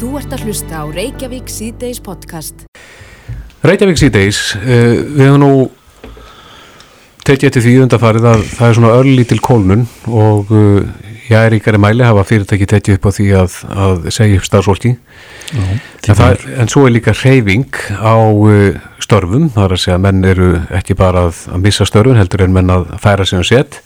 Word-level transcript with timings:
Þú 0.00 0.14
ert 0.16 0.30
að 0.32 0.46
hlusta 0.48 0.78
á 0.80 0.84
Reykjavík 0.88 1.50
síðdeis 1.52 1.98
podcast. 2.00 2.62
Reykjavík 3.60 3.98
síðdeis, 4.00 4.38
uh, 4.56 4.94
við 5.12 5.26
hefum 5.26 5.42
nú 5.42 5.50
tekið 7.28 7.50
eftir 7.50 7.64
því 7.66 7.74
undarfarið 7.82 8.28
að 8.30 8.44
það 8.48 8.64
er 8.64 8.78
svona 8.78 8.92
örlítil 8.96 9.38
kólnun 9.44 9.82
og 10.08 10.54
uh, 10.56 10.78
ég 11.28 11.36
er 11.36 11.52
ríkari 11.52 11.82
mæli 11.84 12.06
hafa 12.08 12.24
fyrirtæki 12.30 12.70
tekið 12.70 12.96
upp 12.96 13.10
á 13.12 13.16
því 13.18 13.26
að, 13.42 13.58
að 13.84 14.08
segja 14.16 14.40
upp 14.40 14.48
starfsfólki. 14.48 14.94
En, 15.52 15.84
það 16.08 16.48
en 16.56 16.72
svo 16.72 16.86
er 16.88 16.96
líka 16.96 17.12
reyfing 17.20 17.84
á 18.00 18.16
uh, 18.24 18.80
störfum, 19.04 19.50
það 19.52 19.66
er 19.66 19.76
að 19.76 19.84
segja 19.84 19.98
að 20.00 20.04
menn 20.08 20.24
eru 20.32 20.50
ekki 20.80 20.96
bara 20.96 21.26
að, 21.28 21.44
að 21.52 21.68
missa 21.68 21.90
störfun 21.92 22.22
heldur 22.22 22.46
en 22.48 22.56
menn 22.56 22.72
að 22.72 22.88
færa 23.04 23.28
sig 23.28 23.42
um 23.42 23.44
sett 23.52 23.82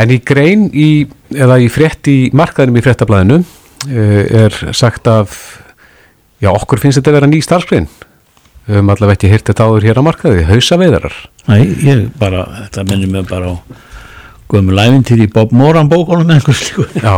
en 0.00 0.10
í 0.10 0.18
grein 0.26 0.66
í, 0.74 1.06
eða 1.38 1.62
í 1.62 1.70
frétt 1.70 2.10
í 2.10 2.18
markaðinum 2.34 2.82
í 2.82 2.86
fréttablaðinu 2.88 3.42
uh, 3.44 3.59
er 3.88 4.56
sagt 4.76 5.08
af 5.10 5.36
já 6.40 6.50
okkur 6.52 6.82
finnst 6.82 7.00
þetta 7.00 7.12
að 7.12 7.18
vera 7.20 7.30
ný 7.30 7.42
starfsgrein 7.44 7.88
við 8.66 8.76
höfum 8.76 8.92
allavega 8.94 9.18
ekki 9.18 9.30
hýrt 9.32 9.50
þetta 9.50 9.68
áður 9.68 9.86
hér 9.88 10.00
á 10.00 10.02
markaði 10.06 10.48
hausaveiðarar 10.50 11.16
Nei, 11.48 11.62
ég 11.84 12.10
bara, 12.20 12.44
þetta 12.64 12.84
minnir 12.90 13.10
mig 13.14 13.30
bara 13.30 13.54
á 13.54 13.54
Guðmur 14.50 14.74
Lævintýr 14.74 15.22
í 15.24 15.28
Bob 15.30 15.52
Moran 15.54 15.88
bókunum 15.90 16.26
með 16.26 16.40
einhvers 16.40 16.62
líku. 16.66 16.86
Já, 17.06 17.14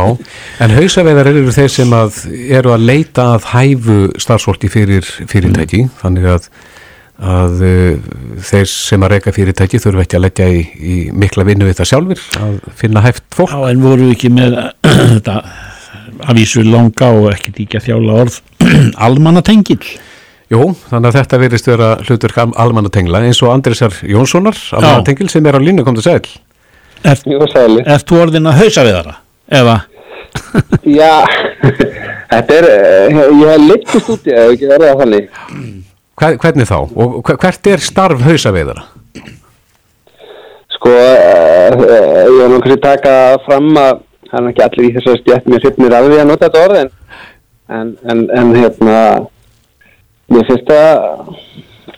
en 0.61 0.75
hausaveiðar 0.77 1.31
eru 1.31 1.55
þeir 1.55 1.71
sem 1.73 1.95
að 1.97 2.19
eru 2.59 2.75
að 2.75 2.85
leita 2.91 3.31
að 3.33 3.47
hæfu 3.53 3.97
starfsfólki 4.21 4.69
fyrir 4.69 5.07
fyrirtæki, 5.31 5.87
þannig 6.01 6.29
að, 6.35 6.47
að 7.33 7.65
uh, 7.65 8.13
þeir 8.51 8.69
sem 8.69 9.05
að 9.05 9.15
reyka 9.15 9.33
fyrirtæki 9.33 9.81
þurfu 9.81 10.05
ekki 10.05 10.19
að 10.19 10.25
leggja 10.27 10.49
í, 10.53 10.63
í 10.77 10.97
mikla 11.23 11.47
vinnu 11.49 11.69
við 11.69 11.79
það 11.81 11.91
sjálfur, 11.93 12.25
að 12.45 12.57
finna 12.83 13.05
hæft 13.07 13.25
fólk. 13.33 13.53
Já, 13.55 13.71
en 13.71 13.85
voru 13.87 14.09
við 14.11 14.17
ekki 14.19 14.33
með 14.37 14.59
þetta 15.15 15.39
avísu 16.31 16.63
langa 16.67 17.09
og 17.17 17.29
ekki 17.33 17.53
líka 17.57 17.81
þjála 17.83 18.17
orð 18.23 18.39
almannatengil. 19.07 19.81
Jú, 20.53 20.67
þannig 20.89 21.09
að 21.09 21.17
þetta 21.17 21.39
verist 21.41 21.67
vera 21.69 21.89
hlutur 22.05 22.33
almannatengla 22.37 23.23
eins 23.25 23.41
og 23.41 23.53
Andrisar 23.53 23.95
Jónssonar, 24.05 24.57
almannatengil 24.77 25.29
sem 25.31 25.45
er 25.49 25.57
á 25.57 25.61
línu 25.63 25.85
kom 25.87 25.97
til 25.97 26.05
sæl. 26.05 26.21
Er, 27.03 27.19
þú 27.19 28.19
orðin 28.21 28.47
að 28.51 28.59
hausa 28.61 28.85
við 28.85 28.97
þara? 28.99 29.15
Eða? 29.59 29.77
Já, 30.99 31.13
þetta 32.33 32.59
er, 32.59 32.67
eh, 32.69 33.17
ég 33.17 33.49
hef 33.49 33.65
litist 33.67 34.11
út 34.13 34.27
í 34.29 34.35
það, 34.35 34.53
ekki 34.53 34.69
verið 34.71 34.91
að 34.91 35.01
þannig. 35.03 35.27
Hver, 36.21 36.37
hvernig 36.43 36.69
þá? 36.69 36.77
Og 36.83 37.19
hver- 37.25 37.39
hvert 37.41 37.69
er 37.73 37.83
starf 37.83 38.21
hausaveiðara? 38.23 38.85
Sko, 40.77 40.91
uh, 40.93 41.83
ég 41.83 42.33
vil 42.37 42.49
nú 42.51 42.59
kannski 42.61 42.79
taka 42.83 43.13
fram 43.45 43.69
að 43.79 44.01
það 44.33 44.41
er 44.41 44.51
ekki 44.51 44.65
allir 44.65 44.87
í 44.87 44.93
þessari 44.97 45.21
stjætt 45.21 45.49
mér 45.49 45.63
hryfnir 45.63 45.95
af 45.97 46.07
því 46.07 46.19
að 46.19 46.29
nota 46.31 46.49
þetta 46.49 46.63
orð 46.67 46.79
en, 46.81 46.93
en, 47.77 47.91
en, 48.09 48.23
en 48.39 48.55
hérna, 48.57 48.95
mér 50.33 50.47
finnst 50.49 50.71
það 50.71 51.03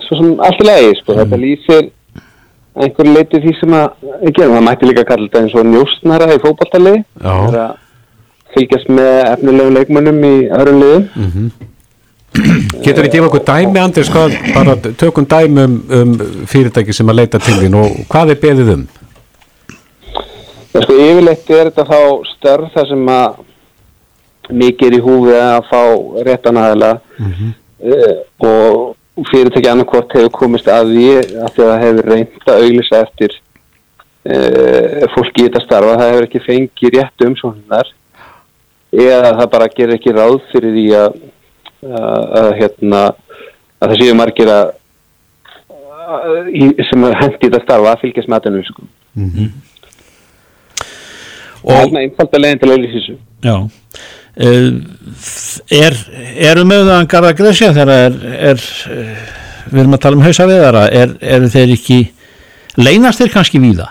svo 0.06 0.20
sem 0.20 0.34
allt 0.46 0.62
í 0.62 0.68
lagi, 0.68 0.98
sko, 1.00 1.16
þetta 1.22 1.40
lýsir 1.42 1.88
einhverju 2.76 3.16
leiti 3.16 3.42
því 3.46 3.54
sem 3.62 3.78
að 3.78 4.12
gerum, 4.36 4.58
það 4.58 4.66
mætti 4.68 4.90
líka 4.90 5.06
kalla 5.08 5.30
þetta 5.30 5.44
eins 5.46 5.56
og 5.56 5.70
njóstnara 5.70 6.34
í 6.36 6.42
fótballtali, 6.44 6.96
Já. 7.24 7.32
það 7.32 7.62
að 7.64 7.74
fylgjast 8.56 8.92
með 8.92 9.14
efnilegum 9.30 9.80
leikmönnum 9.80 10.20
í 10.28 10.36
öðrum 10.56 10.84
liðum. 10.84 11.48
Getur 12.84 13.06
þið 13.06 13.14
gefa 13.14 13.28
okkur 13.30 13.44
dæmi, 13.48 13.80
Andris, 13.80 14.12
hvað, 14.12 14.36
bara 14.52 14.76
tökum 15.00 15.28
dæmi 15.32 15.64
um, 15.64 15.76
um 15.98 16.14
fyrirtæki 16.52 16.96
sem 16.96 17.12
að 17.12 17.22
leita 17.22 17.40
til 17.44 17.56
þín 17.62 17.80
og 17.80 18.02
hvað 18.12 18.36
er 18.36 18.42
beðið 18.44 18.74
um? 18.76 18.86
Já, 20.76 20.82
sko, 20.84 20.96
yfirleitt 21.00 21.50
er 21.56 21.70
þetta 21.70 21.86
þá 21.88 22.00
störf 22.34 22.74
þar 22.74 22.88
sem 22.90 23.10
að 23.14 23.36
mikið 24.60 24.90
er 24.90 24.96
í 24.98 25.04
húfi 25.06 25.36
að 25.40 25.60
fá 25.70 25.82
réttan 26.28 26.60
aðila. 26.60 26.90
Uh, 27.86 28.16
og 28.44 29.28
fyrirtæki 29.30 29.70
annarkvort 29.72 30.12
hefur 30.18 30.34
komist 30.36 30.68
að 30.68 30.92
því 30.92 31.06
að 31.16 31.28
því 31.30 31.44
að 31.46 31.54
það 31.56 31.84
hefur 31.86 32.10
reynd 32.12 32.50
að 32.52 32.64
auglisa 32.66 33.02
eftir 33.06 33.36
uh, 33.38 35.06
fólki 35.14 35.44
í 35.44 35.46
þetta 35.46 35.62
starfa, 35.64 35.94
það 36.02 36.12
hefur 36.12 36.28
ekki 36.28 36.42
fengið 36.44 36.98
rétt 36.98 37.26
umsóknar 37.30 37.92
eða 38.92 39.32
það 39.40 39.52
bara 39.54 39.70
gerir 39.78 39.96
ekki 39.96 40.16
ráð 40.16 40.42
fyrir 40.52 40.76
því 40.76 40.88
að, 41.00 41.16
að, 41.86 42.26
að 42.42 42.50
hérna 42.60 43.06
að 43.80 43.94
það 43.94 43.96
séu 44.02 44.18
margir 44.20 44.52
að, 44.52 44.74
sem 46.90 47.08
hendi 47.22 47.48
þetta 47.48 47.64
starfa 47.64 47.96
að 47.96 48.04
fylgjast 48.04 48.32
með 48.32 48.50
þetta 48.50 48.58
umsóknum. 51.66 51.96
Það 51.96 52.02
er 52.02 52.06
einfalda 52.06 52.44
leginn 52.44 52.62
til 52.62 52.72
að 52.72 52.86
þessu. 52.94 53.18
Já. 53.46 53.58
Uh, 54.36 54.70
er, 55.72 55.98
eru 56.52 56.66
með 56.68 56.82
það 56.90 56.98
að 56.98 57.10
garða 57.14 57.36
gresja 57.40 57.72
þegar 57.76 57.92
er, 57.96 58.18
er 58.52 58.64
uh, 58.92 59.28
við 59.72 59.82
erum 59.84 59.96
að 59.96 60.02
tala 60.04 60.20
um 60.20 60.26
hausa 60.26 60.48
við 60.50 60.64
þara, 60.66 60.82
er, 60.92 61.14
eru 61.36 61.52
þeir 61.54 61.76
ekki, 61.76 62.00
leynast 62.80 63.22
þeir 63.22 63.32
kannski 63.34 63.62
víða? 63.64 63.88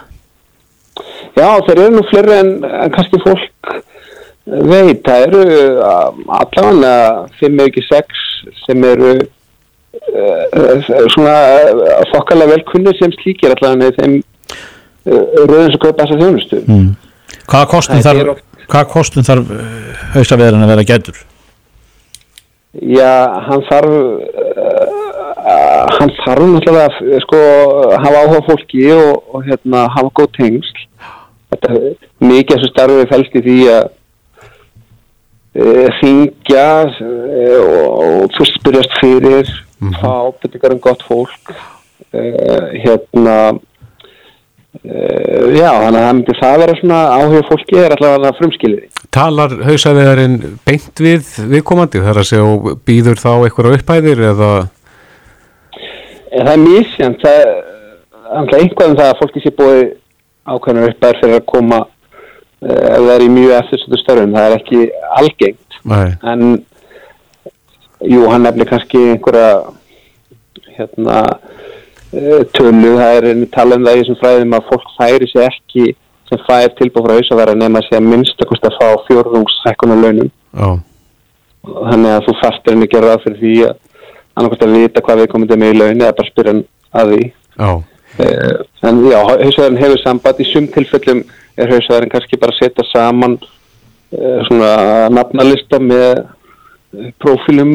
Já, 1.34 1.48
þeir 1.66 1.78
eru 1.78 1.94
nú 1.96 2.04
fleiri 2.10 2.36
en, 2.36 2.52
en 2.68 2.92
kannski 2.94 3.20
fólk 3.24 3.78
veit. 4.44 5.00
Það 5.06 5.24
eru 5.28 5.44
uh, 5.80 6.10
allavega 6.38 6.92
fimm 7.40 7.58
eða 7.58 7.70
ekki 7.72 7.86
sex 7.88 8.26
sem 8.66 8.84
eru 8.86 9.14
uh, 9.16 10.92
svona 11.14 11.38
fokkalega 12.12 12.52
velkunni 12.52 12.94
sem 13.00 13.14
slíkir 13.18 13.54
allavega 13.56 13.96
þeim 13.98 14.20
uh, 14.20 15.24
rauðin 15.48 15.72
sem 15.72 15.82
kaupa 15.82 16.04
þessa 16.04 16.20
þjónustu. 16.20 16.62
Mm. 16.68 16.92
Hvaða 17.44 17.70
kostum 17.70 18.02
þarf, 18.04 18.42
hvaða 18.66 18.90
kostum 18.92 19.26
þarf 19.26 19.54
hausa 20.14 20.38
við 20.40 20.50
að 20.50 20.68
vera 20.72 20.88
gætur? 20.88 21.22
Já, 22.74 23.12
hann 23.46 23.62
þarf 23.68 23.92
uh, 23.94 25.04
hann 25.94 26.14
þarf 26.24 26.48
náttúrulega 26.54 26.86
að 26.88 27.20
sko, 27.24 27.42
hafa 28.02 28.22
áhuga 28.24 28.40
fólki 28.48 28.88
og, 28.94 29.20
og 29.30 29.44
hérna, 29.46 29.84
hafa 29.94 30.10
góð 30.18 30.32
tengsl 30.38 30.80
þetta, 31.52 31.76
mikið 32.24 32.56
af 32.56 32.62
þessu 32.62 32.72
starfið 32.72 33.12
fælst 33.12 33.36
í 33.38 33.44
því 33.44 33.58
að 33.74 33.84
uh, 35.60 35.86
hringja 36.00 36.66
uh, 36.88 37.60
og, 37.68 38.34
fyrst 38.38 38.58
spyrjast 38.60 38.98
fyrir 39.02 39.54
fá 40.00 40.10
ábyrtingar 40.30 40.74
um 40.74 40.82
gott 40.82 41.04
fólk 41.06 41.54
uh, 41.54 42.66
hérna 42.74 43.36
já, 44.82 45.70
þannig 45.70 45.98
að 45.98 46.04
það 46.04 46.14
myndi 46.18 46.36
það 46.40 46.56
vera 46.64 46.76
svona 46.80 47.00
áhuga 47.14 47.42
á 47.44 47.50
fólki 47.50 47.78
er 47.78 47.94
alltaf 47.94 48.40
frumskiliði 48.40 48.88
Talar 49.14 49.52
hausaveiðarinn 49.68 50.38
beint 50.66 51.02
við 51.04 51.28
viðkomandi 51.52 52.02
þar 52.02 52.18
að 52.20 52.30
segja 52.32 52.74
býður 52.88 53.20
þá 53.22 53.30
eitthvað 53.36 53.76
upphæðir 53.78 54.24
eða? 54.32 54.50
En 56.34 56.48
það 56.48 56.52
er 56.56 56.62
misjant, 56.64 57.22
það 57.22 57.38
er 57.44 57.52
alltaf 58.40 58.58
einhvað 58.58 58.90
um 58.90 58.98
það 58.98 59.10
að 59.12 59.20
fólki 59.22 59.44
sé 59.44 59.54
búið 59.54 59.82
ákveðnar 60.44 60.90
uppæður 60.90 61.20
fyrir 61.22 61.38
að 61.38 61.46
koma 61.52 61.80
ef 62.64 62.98
það 62.98 63.14
er 63.14 63.24
í 63.24 63.32
mjög 63.32 63.56
eftirstöðu 63.60 64.00
störfum, 64.00 64.34
það 64.34 64.46
er 64.48 64.56
ekki 64.58 64.82
algengt, 65.20 65.78
Nei. 65.84 66.08
en 66.32 66.44
jú, 68.08 68.24
hann 68.32 68.46
nefnir 68.46 68.68
kannski 68.70 69.02
einhverja 69.12 69.50
hérna 70.74 71.18
tölu, 72.56 72.94
það 73.00 73.18
er 73.18 73.44
tala 73.54 73.78
um 73.78 73.86
það 73.86 73.96
í 73.96 74.02
þessum 74.02 74.20
fræðum 74.22 74.56
að 74.58 74.66
fólk 74.70 74.90
færi 74.98 75.30
sér 75.30 75.48
ekki 75.50 75.94
sem 76.28 76.42
fær 76.46 76.74
tilbúið 76.78 77.06
frá 77.06 77.16
hausavera 77.18 77.54
nema 77.58 77.80
að 77.80 77.88
sé 77.88 77.98
að 77.98 78.10
minnstakost 78.10 78.68
að 78.68 78.76
fá 78.80 78.88
fjórðungshækkunar 79.08 80.02
launum 80.02 80.30
Já, 80.54 80.68
þannig 81.64 82.12
að 82.12 82.28
þú 82.28 82.36
fastir 82.42 82.74
henni 82.74 82.90
gera 82.92 83.10
ráð 83.12 83.24
fyrir 83.26 83.40
því 83.40 83.56
að 83.68 83.74
annarkvæmt 84.34 84.66
að 84.66 84.76
vita 84.78 85.02
hvað 85.04 85.20
við 85.22 85.32
komum 85.32 85.50
til 85.50 85.58
með 85.60 85.74
í 85.74 85.78
laun 85.78 86.02
eða 86.02 86.16
bara 86.18 86.30
spyrja 86.30 86.54
hann 86.54 86.62
að 86.94 87.12
því. 87.12 87.26
Já, 87.54 87.70
uh, 88.24 88.56
en 88.88 89.02
já, 89.10 89.18
hausverðin 89.30 89.82
hefur 89.82 90.02
samband. 90.02 90.40
Í 90.42 90.48
sum 90.50 90.70
tilfellum 90.74 91.22
er 91.60 91.74
hausverðin 91.74 92.12
kannski 92.14 92.40
bara 92.42 92.54
að 92.54 92.60
setja 92.62 92.86
saman 92.90 93.38
uh, 93.38 94.40
svona 94.48 94.72
nafnalista 95.14 95.80
með 95.82 96.08
eh, 96.24 97.12
prófílum 97.22 97.74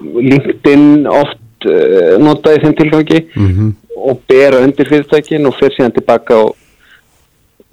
LinkedIn 0.00 1.06
oft 1.08 1.40
uh, 1.70 2.14
notaði 2.22 2.62
þeim 2.64 2.76
tilgangi 2.80 3.20
mhm, 3.34 3.72
og 3.96 4.20
bera 4.28 4.60
undir 4.64 4.88
fyrirtækin 4.90 5.46
og 5.48 5.54
fer 5.58 5.72
síðan 5.74 5.94
tilbaka 5.96 6.36
og, 6.44 6.56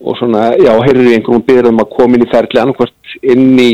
og 0.04 0.18
svona, 0.20 0.52
já, 0.58 0.72
heyrður 0.86 1.10
í 1.12 1.16
einhverjum 1.18 1.44
byrður 1.48 1.72
um 1.74 1.82
að 1.84 1.92
koma 1.98 2.18
inn 2.18 2.26
í 2.26 2.32
ferli 2.32 2.62
annarkvæmt 2.62 3.18
inn 3.34 3.60
í 3.60 3.72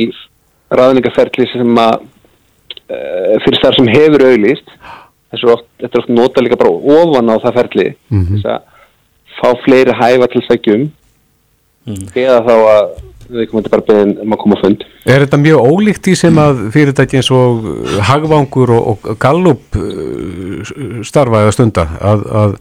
ráðningaferli 0.80 1.48
sem 1.54 1.78
að 1.82 1.96
uh, 2.02 3.36
fyrir 3.46 3.62
þar 3.64 3.78
sem 3.80 3.92
hefur 3.96 4.26
auðlýst 4.30 4.74
þessu 5.30 5.46
er 5.48 5.54
oft, 5.54 5.68
þetta 5.82 5.98
er 5.98 6.04
oft 6.04 6.14
nota 6.18 6.42
líka 6.46 6.58
bara 6.58 6.74
ofan 7.00 7.30
á 7.30 7.36
það 7.46 7.58
ferli 7.62 7.88
Mhm. 8.10 8.28
þess 8.36 8.50
að 8.50 8.62
fá 9.40 9.50
fleiri 9.64 9.94
hæfa 10.02 10.28
til 10.34 10.42
sækjum 10.50 10.88
eða 12.18 12.40
þá 12.46 12.56
að 12.74 12.90
við 13.30 13.50
komum 13.52 13.66
bara 13.70 13.86
beðin 13.88 14.14
um 14.24 14.36
að 14.36 14.42
koma 14.44 14.58
á 14.60 14.64
fund. 14.64 14.86
Er 15.06 15.24
þetta 15.26 15.40
mjög 15.42 15.70
ólíkt 15.70 16.10
í 16.12 16.16
sem 16.18 16.42
að 16.42 16.62
fyrirtæki 16.76 17.20
eins 17.20 17.32
og 17.36 17.66
uh, 17.70 17.96
Hagvangur 18.10 18.74
og, 18.76 18.92
og 19.06 19.20
Gallup 19.22 19.80
uh, 19.80 21.02
starfa 21.08 21.44
eða 21.46 21.56
stunda 21.56 21.88
að, 22.00 22.26
að 22.42 22.56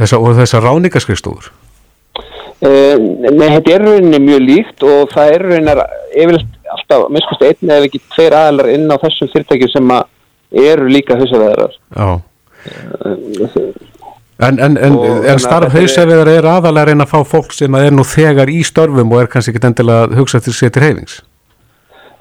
þessa, 0.00 0.20
og 0.20 0.36
þessar 0.40 0.66
ráningaskrifstofur? 0.66 1.50
Uh, 2.64 2.96
nei, 2.96 3.48
þetta 3.58 3.74
er 3.74 3.84
rauninni 3.84 4.22
mjög 4.24 4.46
líkt 4.46 4.86
og 4.88 5.10
það 5.12 5.34
er 5.34 5.48
rauninni 5.50 5.88
yfirleitt 6.16 6.54
alltaf, 6.76 7.10
minnst 7.12 7.42
einn 7.44 7.74
eða 7.74 7.88
ekki 7.90 8.00
tveir 8.14 8.38
aðlar 8.38 8.72
inn 8.72 8.88
á 8.88 8.96
þessum 9.02 9.30
fyrirtækjum 9.34 9.74
sem 9.74 9.92
að 9.98 10.08
eru 10.66 10.88
líka 10.88 11.18
hausaveðarar 11.18 11.76
Já 11.92 12.08
En, 14.36 14.58
en, 14.60 14.74
en, 14.76 14.92
Og 15.00 15.24
en 15.24 15.30
að 15.32 15.38
starf 15.40 15.72
þetta 15.72 16.02
er- 16.36 16.44
aðalega 16.50 16.82
að 16.82 16.88
reyna 16.90 17.04
að 17.06 17.12
fá 17.14 17.20
fólk 17.24 17.54
sem 17.56 17.72
að 17.72 17.86
er 17.88 17.94
nú 17.96 18.04
þegar 18.04 18.50
í 18.52 18.58
störfum 18.68 19.12
og 19.16 19.22
er 19.22 19.30
kannski 19.32 19.54
ekki 19.54 19.64
endilega 19.70 20.02
að 20.10 20.16
hugsa 20.18 20.40
til 20.44 20.52
sér 20.52 20.74
til 20.74 20.82
reyfings 20.84 21.22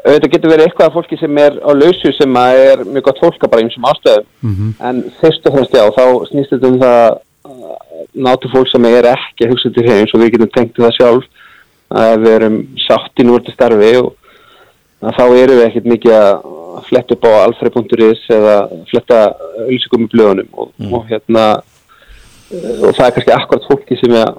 auðvitað 0.06 0.32
getur 0.36 0.52
verið 0.54 0.68
eitthvað 0.70 0.88
af 0.88 0.96
fólki 0.96 1.18
sem 1.20 1.38
er 1.42 1.56
á 1.66 1.72
lausu 1.74 2.12
sem 2.14 2.36
að 2.40 2.60
er 2.70 2.84
mjög 2.86 3.06
gott 3.10 3.20
fólk 3.24 3.44
að 3.44 3.52
bara 3.52 3.66
einsum 3.66 3.88
ástöðum 3.90 4.74
en 4.90 5.04
fyrst 5.20 5.48
og 5.50 5.56
fremst 5.58 5.74
já, 5.76 5.84
þá 5.98 6.04
snýst 6.30 6.54
þetta 6.54 6.70
um 6.72 6.80
það 6.84 7.00
að 7.02 7.16
nátu 8.28 8.52
fólk 8.54 8.70
sem 8.72 8.86
er 8.86 9.10
ekki 9.12 9.48
að 9.48 9.52
hugsa 9.56 9.74
til 9.76 9.86
hreins 9.88 10.14
og 10.16 10.22
við 10.24 10.36
getum 10.36 10.54
tengt 10.56 10.78
það 10.80 10.96
sjálf 11.00 11.26
að 11.96 12.16
við 12.24 12.36
erum 12.38 12.58
sátt 12.86 13.20
í 13.20 13.26
núrti 13.28 13.52
starfi 13.56 13.92
og 14.00 14.14
þá 15.18 15.24
erum 15.26 15.58
við 15.60 15.66
ekkert 15.68 15.90
mikið 15.92 16.16
að 16.22 16.86
fletta 16.88 17.16
upp 17.18 17.26
á 17.28 17.32
alfrey.is 17.44 18.24
eða 18.36 18.56
fletta 18.92 19.20
auðlýsingum 19.66 20.06
í 20.06 20.12
blöðunum 20.14 20.50
og, 20.54 20.72
og 20.92 21.10
hérna 21.10 21.46
og 22.52 22.92
það 22.94 23.06
er 23.08 23.16
kannski 23.16 23.34
akkurat 23.36 23.68
fólki 23.70 23.98
sem 24.00 24.14
er 24.16 24.34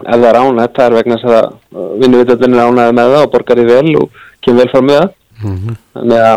ef 0.00 0.16
það 0.16 0.28
er 0.30 0.38
ánægt, 0.40 0.76
það 0.76 0.86
er 0.86 0.96
vegna 0.96 1.18
þess 1.20 1.36
að 1.36 1.96
vinnuvitallin 2.00 2.56
er 2.56 2.70
ánægð 2.70 2.94
með 2.96 3.14
það 3.14 3.24
og 3.24 3.32
borgar 3.34 3.60
því 3.60 3.66
vel 3.68 3.96
og 4.00 4.20
kemur 4.44 4.60
vel 4.60 4.70
fram 4.72 4.86
með 4.88 5.00
það. 5.00 5.10
Þannig 5.96 6.24
að 6.26 6.36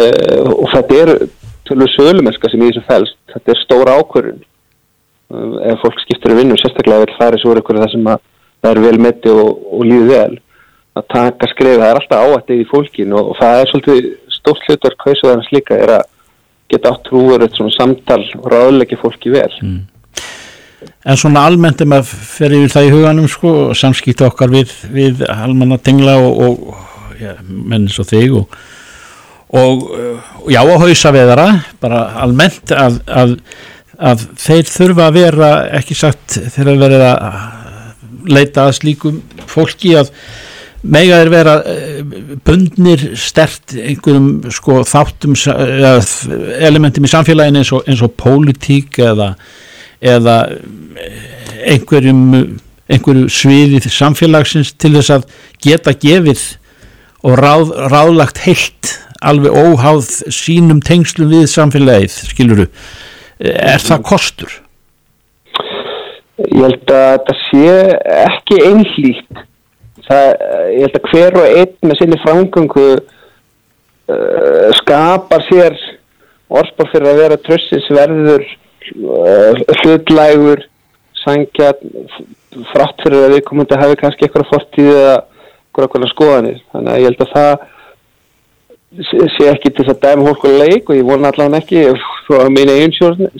uh, 0.00 0.52
og 0.54 0.68
þetta 0.74 1.00
er 1.02 1.12
tölur 1.68 1.92
sölumenska 1.94 2.50
sem 2.50 2.62
í 2.62 2.70
þessu 2.70 2.84
fælst 2.88 3.18
þetta 3.34 3.54
er 3.54 3.62
stóra 3.62 3.98
ákvörðun. 4.00 4.40
Uh, 5.34 5.54
ef 5.70 5.84
fólk 5.84 6.00
skiptir 6.02 6.34
um 6.34 6.40
vinnu 6.42 6.58
sérstaklega 6.60 7.04
vil 7.04 7.18
færi 7.18 7.42
svo 7.42 7.54
ykkur 7.58 7.82
það 7.82 7.94
sem 7.94 8.10
að 8.14 8.24
það 8.64 8.72
er 8.72 8.82
vel 8.86 8.98
metti 9.06 9.30
og, 9.30 9.62
og 9.74 9.86
líði 9.86 10.10
vel 10.10 10.40
að 10.94 11.06
taka 11.10 11.48
skrif, 11.50 11.78
það 11.80 11.88
er 11.88 11.98
alltaf 12.00 12.28
áættið 12.34 12.60
í 12.62 12.68
fólkin 12.70 13.14
og, 13.14 13.32
og 13.32 13.38
það 13.40 13.60
er 13.60 13.70
svolítið 13.70 14.10
stórt 14.30 14.68
hlutar 14.68 14.94
kausaðarnas 15.00 15.50
líka 15.54 15.78
er 15.78 15.96
að 15.96 16.04
geta 16.70 16.92
átt 16.94 17.02
trúur 17.08 17.42
eitt 17.42 17.56
svona 17.58 17.74
samtal 17.74 18.22
og 18.38 18.46
ráðleiki 18.52 18.98
fólki 19.00 19.32
vel 19.34 19.50
En 21.04 21.18
svona 21.20 21.44
almennt 21.48 21.82
er 21.82 21.88
maður 21.90 22.12
fer 22.34 22.54
yfir 22.56 22.72
það 22.72 22.86
í 22.86 22.92
huganum 22.94 23.28
sko, 23.30 23.50
samskipta 23.76 24.28
okkar 24.30 24.52
við, 24.52 24.72
við 24.94 25.24
almanna 25.28 25.78
tengla 25.82 26.16
og, 26.22 26.40
og 26.46 27.20
ja, 27.20 27.34
menn 27.44 27.88
svo 27.92 28.06
þig 28.08 28.38
og, 28.40 28.56
og 29.54 29.84
uh, 29.94 30.32
já 30.52 30.62
og 30.62 30.80
hausa 30.82 31.12
veðara 31.14 31.48
bara 31.82 32.06
almennt 32.24 32.72
að, 32.74 33.02
að, 33.06 33.36
að 33.98 34.24
þeir 34.40 34.72
þurfa 34.72 35.10
að 35.10 35.20
vera 35.20 35.52
ekki 35.80 35.98
sagt 35.98 36.38
þegar 36.56 36.80
verið 36.86 37.06
að 37.10 37.28
leita 38.24 38.68
að 38.68 38.76
slíkum 38.80 39.20
fólki 39.50 39.94
að 40.00 40.10
mega 40.84 41.20
þeir 41.22 41.30
vera 41.32 41.54
eh, 41.68 42.00
bundnir 42.44 43.04
stert 43.20 43.74
einhverjum 43.76 44.50
sko 44.52 44.82
þáttum 44.88 45.36
eða 45.54 45.94
elementum 46.68 47.06
í 47.06 47.12
samfélaginu 47.12 47.62
eins 47.62 47.72
og, 47.72 47.84
eins 47.88 48.02
og 48.04 48.12
pólitík 48.20 49.00
eða 49.04 49.32
eða 50.04 50.36
einhverjum 51.64 52.58
einhverju 52.84 53.30
sviði 53.32 53.80
samfélagsins 53.88 54.74
til 54.76 54.92
þess 54.98 55.14
að 55.14 55.24
geta 55.64 55.94
gefið 55.96 56.42
og 57.24 57.38
ráð, 57.40 57.72
ráðlagt 57.88 58.42
heilt 58.44 58.92
alveg 59.24 59.56
óháð 59.56 60.10
sínum 60.34 60.82
tengslum 60.84 61.30
við 61.32 61.48
samfélagið, 61.48 62.18
skiluru 62.28 62.68
er 63.40 63.82
það 63.82 64.04
kostur? 64.10 64.52
Ég 66.44 66.60
held 66.60 66.90
að 66.92 67.10
þetta 67.14 67.34
sé 67.40 67.74
ekki 68.24 68.60
einhlýtt. 68.68 69.42
Það, 70.04 70.26
ég 70.74 70.82
held 70.84 70.98
að 70.98 71.06
hver 71.12 71.38
og 71.40 71.58
einn 71.60 71.88
með 71.88 72.00
sinni 72.00 72.18
framgöngu 72.20 72.88
uh, 72.98 74.68
skapar 74.82 75.46
sér 75.48 75.78
orðspár 76.52 76.90
fyrir 76.92 77.08
að 77.08 77.20
vera 77.22 77.40
trössinsverður, 77.46 78.44
uh, 78.44 78.63
hlutlægur, 79.82 80.64
sangjarn, 81.24 81.94
f- 82.08 82.66
frátt 82.72 83.00
fyrir 83.04 83.24
að 83.28 83.34
við 83.36 83.44
komum 83.48 83.66
að 83.66 83.80
hafa 83.82 83.96
kannski 84.02 84.26
eitthvað 84.26 84.50
fortíð 84.52 84.90
eða 84.94 85.14
eitthvað 85.74 86.10
skoðanir. 86.12 86.58
Þannig 86.72 86.92
að 86.94 87.00
ég 87.02 87.08
held 87.10 87.24
að 87.24 87.32
það 87.34 87.52
sé 89.34 89.48
ekki 89.50 89.72
til 89.74 89.84
þess 89.84 89.94
að 89.96 90.02
dæma 90.04 90.26
hólkulega 90.28 90.66
leik 90.70 90.90
og 90.92 90.98
ég 91.00 91.06
vona 91.08 91.30
allavega 91.32 91.58
ekki 91.64 91.80
frá 92.28 92.44
mín 92.54 92.70
eigin 92.70 92.92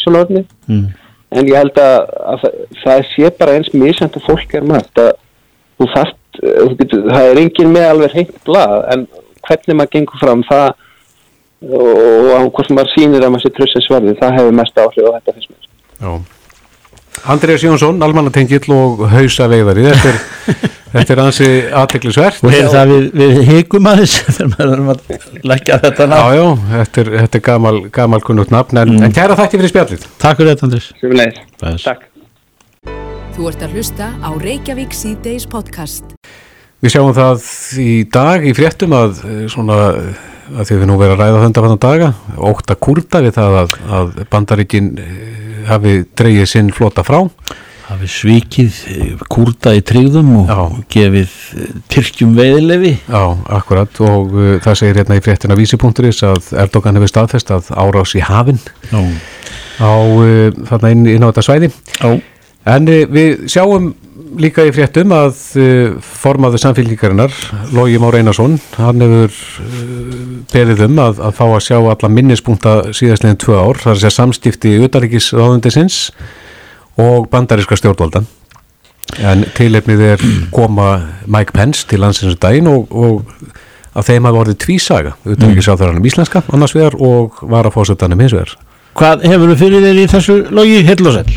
sjónordni 0.03 0.45
Mm. 0.69 0.87
en 1.31 1.47
ég 1.51 1.55
held 1.61 1.79
að, 1.79 2.09
að 2.33 2.41
það, 2.83 3.05
sé 3.15 3.31
bara 3.39 3.55
eins 3.59 3.71
misjant 3.75 4.17
að 4.19 4.25
fólk 4.27 4.55
er 4.55 4.65
að 4.99 5.13
þú 5.79 5.87
þarft, 5.95 6.41
getur, 6.81 7.05
það 7.11 7.29
er 7.31 7.41
engin 7.45 7.73
með 7.75 7.87
alveg 7.93 8.13
hreint 8.17 8.35
blað 8.47 8.75
en 8.95 9.07
hvernig 9.47 9.77
maður 9.79 9.93
gengur 9.95 10.23
fram 10.25 10.43
það 10.51 10.67
og, 11.71 12.31
á 12.37 12.41
hvort 12.45 12.73
maður 12.77 12.95
sýnir 12.95 13.25
að 13.25 13.35
maður 13.35 13.47
sé 13.47 13.53
trussins 13.57 13.91
verði, 13.93 14.17
það 14.21 14.39
hefur 14.39 14.57
mest 14.61 14.81
áhrif 14.85 15.09
á 15.09 15.15
þetta 15.17 15.37
fyrst 15.37 15.53
mér. 15.53 15.69
Já 16.05 16.15
Andrés 17.25 17.63
Jónsson, 17.65 18.03
almannatengill 18.05 18.73
og 18.75 19.05
hausa 19.09 19.47
veiðari 19.49 19.87
þetta 19.87 20.11
er, 20.11 20.17
þetta 20.95 21.15
er 21.15 21.21
ansi 21.23 21.47
aðteklisvert 21.83 22.43
og 22.45 22.53
hefur 22.53 22.73
það 22.75 22.91
við, 22.93 23.07
við 23.21 23.39
higum 23.49 23.89
aðeins 23.89 24.17
þegar 24.37 24.51
maður 24.51 24.73
erum 24.75 24.91
að 24.93 25.47
leggja 25.53 25.79
þetta 25.85 26.09
nafn 26.11 26.35
já, 26.37 26.45
þetta 26.73 27.05
er, 27.05 27.13
þetta 27.23 27.41
er 27.41 27.45
gamal, 27.49 27.75
gamal 27.95 28.21
kunnugt 28.27 28.53
nafn 28.55 28.83
en, 28.83 28.99
en 29.07 29.15
kæra 29.15 29.39
þætti 29.41 29.63
fyrir 29.63 29.73
spjallið 29.73 30.09
Takk 30.25 30.43
fyrir 30.43 30.59
þetta. 30.59 30.83
Bless. 31.63 31.87
Takk. 31.87 32.11
Þú 33.35 33.49
ert 33.51 33.65
að 33.67 33.79
hlusta 33.79 34.11
á 34.21 34.31
Reykjavík 34.39 34.93
C-Days 34.95 35.49
podcast. 35.51 36.13
Við 36.85 36.93
sjáum 36.93 37.15
það 37.17 37.49
í 37.81 37.91
dag 38.13 38.45
í 38.45 38.53
fréttum 38.55 38.93
að 38.95 39.25
eh, 39.25 39.41
svona 39.51 39.79
að 40.53 40.69
því 40.69 40.81
við 40.81 40.89
nú 40.91 40.97
verðum 41.01 41.19
að 41.19 41.23
ræða 41.23 41.45
þöndafannan 41.45 41.83
daga 41.85 42.11
óta 42.51 42.77
kurta 42.87 43.23
við 43.25 43.37
það 43.39 43.61
að, 43.63 43.77
að 43.99 44.17
bandaríkin 44.33 44.91
eh, 45.01 45.45
hafi 45.69 46.01
dreigið 46.17 46.51
sinn 46.51 46.73
flota 46.75 47.05
frá. 47.07 47.23
Hafi 47.85 48.09
svikið 48.09 48.77
eh, 48.95 49.25
kúrta 49.29 49.75
í 49.77 49.83
tryggðum 49.85 50.31
og 50.41 50.49
Já. 50.49 50.61
gefið 50.95 51.35
eh, 51.61 51.73
tyrkjum 51.93 52.31
veiðilefi 52.39 52.95
Já, 52.97 53.25
akkurat 53.59 54.01
og 54.07 54.33
uh, 54.33 54.47
það 54.65 54.79
segir 54.81 55.01
hérna 55.03 55.19
í 55.19 55.25
fréttina 55.25 55.59
vísipunkturis 55.59 56.23
að 56.25 56.49
Erdogan 56.65 56.97
hefur 56.97 57.13
staðfest 57.13 57.53
að 57.53 57.69
árás 57.77 58.15
í 58.17 58.23
hafinn 58.25 58.63
á 58.89 59.93
uh, 60.01 60.49
þarna 60.71 60.95
inn, 60.95 61.05
inn 61.13 61.27
á 61.27 61.29
þetta 61.29 61.45
svæði. 61.51 61.71
Já, 62.01 62.15
En 62.65 62.89
uh, 62.89 63.03
við 63.13 63.45
sjáum 63.53 63.93
líka 64.41 64.65
í 64.65 64.73
fréttum 64.75 65.13
að 65.15 65.37
formaður 66.03 66.63
samfélgíkarinnar, 66.63 67.35
Lógi 67.77 68.01
Már 68.03 68.17
Einarsson, 68.19 68.57
hann 68.81 69.05
hefur 69.05 69.37
beðið 70.55 70.85
um 70.87 71.03
að, 71.03 71.21
að 71.29 71.37
fá 71.37 71.45
að 71.49 71.65
sjá 71.67 71.77
alla 71.81 72.11
minnispunkta 72.11 72.75
síðastlegin 72.95 73.41
tvö 73.43 73.59
ár, 73.59 73.81
það 73.83 73.91
er 73.91 73.97
að 73.97 74.01
segja 74.05 74.15
samstifti 74.17 74.75
utaríkis 74.87 75.29
ráðundisins 75.35 75.99
og 77.01 77.29
bandaríska 77.33 77.79
stjórnvaldan. 77.79 78.29
En 79.21 79.45
tilefnið 79.55 80.05
er 80.15 80.27
koma 80.55 80.89
Mike 81.31 81.55
Pence 81.55 81.85
til 81.91 82.01
landsins 82.03 82.35
um 82.35 82.41
daginn 82.41 82.71
og, 82.71 82.91
og 82.91 83.25
að 83.95 84.09
þeim 84.11 84.29
hafa 84.29 84.45
orðið 84.45 84.61
tvísaga, 84.65 85.17
utaríkis 85.27 85.69
ráðunum 85.71 86.07
íslenska 86.09 86.43
annars 86.55 86.75
vegar 86.75 86.97
og 86.99 87.43
varafósettanum 87.51 88.23
hins 88.25 88.35
vegar. 88.35 88.55
Hvað 88.95 89.27
hefur 89.27 89.51
við 89.51 89.61
fyrir 89.65 89.85
þér 89.85 90.01
í 90.01 90.07
þessu 90.11 90.39
logi 90.55 90.81
heil 90.87 91.03
og 91.03 91.19
sell? 91.19 91.37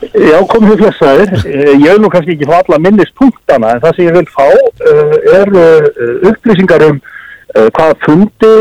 Já, 0.00 0.38
komið 0.48 0.70
þið 0.72 0.78
flessaðir. 0.80 1.32
Eh, 1.44 1.72
Ég 1.76 1.92
vil 1.92 2.00
nú 2.00 2.08
kannski 2.12 2.34
ekki 2.34 2.48
fá 2.48 2.56
alla 2.62 2.78
minnispunktana 2.80 3.74
en 3.74 3.82
það 3.82 3.96
sem 3.96 4.06
ég 4.06 4.16
vil 4.16 4.28
fá 4.32 4.46
uh, 4.48 5.16
er 5.36 5.50
uh, 5.52 6.30
upplýsingar 6.30 6.86
um 6.88 7.00
hvaða 7.54 7.94
fundi 8.04 8.54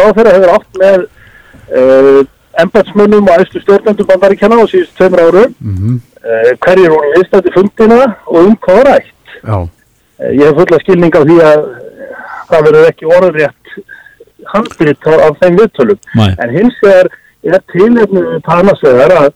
ráðherra 0.00 0.36
hefur 0.36 0.54
átt 0.54 0.78
með 0.78 1.06
uh, 1.74 2.20
embatsmönnum 2.62 3.28
og 3.30 3.42
æstu 3.42 3.62
stjórnendum 3.62 4.06
bandaríkjana 4.06 4.60
á 4.62 4.64
síðust 4.70 4.96
tveimur 4.98 5.20
árum, 5.26 5.54
Mm 5.60 5.76
-hmm. 5.76 6.00
uh, 6.24 6.52
hverjir 6.64 6.90
voru 6.90 7.12
viðstætti 7.16 7.52
fundina 7.54 8.00
og 8.26 8.40
um 8.44 8.56
hvað 8.56 8.82
rætt. 8.88 9.14
Uh, 9.44 9.66
Ég 10.20 10.44
hef 10.44 10.56
fulla 10.58 10.78
skilning 10.82 11.14
á 11.16 11.22
því 11.24 11.36
að 11.40 11.60
eh, 11.64 12.16
það 12.50 12.64
verður 12.66 12.88
ekki 12.90 13.06
orðrétt 13.08 13.70
handbyrjt 14.52 15.06
af 15.06 15.38
þeim 15.40 15.56
viðtölum. 15.60 15.98
En 16.42 16.50
hins 16.50 16.76
vegar 16.82 17.08
er 17.42 17.62
tilefnið 17.72 18.26
tannasegar 18.44 19.14
að 19.16 19.30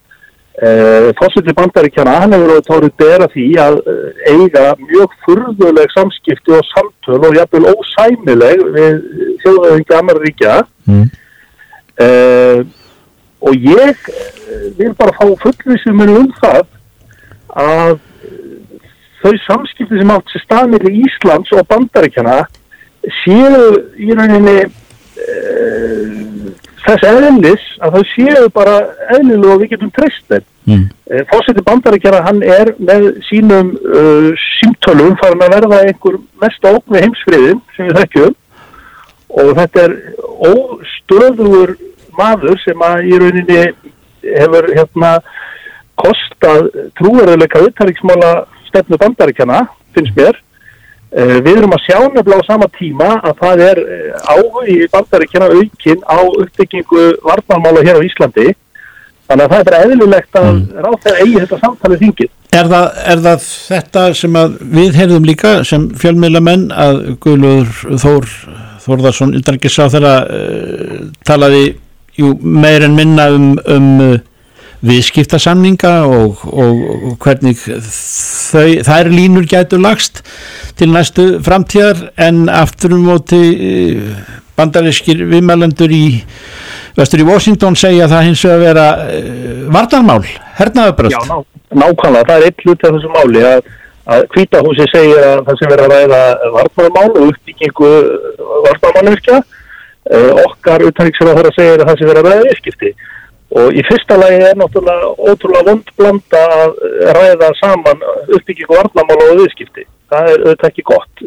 uh, 0.62 1.10
fórseti 1.18 1.56
bandaríkjana, 1.56 2.20
hann 2.22 2.36
hefur 2.36 2.52
verið 2.52 2.68
tórið 2.68 2.94
bera 3.00 3.28
því 3.32 3.48
að 3.64 3.80
uh, 3.82 4.06
eiga 4.34 4.68
mjög 4.84 5.18
furðuleg 5.26 5.96
samskipti 5.96 6.54
og 6.58 6.70
samtöl 6.70 7.20
og 7.20 7.36
jafnvel 7.40 7.74
ósæmileg 7.74 8.64
við 8.78 9.02
þjóðaðingi 9.44 10.00
Ameríkja 10.00 10.62
Mm. 10.84 11.06
uh, 12.04 12.58
og 13.44 13.54
ég 13.56 13.96
eh, 14.08 14.68
vil 14.78 14.94
bara 14.96 15.14
fá 15.16 15.26
fullvísum 15.42 16.00
um 16.04 16.30
það 16.40 16.62
að 17.60 17.94
eh, 17.94 18.86
þau 19.20 19.32
samskipti 19.44 20.00
sem 20.00 20.12
átt 20.14 20.32
sér 20.32 20.44
staðmið 20.46 20.88
í 20.90 21.02
Íslands 21.04 21.52
og 21.56 21.66
bandaríkjana 21.68 22.38
séu 23.20 23.66
í 24.00 24.16
rauninni 24.16 24.64
þess 26.84 27.06
eðlis 27.08 27.64
að 27.84 27.96
þau 27.96 28.04
séu 28.12 28.48
bara 28.54 28.74
eðlilega 29.14 29.54
og 29.54 29.62
við 29.62 29.72
getum 29.74 29.92
treyst. 29.94 30.36
Mm. 30.64 30.86
Uh, 31.10 31.22
Fórseti 31.28 31.64
bandaríkjana 31.64 32.22
hann 32.24 32.40
er 32.42 32.72
með 32.80 33.10
sínum 33.28 33.74
uh, 33.76 34.30
símtölum 34.58 35.16
farin 35.20 35.44
að 35.44 35.56
verða 35.58 35.80
einhver 35.88 36.20
mest 36.42 36.68
ógn 36.68 36.94
við 36.94 37.04
heimsfriðin 37.04 37.60
sem 37.76 37.90
við 37.90 37.98
þekkjum 38.00 38.36
og 39.34 39.50
þetta 39.58 39.84
er 39.84 39.96
óstöðugur 40.48 41.74
maður 42.16 42.60
sem 42.62 42.84
að 42.86 43.10
í 43.10 43.18
rauninni 43.20 43.60
hefur 44.24 44.70
hérna 44.72 45.12
kostað 46.00 46.70
trúverðuleika 46.98 47.60
auðtaríksmála 47.62 48.32
stefnu 48.68 48.98
bandaríkjana, 48.98 49.60
finnst 49.94 50.16
mér. 50.18 50.40
Uh, 51.14 51.36
við 51.46 51.60
erum 51.60 51.74
að 51.76 51.84
sjá 51.84 51.98
nefnilega 52.02 52.42
á 52.42 52.50
sama 52.50 52.66
tíma 52.74 53.08
að 53.22 53.34
það 53.38 53.60
er 53.68 53.80
uh, 53.84 54.32
áhuga 54.34 54.64
í 54.66 54.78
bandaríkjana 54.90 55.50
aukinn 55.54 56.00
á 56.10 56.18
uppbyggingu 56.26 57.04
varnarmála 57.22 57.84
hér 57.86 58.00
á 58.02 58.06
Íslandi. 58.06 58.48
Þannig 59.24 59.44
að 59.44 59.52
það 59.52 59.60
er 59.60 59.68
bara 59.68 59.82
eðlulegt 59.86 60.38
að 60.40 60.48
mm. 60.48 60.64
ráð 60.84 60.96
þegar 61.04 61.20
eigi 61.22 61.36
þetta 61.38 61.60
samtalið 61.62 62.02
þingið. 62.02 62.32
Er 62.54 62.74
er 62.74 63.22
það 63.24 63.46
þetta 63.46 64.02
sem 64.18 64.36
við 64.80 64.98
heyrðum 64.98 65.30
líka 65.30 65.54
sem 65.66 65.86
fjölmiðla 66.02 66.42
menn 66.44 66.66
að 66.74 67.00
Guðlur 67.22 67.70
Þór 68.02 68.28
Þórðarsson 68.84 69.32
utanrikis 69.38 69.78
á 69.80 69.86
þeirra 69.94 70.14
uh, 70.26 70.98
talaði 71.24 71.64
jú, 72.18 72.34
meir 72.42 72.84
en 72.84 72.98
minna 72.98 73.30
um, 73.32 73.52
um 73.70 73.90
uh, 74.02 74.18
viðskiptasamninga 74.84 75.92
og, 76.06 76.42
og, 76.50 76.80
og 77.10 77.14
hvernig 77.24 77.56
þau, 77.60 78.68
þær 78.86 79.10
línur 79.12 79.46
gætu 79.48 79.80
lagst 79.80 80.22
til 80.78 80.90
næstu 80.92 81.26
framtíðar 81.44 82.08
en 82.20 82.48
aftur 82.52 82.96
um 82.96 83.06
móti 83.08 83.40
uh, 83.54 84.34
bandarískir 84.58 85.24
viðmælendur 85.30 85.94
í 85.94 86.04
vestur 86.98 87.24
í 87.24 87.28
Washington 87.28 87.78
segja 87.78 88.10
það 88.10 88.28
hins 88.28 88.44
vegar 88.44 88.64
vera 88.64 88.88
uh, 89.06 89.64
varnarmál, 89.74 90.20
hernaðabröst. 90.60 91.16
Já, 91.16 91.32
ná, 91.32 91.80
nákvæmlega, 91.84 92.28
það 92.28 92.36
er 92.36 92.46
eitt 92.50 92.68
hlut 92.68 92.84
af 92.84 92.94
þessu 92.98 93.16
máli 93.16 93.48
að 93.54 93.72
að 94.04 94.26
kvítahúsi 94.34 94.84
segir 94.92 95.22
að 95.24 95.42
það 95.46 95.58
sem 95.58 95.70
verður 95.72 95.92
að 95.94 96.02
ræða 96.02 96.50
vartmannamál 96.52 97.06
og 97.08 97.30
uppbyggingu 97.30 97.92
vartmannamannvirkja 98.66 99.38
uh, 99.40 100.32
okkar 100.44 100.84
utanriksar 100.90 101.30
að 101.32 101.50
segir 101.56 101.80
að 101.80 101.88
það 101.88 102.00
sem 102.00 102.10
verður 102.10 102.28
að 102.28 102.34
ræða 102.34 102.48
viðskipti 102.50 102.90
og 103.54 103.76
í 103.76 103.82
fyrsta 103.86 104.16
lagi 104.18 104.40
er 104.42 104.58
náttúrulega 104.58 105.10
ótrúlega 105.14 105.68
vondblanda 105.70 106.42
að 106.58 106.72
ræða 107.18 107.50
saman 107.60 108.02
uppbyggingu 108.34 108.78
vartmannamál 108.78 109.30
og 109.30 109.42
viðskipti 109.42 109.86
það 110.10 110.30
er 110.32 110.44
auðvitað 110.44 110.68
ekki 110.70 110.86
gott 110.90 111.24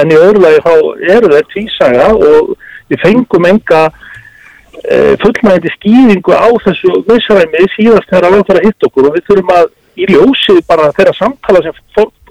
en 0.00 0.12
í 0.12 0.18
öðru 0.18 0.44
lagi 0.44 0.62
þá 0.66 0.72
eru 1.16 1.32
þeir 1.34 1.50
tvísaga 1.54 2.06
og 2.14 2.54
við 2.90 3.02
fengum 3.04 3.48
enga 3.48 3.82
uh, 3.90 5.12
fullmægindi 5.22 5.74
skýringu 5.76 6.36
á 6.36 6.48
þessu 6.66 7.02
misræmi 7.08 7.66
síðast 7.74 8.10
þegar 8.12 8.28
að 8.28 8.36
við 8.36 8.46
þarfum 8.48 8.60
að 8.60 8.66
hitta 8.68 8.90
okkur 8.90 9.08
og 9.08 9.16
við 9.16 9.28
þurfum 9.30 9.54
að 9.56 9.70
í 10.00 10.08
ljósið 10.14 10.64
bara 10.68 10.92
þeirra 10.96 11.14
samtala 11.18 11.62
sem 11.64 11.78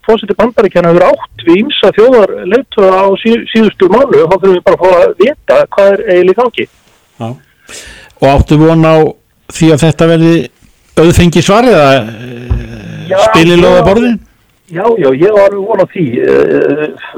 fósiti 0.10 0.36
bandaríkjana 0.38 0.94
hefur 0.94 1.08
átt 1.10 1.46
við 1.46 1.64
ímsa 1.64 1.92
þjóðar 1.98 2.36
leittöða 2.50 3.02
á 3.06 3.08
sí, 3.22 3.36
síðustu 3.52 3.90
mánu 3.92 4.24
og 4.24 4.30
þá 4.32 4.36
þurfum 4.36 4.56
við 4.56 4.64
bara 4.66 4.78
að 4.78 4.84
fá 4.84 5.02
að 5.04 5.16
vita 5.20 5.60
hvað 5.76 5.92
er 5.92 6.04
eiginlega 6.08 6.44
gangi. 6.44 6.68
Já. 7.20 7.28
Og 8.20 8.28
áttu 8.32 8.58
von 8.60 8.88
á 8.88 8.96
því 9.54 9.70
að 9.74 9.84
þetta 9.86 10.10
verði 10.14 10.34
auðfengi 11.00 11.44
svarið 11.44 11.78
að 11.80 12.00
spililega 13.30 13.86
borðin? 13.88 14.18
Já, 14.70 14.84
já, 15.02 15.10
ég 15.18 15.34
var 15.34 15.56
von 15.58 15.82
á 15.82 15.86
því. 15.90 16.04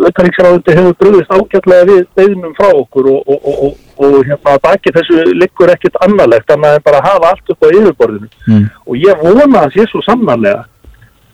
Öttaríksráðundi 0.08 0.76
hefur 0.78 0.94
bröðist 1.02 1.34
ágætlega 1.36 1.88
við 1.90 2.06
beðnum 2.16 2.54
frá 2.56 2.70
okkur 2.70 3.10
og, 3.12 3.28
og, 3.28 3.50
og, 3.52 3.74
og 4.00 4.14
hérna 4.24 4.54
baki 4.64 4.94
þessu 4.96 5.26
liggur 5.36 5.74
ekkert 5.74 6.00
annarlegt 6.06 6.54
en 6.56 6.64
bara 6.86 7.04
hafa 7.04 7.34
allt 7.34 7.52
upp 7.52 7.68
á 7.68 7.68
yfirborðinu. 7.68 8.32
Mm. 8.48 8.70
Og 8.88 9.02
ég 9.04 9.26
vona 9.26 9.66
að 9.66 9.76
sé 9.76 9.88
svo 9.92 10.04
samanlega 10.06 10.64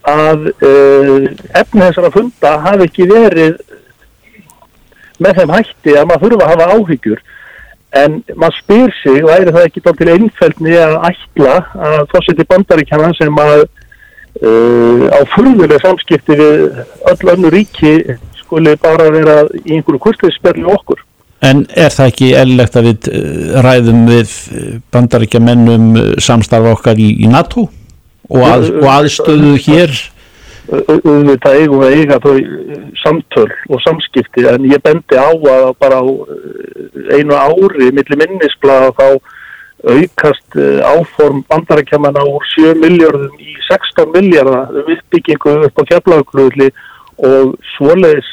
að 0.07 0.49
uh, 0.49 1.29
efni 1.59 1.83
þessara 1.85 2.13
funda 2.15 2.55
hafi 2.65 2.87
ekki 2.87 3.07
verið 3.11 3.61
með 5.21 5.41
þeim 5.41 5.53
hætti 5.53 5.97
að 5.97 6.09
maður 6.09 6.25
þurfa 6.25 6.47
að 6.47 6.53
hafa 6.53 6.77
áhyggjur 6.77 7.23
en 7.95 8.21
maður 8.35 8.59
spyr 8.61 8.93
sig 9.01 9.23
og 9.23 9.31
æri 9.31 9.53
það 9.55 9.67
ekki 9.69 9.83
til 9.87 10.09
einfældni 10.13 10.77
að 10.77 10.95
ætla 11.09 11.57
að 11.87 11.97
fórseti 12.11 12.47
bandaríkjana 12.49 13.13
sem 13.17 13.41
að 13.43 13.55
uh, 13.63 15.05
á 15.13 15.19
furðulega 15.35 15.79
samskipti 15.85 16.39
við 16.41 16.81
öll 17.13 17.33
önnu 17.33 17.53
ríki 17.53 17.93
skuli 18.41 18.75
bara 18.81 19.09
vera 19.11 19.41
í 19.63 19.77
einhverju 19.77 20.03
kurstiðsperli 20.03 20.67
okkur. 20.75 21.03
En 21.45 21.65
er 21.77 21.93
það 21.93 22.11
ekki 22.11 22.31
ellegt 22.33 22.77
að 22.79 22.87
við 22.89 23.09
ræðum 23.61 24.05
við 24.09 24.31
bandaríkjamennum 24.91 25.91
samstarfa 26.23 26.73
okkar 26.73 26.97
í, 26.99 27.11
í 27.23 27.29
NATO? 27.29 27.67
og, 28.27 28.43
að, 28.43 28.69
og 28.81 28.87
aðstöðu 28.91 29.55
hér 29.67 29.95
auðvitað 30.67 31.61
eigum 31.61 31.83
við 31.83 31.95
eiga 32.01 32.19
þau 32.23 32.35
samtöl 33.03 33.47
og 33.71 33.81
samskipti 33.85 34.45
en 34.51 34.67
ég 34.67 34.83
bendi 34.83 35.15
á 35.15 35.31
að 35.31 35.71
bara 35.79 36.01
á 36.03 36.05
einu 37.15 37.37
ári 37.37 37.91
millir 37.95 38.19
minnisblada 38.19 38.91
þá 38.97 39.07
aukast 39.87 40.57
áform 40.83 41.43
bandarækjaman 41.47 42.19
á 42.19 42.25
7 42.57 42.75
miljardum 42.81 43.33
í 43.39 43.55
16 43.69 44.11
miljardar 44.15 44.73
uppbyggingu 44.83 45.55
upp 45.69 45.81
á 45.81 45.83
kjaflaugluðli 45.93 46.71
og 47.27 47.55
svoleiðis 47.73 48.27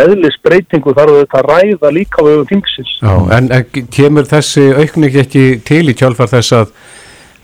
eðlis 0.00 0.36
breytingu 0.44 0.94
þarf 0.96 1.18
þetta 1.20 1.40
að 1.40 1.48
ræða 1.50 1.90
líka 1.92 2.24
við 2.24 2.38
um 2.40 2.46
þingsins. 2.52 2.92
Já, 3.02 3.14
en 3.36 3.50
kemur 3.92 4.28
þessi 4.28 4.70
aukning 4.76 5.18
ekki 5.24 5.44
til 5.66 5.82
í 5.90 5.96
kjálfar 5.96 6.30
þess 6.32 6.56
að 6.56 6.70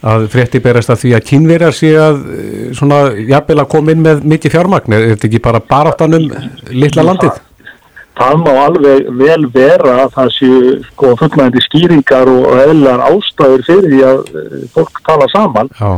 að 0.02 0.26
frétti 0.32 0.60
berast 0.62 0.90
að 0.90 1.04
því 1.04 1.14
að 1.16 1.24
kynverjar 1.30 1.76
sé 1.76 1.92
að 2.00 2.20
eh, 2.34 2.66
svona 2.74 3.00
jafnvel 3.14 3.62
að 3.62 3.72
koma 3.76 3.94
inn 3.94 4.04
með 4.04 4.26
mikið 4.34 4.56
fjármagn, 4.56 4.94
er 4.96 5.08
þetta 5.12 5.28
ekki 5.28 5.42
bara 5.44 5.62
baráttanum 5.72 6.28
litla 6.74 7.06
landið? 7.06 7.36
Það, 7.36 7.50
það 8.20 8.40
má 8.42 8.52
alveg 8.64 9.10
vel 9.20 9.42
vera 9.54 9.98
að 10.04 10.14
það 10.16 10.32
séu 10.38 10.78
sko 10.88 11.12
fullmægandi 11.20 11.66
skýringar 11.68 12.32
og 12.32 12.48
eðlar 12.64 13.04
ástæður 13.12 13.68
fyrir 13.68 13.92
því 13.92 14.08
að 14.08 14.40
eh, 14.42 14.64
fólk 14.74 15.04
tala 15.06 15.30
saman 15.30 15.72
Já. 15.78 15.92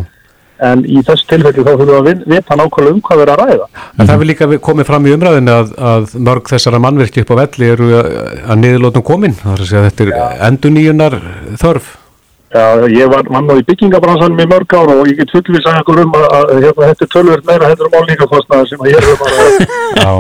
en 0.69 0.85
í 0.85 1.01
þessu 1.09 1.31
tilfelli 1.33 1.65
þá 1.65 1.73
þurfum 1.73 1.91
við 1.95 2.13
að 2.13 2.29
vita 2.37 2.61
nákvæmlega 2.61 2.95
um 2.99 3.03
hvað 3.09 3.23
við 3.23 3.27
erum 3.27 3.35
að 3.35 3.53
ræða. 3.55 3.73
En 3.97 4.13
það 4.13 4.21
vil 4.21 4.33
líka 4.35 4.53
komið 4.69 4.91
fram 4.93 5.09
í 5.09 5.17
umræðinu 5.17 5.59
að, 5.63 5.75
að 5.95 6.17
mörg 6.29 6.53
þessara 6.53 6.85
mannverki 6.85 7.25
upp 7.25 7.33
á 7.33 7.41
velli 7.41 7.73
eru 7.73 7.93
að, 8.05 8.15
að 8.45 8.65
niðurlótum 8.67 9.11
komin, 9.15 9.41
það 9.41 9.57
er 9.57 9.65
að 9.65 9.73
segja 9.73 9.87
þetta 9.89 10.11
er 10.13 10.49
enduníunar 10.53 11.23
þörf. 11.57 11.95
Já, 12.55 12.87
ég 12.87 13.09
var 13.11 13.27
mann 13.35 13.51
á 13.51 13.59
í 13.59 13.65
byggingabransanum 13.67 14.39
í 14.39 14.45
mörg 14.47 14.75
ára 14.79 14.95
og 14.95 15.09
ég 15.11 15.17
get 15.19 15.33
fullvís 15.35 15.65
að 15.67 15.81
ekkur 15.81 16.05
um 16.05 16.13
að, 16.15 16.27
að, 16.37 16.45
að 16.53 16.61
hérna, 16.63 16.91
þetta 16.93 17.05
er 17.07 17.11
tölverð 17.15 17.49
meira 17.49 17.71
hendur 17.73 17.89
um 17.89 17.97
álíkakostnaði 17.99 18.69
sem 18.71 18.85
að 18.85 18.91
ég 18.93 19.01
er 19.01 19.09
um 19.11 19.25
að 19.27 19.41
Já, 20.05 20.13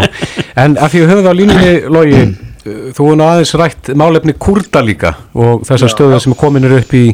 en 0.64 0.74
að 0.74 0.90
því 0.90 1.02
að 1.04 1.12
höfðu 1.12 1.30
á 1.30 1.38
línunni 1.38 1.70
logi, 1.94 2.24
þú 2.98 3.06
er 3.12 3.20
nú 3.20 3.26
aðeins 3.28 3.54
rætt 3.60 3.92
málefni 4.02 4.34
kurda 4.46 4.82
líka 4.82 5.14
og 5.30 5.62
þessar 5.70 5.94
stöðu 5.94 6.20
sem 6.26 6.36
komin 6.42 6.66
er 6.66 6.76
upp 6.80 6.98
í, 6.98 7.04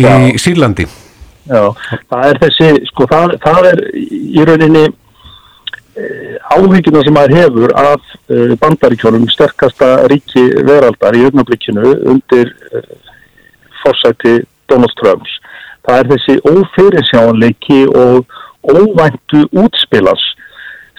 í 0.00 0.08
Sýrlandi. 0.40 0.88
Já, 1.44 1.62
það 2.08 2.26
er 2.30 2.42
þessi, 2.46 2.72
sko, 2.94 3.10
það, 3.12 3.38
það 3.44 3.72
er 3.74 3.86
í 4.00 4.48
rauninni 4.48 4.86
eh, 4.88 6.36
áhyggjuna 6.48 7.04
sem 7.04 7.20
maður 7.20 7.40
hefur 7.42 7.76
af 7.76 8.12
eh, 8.32 8.56
bandaríkjónum 8.56 9.28
sterkasta 9.28 9.98
ríki 10.08 10.48
veraldar 10.64 11.20
í 11.20 11.26
augnablikinu 11.28 11.98
undir 12.14 12.56
fórsætti 13.84 14.34
Donald 14.70 14.96
Trumps. 15.00 15.36
Það 15.84 16.00
er 16.00 16.10
þessi 16.12 16.38
ófyrirsjáanleiki 16.48 17.80
og 17.92 18.24
óvæntu 18.64 19.44
útspilas 19.52 20.22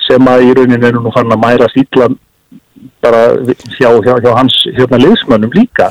sem 0.05 0.29
að 0.29 0.45
í 0.45 0.53
rauninni 0.53 0.85
er 0.85 0.97
nú 0.99 1.13
fann 1.13 1.33
að 1.33 1.41
mæra 1.41 1.69
sýtlan 1.73 2.19
bara 3.01 3.23
hjá, 3.77 3.89
hjá, 4.03 4.13
hjá 4.21 4.31
hans 4.37 4.57
hérna 4.75 4.99
liðsmönnum 5.01 5.53
líka. 5.55 5.89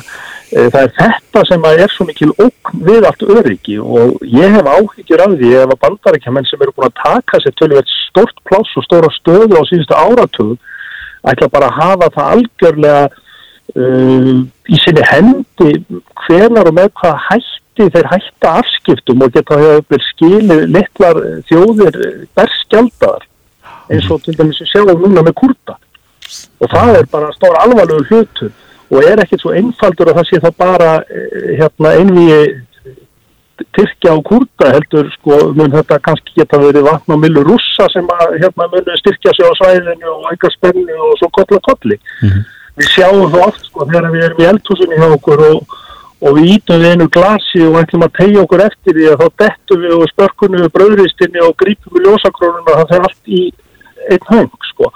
Það 0.54 0.80
er 0.84 0.92
þetta 0.98 1.42
sem 1.48 1.64
að 1.66 1.80
er 1.82 1.90
svo 1.90 2.06
mikil 2.06 2.30
okn 2.44 2.84
við 2.86 3.06
allt 3.08 3.24
öryggi 3.26 3.80
og 3.82 4.20
ég 4.28 4.54
hef 4.54 4.68
áhyggjur 4.70 5.24
af 5.24 5.34
því 5.40 5.50
ef 5.62 5.72
að 5.72 5.80
bandarækjaman 5.86 6.46
sem 6.46 6.62
eru 6.62 6.74
búin 6.76 6.90
að 6.90 7.00
taka 7.00 7.40
sér 7.42 7.56
tölvöld 7.58 7.90
stort 7.94 8.38
pláss 8.46 8.78
og 8.78 8.86
stóra 8.86 9.10
stöðu 9.16 9.58
á 9.58 9.62
síðustu 9.66 9.98
áratug 9.98 10.54
ætla 11.26 11.50
bara 11.50 11.70
að 11.72 11.78
hafa 11.80 12.10
það 12.14 12.32
algjörlega 12.36 13.23
uh, 13.72 14.42
í 14.68 14.80
sinni 14.82 15.04
hendi 15.08 15.70
hvenar 16.24 16.70
og 16.70 16.76
með 16.78 16.90
hvað 17.00 17.22
hætti 17.28 17.88
þeir 17.94 18.10
hætta 18.12 18.56
afskiptum 18.60 19.24
og 19.24 19.32
geta 19.34 19.60
hefur 19.60 20.04
skilið 20.10 20.66
litlar 20.74 21.22
þjóðir 21.48 21.98
berskjaldar 22.36 23.24
eins 23.92 24.10
og 24.10 24.22
til 24.24 24.36
dæmis 24.38 24.60
við 24.62 24.70
sjáum 24.72 25.00
núna 25.00 25.24
með 25.24 25.38
kurta 25.40 25.78
og 26.60 26.70
það 26.72 27.00
er 27.00 27.10
bara 27.12 27.32
stór 27.36 27.58
alvarlegu 27.62 28.06
hlutur 28.10 28.52
og 28.92 29.02
er 29.02 29.24
ekkert 29.24 29.42
svo 29.42 29.56
einfaldur 29.56 30.12
að 30.12 30.20
það 30.20 30.30
sé 30.30 30.40
þá 30.44 30.50
bara 30.60 30.92
hérna 31.58 31.98
einvið 31.98 32.62
Tyrkja 33.74 34.10
og 34.18 34.24
Kurda 34.26 34.72
heldur 34.74 35.06
sko 35.12 35.36
mun 35.54 35.70
þetta 35.70 36.00
kannski 36.02 36.40
geta 36.40 36.58
verið 36.58 36.88
vatn 36.88 37.14
og 37.14 37.20
millu 37.22 37.44
rússa 37.46 37.86
sem 37.92 38.08
að 38.10 38.32
hérna 38.42 38.66
munu 38.72 38.96
styrkja 38.98 39.30
sig 39.36 39.46
á 39.46 39.52
svæðinu 39.60 40.10
og 40.10 40.24
eitthvað 40.32 40.56
spennu 40.56 40.96
og 41.06 41.14
svo 41.20 41.28
kolla 41.38 41.60
kolli. 41.62 41.98
Mm 42.22 42.32
-hmm 42.32 42.53
við 42.78 42.90
sjáum 42.90 43.30
það 43.32 43.46
oft 43.46 43.66
sko 43.68 43.88
þegar 43.88 44.12
við 44.12 44.26
erum 44.28 44.42
í 44.42 44.46
eldhúsinni 44.50 45.00
hjá 45.00 45.08
okkur 45.16 45.42
og, 45.48 45.74
og 46.24 46.38
við 46.38 46.52
ítum 46.56 46.82
við 46.82 46.94
einu 46.94 47.08
glasi 47.16 47.64
og 47.68 47.80
ætlum 47.82 48.06
að 48.06 48.16
tegja 48.18 48.44
okkur 48.44 48.64
eftir 48.66 48.98
því 48.98 49.10
að 49.10 49.20
þá 49.22 49.42
dettum 49.44 49.84
við 49.84 49.96
og 49.98 50.12
spörkunum 50.12 50.64
við 50.64 50.72
bröðristinni 50.78 51.44
og 51.44 51.56
grípum 51.62 51.98
við 51.98 52.08
ljósakrónuna 52.08 52.78
það 52.80 52.94
fer 52.94 53.08
allt 53.08 53.34
í 53.40 53.42
einn 54.10 54.30
höng 54.30 54.70
sko. 54.70 54.92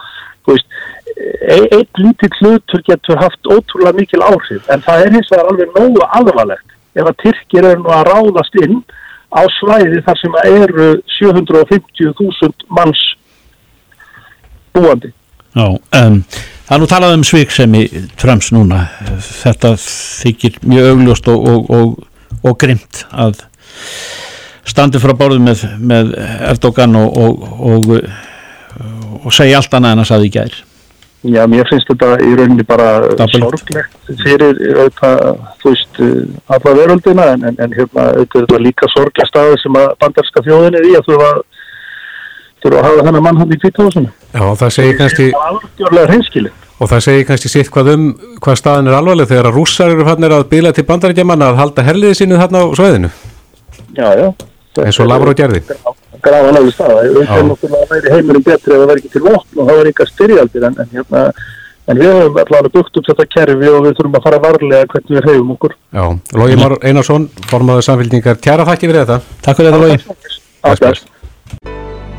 e- 0.49 1.69
einn 1.77 1.89
lítill 2.03 2.35
hlutur 2.41 2.83
getur 2.87 3.21
haft 3.21 3.47
ótrúlega 3.47 3.97
mikil 3.97 4.23
áhrif 4.23 4.69
en 4.73 4.83
það 4.83 5.05
er 5.05 5.13
hins 5.13 5.31
vegar 5.31 5.51
alveg 5.51 5.75
nógu 5.77 6.05
alvarlegt 6.09 6.69
ef 6.95 7.07
að 7.07 7.19
Tyrkir 7.23 7.69
eru 7.69 7.83
nú 7.83 7.93
að 7.95 8.09
ráðast 8.09 8.59
inn 8.63 8.81
á 9.29 9.43
svæði 9.59 10.03
þar 10.07 10.21
sem 10.23 10.37
eru 10.45 10.89
750.000 11.19 12.69
manns 12.73 13.03
búandi. 14.73 15.13
Já, 15.57 15.67
um, 16.01 16.23
það 16.69 16.77
er 16.77 16.83
nú 16.83 16.91
talað 16.91 17.17
um 17.17 17.27
sviksemi 17.27 17.83
Trumps 18.21 18.53
núna 18.53 18.85
þetta 19.25 19.75
þykir 19.81 20.61
mjög 20.69 20.93
augljóst 20.93 21.33
og, 21.33 21.51
og, 21.53 21.75
og, 21.79 22.41
og 22.45 22.59
grimt 22.61 23.05
að 23.11 23.43
standi 24.69 25.01
frá 25.01 25.15
bárðu 25.17 25.41
með, 25.41 25.65
með 25.81 26.13
Erdogan 26.53 26.99
og 26.99 27.95
og 29.25 29.35
segja 29.35 29.59
allt 29.59 29.75
annað 29.75 29.95
en 29.95 30.03
að 30.05 30.11
saði 30.13 30.29
í 30.29 30.35
gær 30.39 30.59
Já, 31.27 31.41
mér 31.51 31.67
finnst 31.67 31.89
þetta 31.91 32.13
í 32.23 32.35
rauninni 32.39 32.65
bara 32.67 32.91
Double. 33.19 33.41
sorglegt 33.43 34.11
fyrir 34.23 34.61
auðvitað, 34.79 35.41
þú 35.59 35.73
veist, 35.73 35.97
alla 36.55 36.75
veröldina 36.79 37.25
en, 37.33 37.47
en, 37.49 37.57
en 37.65 37.75
hérna 37.75 38.05
auðvitað 38.13 38.63
líka 38.63 38.87
sorglega 38.93 39.27
staði 39.27 39.57
sem 39.65 39.79
að 39.81 39.89
bandarska 40.05 40.45
þjóðin 40.47 40.79
er 40.79 40.87
í 40.87 40.93
að 40.95 41.09
þurfa 41.09 41.33
þurfa 42.63 42.81
að 42.81 42.87
hafa 42.89 43.05
þennan 43.09 43.25
mann 43.27 43.39
hann 43.43 43.53
í 43.55 43.59
kvítahúsinu. 43.63 44.11
Já, 44.35 44.43
það 44.63 44.73
segir 44.77 44.99
kannski 44.99 45.29
Algjörlega 45.43 46.07
hreinskili. 46.13 46.51
og 46.79 46.91
það 46.93 47.05
segir 47.09 47.27
kannski 47.29 47.49
sitt 47.53 47.71
hvað 47.75 47.93
um 47.95 48.05
hvað 48.45 48.59
staðan 48.61 48.91
er 48.91 48.99
alvarleg 48.99 49.29
þegar 49.31 49.49
að 49.51 49.57
rússar 49.59 49.91
eru 49.95 50.07
fannir 50.09 50.35
að 50.37 50.49
bila 50.53 50.73
til 50.73 50.87
bandarækjaman 50.89 51.43
að 51.49 51.59
halda 51.63 51.87
herliði 51.89 52.19
sínu 52.23 52.39
þarna 52.41 52.65
á 52.65 52.67
sveðinu 52.79 53.11
Já, 53.99 54.09
já. 54.15 54.29
eins 54.85 55.01
og 55.03 55.09
Lavró 55.11 55.35
gerði 55.35 55.63
Grafa 56.19 56.49
alveg 56.51 56.73
staða. 56.75 57.03
Já. 57.07 57.37
er 57.39 57.45
náttúrulega 57.47 57.85
að 57.85 57.93
væri 57.95 58.13
heimurum 58.17 58.43
betri 58.43 58.75
ef 58.75 58.81
það 58.83 58.89
væri 58.91 59.03
ekki 59.05 59.13
til 59.15 59.23
vopn 59.23 59.61
og 59.63 59.69
það 59.69 59.79
væri 59.81 59.93
ykkar 59.95 60.11
styrjaldir 60.13 60.67
en, 60.69 60.79
en 60.83 60.91
hérna 60.97 61.23
En 61.89 61.97
við 61.97 62.11
höfum 62.13 62.35
allavega 62.37 62.69
byggt 62.75 62.99
upp 63.01 63.07
þetta 63.09 63.25
kerfi 63.33 63.69
og 63.73 63.85
við 63.87 63.95
þurfum 63.97 64.17
að 64.19 64.25
fara 64.27 64.41
varlega 64.43 64.89
hvernig 64.93 65.15
við 65.15 65.23
reyfum 65.25 65.53
okkur. 65.55 65.75
Já, 65.97 66.03
Lógi 66.37 66.59
Már 66.61 66.75
Einarsson, 66.85 67.25
formaður 67.49 67.87
samfélgningar, 67.87 68.37
kjæra 68.45 68.67
þakki 68.69 68.91
fyrir 68.91 69.07
þetta. 69.07 69.17
Takk 69.47 69.57
fyrir 69.63 69.73
þetta 69.73 69.81
Lógi. 69.87 71.18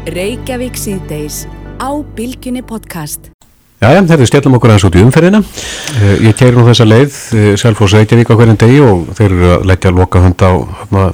Reykjavík 0.09 0.77
síðdeis 0.79 1.43
á 1.77 1.89
Bilginni 2.15 2.63
podcast. 2.65 3.29
Jæja, 3.79 4.01
þeirri 4.09 4.25
stjallum 4.27 4.55
okkur 4.57 4.71
aðeins 4.73 4.85
út 4.87 4.95
í 4.97 5.03
umferðina. 5.05 5.41
Eh, 6.01 6.15
Ég 6.25 6.37
keiri 6.39 6.57
nú 6.57 6.65
þessa 6.65 6.87
leið, 6.87 7.17
eh, 7.37 7.51
Selfoss 7.61 7.93
Reykjavík 7.93 8.31
á 8.31 8.35
hverjum 8.35 8.57
degi 8.57 8.79
og 8.81 9.13
þeir 9.15 9.29
eru 9.29 9.51
að 9.57 9.65
leggja 9.69 9.91
loka 9.93 10.19
hund 10.23 10.41
á 10.41 10.51
hana, 10.81 11.11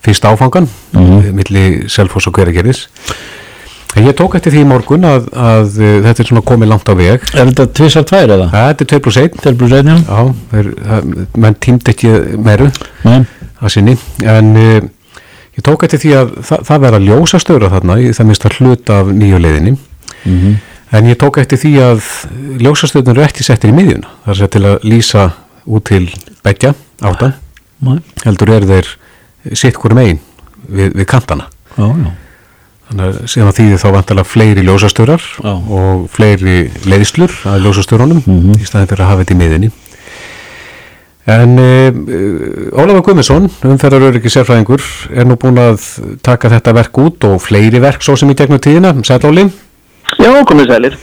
fyrsta 0.00 0.30
áfangan, 0.30 0.68
mm 0.92 1.00
-hmm. 1.00 1.32
milli 1.34 1.88
Selfoss 1.88 2.28
og 2.28 2.32
Hveragerðis. 2.34 2.86
En 3.96 4.06
ég 4.06 4.14
tók 4.14 4.34
eftir 4.36 4.52
því 4.52 4.60
í 4.62 4.66
morgun 4.66 5.02
að, 5.02 5.28
að 5.34 5.80
eh, 5.80 6.02
þetta 6.06 6.20
er 6.22 6.26
svona 6.26 6.42
komið 6.42 6.68
langt 6.68 6.88
á 6.88 6.94
veg. 6.94 7.20
Er 7.34 7.46
þetta 7.46 7.66
tvisar 7.72 8.04
tvær 8.04 8.28
eða? 8.28 8.50
Þetta 8.50 8.84
er 8.84 8.86
2 8.86 9.00
plus 9.00 9.16
1. 9.16 9.42
Telbrú 9.42 9.68
Seinja? 9.68 9.96
Já, 9.96 10.34
þeir, 10.52 10.74
það- 10.86 11.26
menn 11.36 11.54
tímd 11.54 11.88
ekki 11.88 12.38
meru 12.38 12.70
Nei 13.04 13.24
að 13.62 13.72
sinni, 13.74 13.96
en 14.22 14.52
uh, 14.56 14.80
ég 15.58 15.66
tók 15.66 15.84
eftir 15.86 16.02
því 16.04 16.14
að 16.20 16.32
það, 16.48 16.64
það 16.70 16.84
verða 16.86 17.02
ljósa 17.04 17.40
störa 17.42 17.72
þarna, 17.72 17.98
í 18.00 18.12
það 18.16 18.30
minnst 18.30 18.46
að 18.48 18.58
hluta 18.58 19.00
af 19.02 19.10
nýju 19.12 19.40
leiðinni. 19.42 19.74
En 20.88 21.10
ég 21.10 21.18
tók 21.20 21.36
eftir 21.42 21.60
því 21.60 21.72
að 21.84 22.06
ljósastöðnur 22.64 23.18
eru 23.18 23.26
ekki 23.26 23.44
settir 23.44 23.72
í 23.72 23.76
miðjuna. 23.76 24.08
Það 24.24 24.32
er 24.32 24.38
sett 24.40 24.54
til 24.54 24.64
að 24.64 24.86
lýsa 24.88 25.26
út 25.68 25.84
til 25.90 26.06
begja 26.46 26.72
áttan. 27.04 27.34
Nei. 27.84 27.98
Heldur 28.24 28.54
er 28.56 28.64
þeir 28.70 28.88
sitt 29.52 29.76
hvort 29.76 29.98
megin 29.98 30.22
við, 30.64 30.94
við 30.96 31.06
kantana. 31.10 31.50
Já, 31.76 31.84
já 31.92 32.08
Þannig 32.88 33.04
að 33.04 33.16
síðan 33.28 33.52
þýðir 33.52 33.80
þá 33.82 33.88
vantilega 33.92 34.24
fleiri 34.24 34.62
ljósastörar 34.64 35.24
Já. 35.44 35.50
og 35.52 36.06
fleiri 36.08 36.54
leiðslur 36.88 37.34
að 37.50 37.66
ljósastörunum 37.66 38.22
í 38.56 38.64
staðin 38.64 38.88
fyrir 38.88 39.04
að 39.04 39.10
hafa 39.10 39.24
þetta 39.26 39.34
í 39.34 39.40
miðjunni. 39.42 39.68
En 41.28 41.58
uh, 41.60 42.78
Ólafur 42.78 43.02
Guðmundsson, 43.04 43.50
umferðaröryggi 43.68 44.30
sérfræðingur, 44.32 44.84
er 45.12 45.28
nú 45.28 45.36
búin 45.40 45.60
að 45.60 45.82
taka 46.24 46.48
þetta 46.54 46.72
verk 46.78 47.00
út 47.02 47.26
og 47.28 47.36
fleiri 47.44 47.82
verk 47.84 48.04
svo 48.04 48.16
sem 48.16 48.32
í 48.32 48.36
gegnum 48.38 48.62
tíðina. 48.64 48.94
Sæll 49.04 49.28
Óli? 49.28 49.44
Já, 50.16 50.30
komið 50.48 50.72
sælir. 50.72 50.98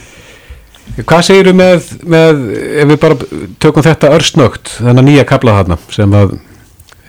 Hvað 0.96 1.22
segiru 1.28 1.52
með, 1.54 1.90
með, 2.08 2.42
ef 2.82 2.90
við 2.90 3.00
bara 3.02 3.18
tökum 3.62 3.84
þetta 3.86 4.12
örsnögt, 4.16 4.70
þennan 4.80 5.06
nýja 5.06 5.26
kabla 5.28 5.58
þarna 5.60 5.78
sem 5.94 6.14
að 6.18 6.36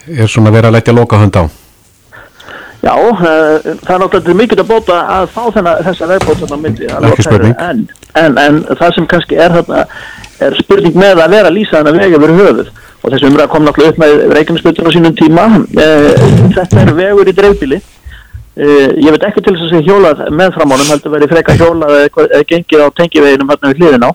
er 0.07 0.29
svona 0.31 0.53
verið 0.53 0.69
að 0.69 0.77
leggja 0.77 0.95
loka 0.97 1.21
hönd 1.21 1.39
á? 1.41 1.43
Já, 2.85 2.93
uh, 2.93 3.17
það 3.17 3.93
er 3.95 4.01
náttúrulega 4.03 4.39
mikið 4.43 4.61
að 4.61 4.69
bóta 4.69 4.97
að 5.17 5.29
fá 5.33 5.43
þennan, 5.55 5.85
þessa 5.87 6.09
vegbótan 6.11 6.53
á 6.53 6.57
myndi. 6.61 6.89
Ekki 7.09 7.25
spurning. 7.25 7.55
En, 7.57 7.85
en, 8.21 8.37
en 8.43 8.59
það 8.77 8.93
sem 8.97 9.07
kannski 9.09 9.39
er 9.41 9.55
þarna, 9.57 9.85
er 10.45 10.57
spurning 10.61 10.99
með 10.99 11.23
að 11.23 11.33
vera 11.33 11.49
að 11.49 11.57
lýsa 11.57 11.79
þennan 11.79 11.97
veg 12.03 12.17
yfir 12.19 12.35
höfuð. 12.37 12.69
Og 13.03 13.13
þessi 13.13 13.29
umræða 13.29 13.51
kom 13.51 13.65
náttúrulega 13.65 13.93
upp 13.93 14.01
með 14.01 14.15
Reykjanesbyrjun 14.35 14.89
á 14.89 14.95
sínum 14.95 15.17
tíma. 15.17 15.45
Uh, 15.77 16.23
þetta 16.55 16.83
er 16.83 16.93
vegur 16.97 17.29
í 17.29 17.35
dreifbíli. 17.37 17.81
Uh, 18.57 18.95
ég 18.97 19.13
veit 19.13 19.27
ekki 19.27 19.43
til 19.45 19.53
þess 19.53 19.67
að 19.67 19.73
sé 19.75 19.83
hjólað 19.85 20.23
með 20.33 20.55
framánum, 20.57 20.89
heldur 20.91 21.13
verið 21.13 21.33
freka 21.35 21.57
hjólað 21.59 21.93
eða, 21.99 22.41
gengið 22.49 22.83
á 22.83 22.87
tengiveginum 22.97 23.53
hérna 23.53 23.73
við 23.73 23.83
hliðin 23.83 24.07
á. 24.09 24.11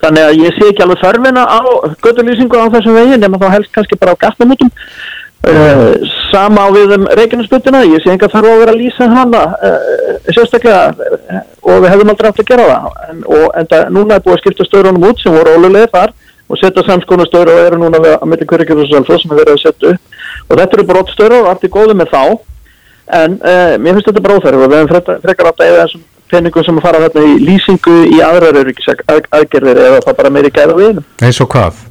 Þannig 0.00 0.26
að 0.26 0.38
ég 0.40 0.56
sé 0.56 0.68
ekki 0.68 0.84
alveg 0.84 1.00
þörfina 1.00 1.46
á 1.48 1.60
göttulýsingu 2.04 2.60
á 2.60 2.72
þessum 2.76 3.00
veginn, 3.00 3.24
nema 3.24 3.40
þá 3.40 3.48
helst 3.56 3.72
kannski 3.74 3.98
bara 4.00 4.16
á 4.16 4.20
gatnamótum. 4.20 4.70
Uh, 5.40 5.96
sama 6.28 6.68
á 6.68 6.68
við 6.76 6.92
um 6.98 7.08
Reykjanesbytuna, 7.16 7.86
ég 7.88 8.04
sé 8.04 8.12
enga 8.12 8.28
þarf 8.28 8.52
að 8.52 8.60
vera 8.60 8.74
að 8.76 8.82
lýsa 8.82 9.08
hana 9.08 9.44
sérstaklega 10.28 11.40
og 11.64 11.80
við 11.80 11.92
hefðum 11.94 12.12
aldrei 12.12 12.28
átt 12.28 12.42
að 12.42 12.50
gera 12.50 12.66
það 12.68 12.98
en, 13.06 13.22
og 13.24 13.46
en 13.56 13.68
það, 13.70 13.84
núna 13.96 14.16
er 14.16 14.24
búið 14.24 14.36
að 14.36 14.42
skipta 14.42 14.66
störunum 14.66 15.06
út 15.08 15.22
sem 15.22 15.34
voru 15.34 15.54
ólulegir 15.56 15.92
þar 15.94 16.12
og 16.50 16.60
setja 16.60 16.84
samskona 16.86 17.26
störu 17.28 17.54
og 17.54 17.64
eru 17.64 17.80
núna 17.80 18.02
við, 18.02 18.14
að 18.18 18.30
milli 18.32 18.48
hverjum 18.50 18.84
og 18.84 18.90
selfos 18.90 19.22
sem 19.24 19.34
er 19.34 19.40
verið 19.42 19.56
að 19.56 19.64
setja 19.64 19.92
upp. 19.94 20.22
Og 20.48 20.60
þetta 20.60 20.78
eru 20.78 20.86
brott 20.90 21.12
störu 21.14 21.42
og 21.42 21.50
allt 21.50 21.66
er 21.66 21.74
góðu 21.74 21.98
með 21.98 22.14
þá. 22.14 22.22
En 23.20 23.36
uh, 23.38 23.74
mér 23.78 23.96
finnst 23.96 24.10
þetta 24.10 24.24
bara 24.24 24.38
óþærf 24.38 24.64
og 24.64 24.72
við 24.72 24.80
hefum 24.80 24.90
frekar, 24.94 25.22
frekar 25.24 25.50
að 25.50 25.62
eða 25.66 25.84
þessum 25.84 26.06
peningum 26.30 26.66
sem 26.66 26.78
að 26.78 26.86
fara 26.86 27.04
þarna 27.06 27.26
í 27.26 27.38
lýsingu 27.42 28.00
í 28.06 28.18
aðrar 28.22 28.60
aðgerðir 28.60 29.84
eða 29.86 30.02
það 30.04 30.18
bara 30.22 30.34
meiri 30.34 30.52
gæða 30.54 30.76
við 30.78 31.00
Eins 31.26 31.40
og 31.42 31.50
hvað? 31.50 31.86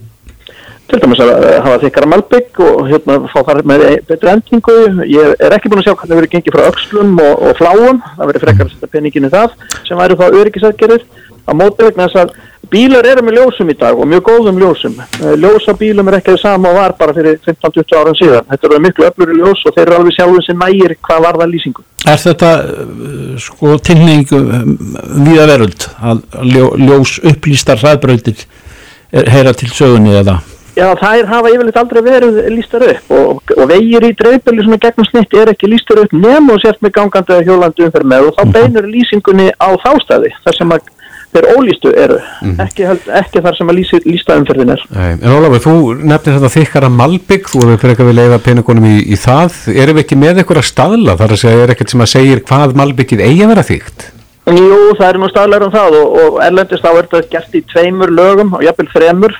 til 0.89 0.97
dæmis 1.03 1.19
að 1.21 1.31
eh, 1.45 1.57
hafa 1.61 1.79
þykkara 1.83 2.09
malbygg 2.09 2.59
og 2.65 2.87
hérna 2.89 3.17
fá 3.29 3.39
þar 3.45 3.59
með 3.69 3.83
betri 4.09 4.31
endingu 4.31 4.77
ég 5.05 5.35
er 5.37 5.53
ekki 5.53 5.69
búin 5.69 5.83
að 5.83 5.89
sjá 5.89 5.93
hvernig 5.93 6.09
það 6.09 6.19
verið 6.19 6.31
gengið 6.33 6.55
frá 6.55 6.63
öxlum 6.65 7.11
og, 7.21 7.43
og 7.45 7.59
fláum, 7.59 7.99
það 8.15 8.31
verið 8.31 8.45
frekar 8.45 8.65
að 8.65 8.71
setja 8.73 8.91
peningin 8.95 9.27
í 9.27 9.31
það 9.35 9.53
sem 9.85 9.99
væri 9.99 10.17
þá 10.17 10.25
öryggisatgerir 10.29 11.05
á 11.45 11.51
móti 11.55 11.85
vegna 11.85 12.07
þess 12.07 12.23
að 12.23 12.33
bílar 12.69 13.07
eru 13.09 13.23
með 13.25 13.39
ljósum 13.39 13.71
í 13.71 13.75
dag 13.77 13.97
og 13.97 14.07
mjög 14.09 14.25
góðum 14.27 14.59
ljósum. 14.61 14.97
Eh, 14.99 15.33
ljós 15.41 15.65
á 15.65 15.73
bílum 15.79 16.09
er 16.09 16.19
ekki 16.19 16.35
það 16.35 16.41
sama 16.43 16.69
og 16.69 16.77
var 16.77 16.95
bara 16.99 17.15
fyrir 17.17 17.39
15-20 17.45 17.97
árum 17.97 18.17
síðan. 18.19 18.45
Þetta 18.51 18.69
eru 18.69 18.81
miklu 18.83 19.07
öfluri 19.07 19.39
ljós 19.39 19.63
og 19.65 19.75
þeir 19.77 19.85
eru 19.87 19.97
alveg 19.97 20.17
sjálfum 20.17 20.45
sem 20.45 20.61
nægir 20.65 20.95
hvað 21.07 21.25
var 21.25 21.39
það 21.41 21.55
lýsingu. 21.55 21.85
Er 22.09 22.21
þetta 22.25 22.51
uh, 22.59 23.33
sko 23.41 23.73
tilning 23.89 24.35
um, 24.37 24.77
viða 25.25 25.49
veröld 25.49 25.89
að 26.11 26.23
ljó, 26.53 26.69
ljós 26.85 27.17
upplýstar 27.31 27.81
hraðbrautir 27.81 28.45
er, 28.45 29.27
heyra 29.33 29.55
til 29.57 29.71
sögunni 29.73 30.15
eða? 30.21 30.39
Já, 30.77 30.93
þær 30.95 31.25
hafa 31.27 31.49
yfirleitt 31.51 31.77
aldrei 31.81 31.99
verið 32.05 32.37
lístar 32.53 32.85
upp 32.85 33.09
og, 33.11 33.41
og 33.57 33.65
vegir 33.67 34.05
í 34.05 34.13
dreifbölu 34.15 34.63
svona 34.63 34.79
gegnum 34.79 35.07
snitt 35.09 35.33
er 35.35 35.51
ekki 35.51 35.67
lístar 35.67 35.99
upp 36.05 36.13
nema 36.15 36.53
og 36.55 36.61
sért 36.63 36.79
með 36.85 36.93
gangandi 36.95 37.35
eða 37.35 37.47
hjólandi 37.49 37.85
umferð 37.87 38.11
með 38.13 38.27
og 38.29 38.37
þá 38.37 38.53
beinur 38.53 38.87
lýsingunni 38.87 39.49
á 39.59 39.69
þástæði 39.83 40.31
þar 40.45 40.57
sem 40.59 40.75
að 40.77 40.87
þeir 41.33 41.47
ólýstu 41.53 41.91
eru. 41.93 42.19
Ekki, 42.65 42.85
held, 42.89 43.09
ekki 43.19 43.43
þar 43.45 43.57
sem 43.57 43.71
að 43.71 43.79
lýsi, 43.79 43.99
lísta 44.05 44.37
umferðin 44.39 44.73
er. 44.75 44.85
Nei, 44.95 45.09
en 45.15 45.33
Ólafur, 45.35 45.63
þú 45.65 45.75
nefnir 46.01 46.37
þetta 46.37 46.53
þykkara 46.55 46.91
malbygg, 46.93 47.49
þú 47.51 47.65
hefur 47.73 47.93
að 47.95 48.07
við 48.09 48.17
leiða 48.17 48.39
peningunum 48.45 48.87
í, 48.89 48.95
í 49.13 49.19
það, 49.19 49.59
erum 49.75 49.99
við 49.99 50.05
ekki 50.05 50.19
með 50.19 50.41
eitthvað 50.41 50.69
staðla, 50.69 51.17
þar 51.19 51.35
að 51.35 51.43
segja, 51.43 51.65
er 51.65 51.75
ekkert 51.75 51.93
sem 51.93 52.05
að 52.05 52.13
segir 52.15 52.45
hvað 52.49 52.79
malbyggið 52.79 53.25
eigi 53.27 53.45
að 53.45 53.53
vera 53.53 53.67
þygt? 53.69 54.07
Jú, 54.49 54.79
það 54.97 55.05
er 55.05 55.19
nú 55.21 55.29
staðlegar 55.29 55.67
um 55.67 55.73
það 55.75 55.99
og, 55.99 56.17
og 56.23 56.39
erlendist 56.41 56.81
þá 56.81 56.89
er 56.89 57.07
þetta 57.11 57.33
gert 57.35 57.55
í 57.59 57.61
tveimur 57.69 58.13
lögum 58.17 58.55
og 58.57 58.65
jafnvel 58.65 58.89
þremur. 58.95 59.35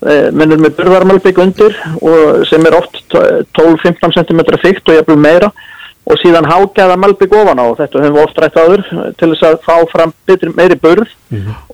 Eh, 0.00 0.30
mennur 0.32 0.56
með 0.64 0.78
burðarmalbygg 0.78 1.38
undir 1.42 1.74
og 2.00 2.46
sem 2.48 2.64
er 2.64 2.72
oft 2.78 3.02
12-15 3.12 4.14
cm 4.16 4.38
þygt 4.62 4.88
og 4.88 4.96
jafnvel 4.96 5.18
meira 5.20 5.50
og 6.08 6.18
síðan 6.22 6.48
hágæða 6.48 6.96
malbygg 6.98 7.34
ofan 7.36 7.60
á. 7.60 7.64
Og 7.66 7.76
þetta 7.78 8.02
höfum 8.02 8.16
við 8.16 8.24
oft 8.24 8.40
rætt 8.42 8.58
áður 8.58 8.84
til 9.20 9.30
þess 9.32 9.46
að 9.48 9.58
fá 9.66 9.74
fram 9.92 10.14
betri, 10.26 10.52
meiri 10.56 10.78
burð 10.80 11.12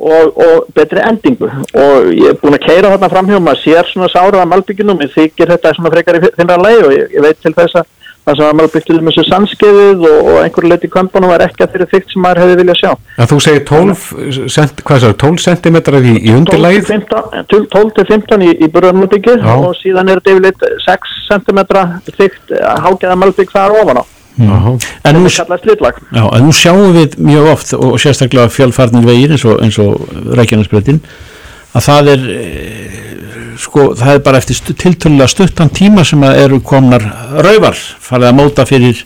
og, 0.00 0.40
og 0.46 0.66
betri 0.76 1.02
endingu. 1.04 1.50
Og 1.72 2.10
ég 2.12 2.32
er 2.32 2.40
búin 2.42 2.58
að 2.58 2.66
keira 2.66 2.92
þarna 2.94 3.12
fram 3.12 3.30
hjá 3.30 3.38
maður 3.40 3.62
sér 3.62 3.92
svona 3.92 4.10
sárað 4.12 4.42
að 4.42 4.50
malbyggjunum 4.54 5.04
ég 5.06 5.14
þykir 5.14 5.54
þetta 5.54 5.74
svona 5.78 5.94
frekar 5.94 6.18
í 6.20 6.24
þinra 6.36 6.58
leið 6.64 6.82
og 6.88 6.96
ég, 6.96 7.14
ég 7.16 7.26
veit 7.26 7.40
til 7.42 7.54
þess 7.56 7.80
að 7.80 7.92
það 8.26 8.38
sem 8.38 8.46
að 8.46 8.56
malbygg 8.58 8.86
til 8.86 8.96
þessu 9.06 9.24
sannskeiðið 9.28 10.04
og, 10.08 10.16
og 10.30 10.38
einhverju 10.42 10.70
leiti 10.72 10.90
kvömpunum 10.90 11.30
var 11.30 11.44
ekki 11.46 11.62
að 11.62 11.74
þeirri 11.74 11.88
þygt 11.92 12.14
sem 12.14 12.24
maður 12.24 12.42
hefði 12.42 12.56
viljað 12.60 12.80
sjá 12.80 12.90
En 13.22 13.30
þú 13.30 13.38
segir 13.44 13.64
12, 13.70 14.02
cent, 14.56 14.82
hvað 14.88 15.04
sagði, 15.04 15.18
12 15.22 15.44
cm 15.46 15.78
í, 15.78 16.16
í 16.16 16.32
12 16.32 16.40
undirlægið? 16.40 16.82
til 16.90 16.96
15, 16.96 17.46
til 17.52 17.62
12 17.76 17.94
til 18.00 18.06
15 18.10 18.44
í, 18.48 18.50
í 18.58 18.70
burðarmalbyggið 18.74 19.46
Já. 19.46 19.54
og 19.54 19.78
síðan 19.78 20.10
er 20.10 20.20
þetta 20.20 20.34
yfirleitt 20.34 20.68
6 20.88 21.16
cm 21.30 21.62
þygt 22.18 22.54
hágæða 22.86 23.18
malbygg 23.22 23.54
þar 23.54 23.78
ofan 23.80 24.02
á 24.02 24.04
Aha. 24.36 24.74
En 25.08 25.16
nú, 25.16 25.30
já, 25.32 26.24
en 26.36 26.42
nú 26.44 26.52
sjáum 26.52 26.90
við 26.92 27.14
mjög 27.24 27.46
oft 27.54 27.70
og 27.72 27.94
sérstaklega 28.02 28.52
fjölfarnir 28.52 29.06
vegir 29.08 29.32
eins 29.32 29.46
og, 29.48 29.62
og 29.80 30.34
Reykjanesbreytin 30.36 31.00
að 31.76 31.86
það 31.86 32.10
er 32.12 32.26
eh, 32.34 32.85
sko, 33.58 33.90
það 33.98 34.14
er 34.14 34.22
bara 34.26 34.38
eftir 34.42 34.56
stu, 34.58 34.74
tiltölulega 34.74 35.28
stuttan 35.32 35.68
tíma 35.74 36.04
sem 36.04 36.22
að 36.26 36.40
eru 36.44 36.60
komnar 36.60 37.04
raufar, 37.44 37.76
farið 38.00 38.28
að 38.30 38.36
móta 38.40 38.66
fyrir 38.68 39.04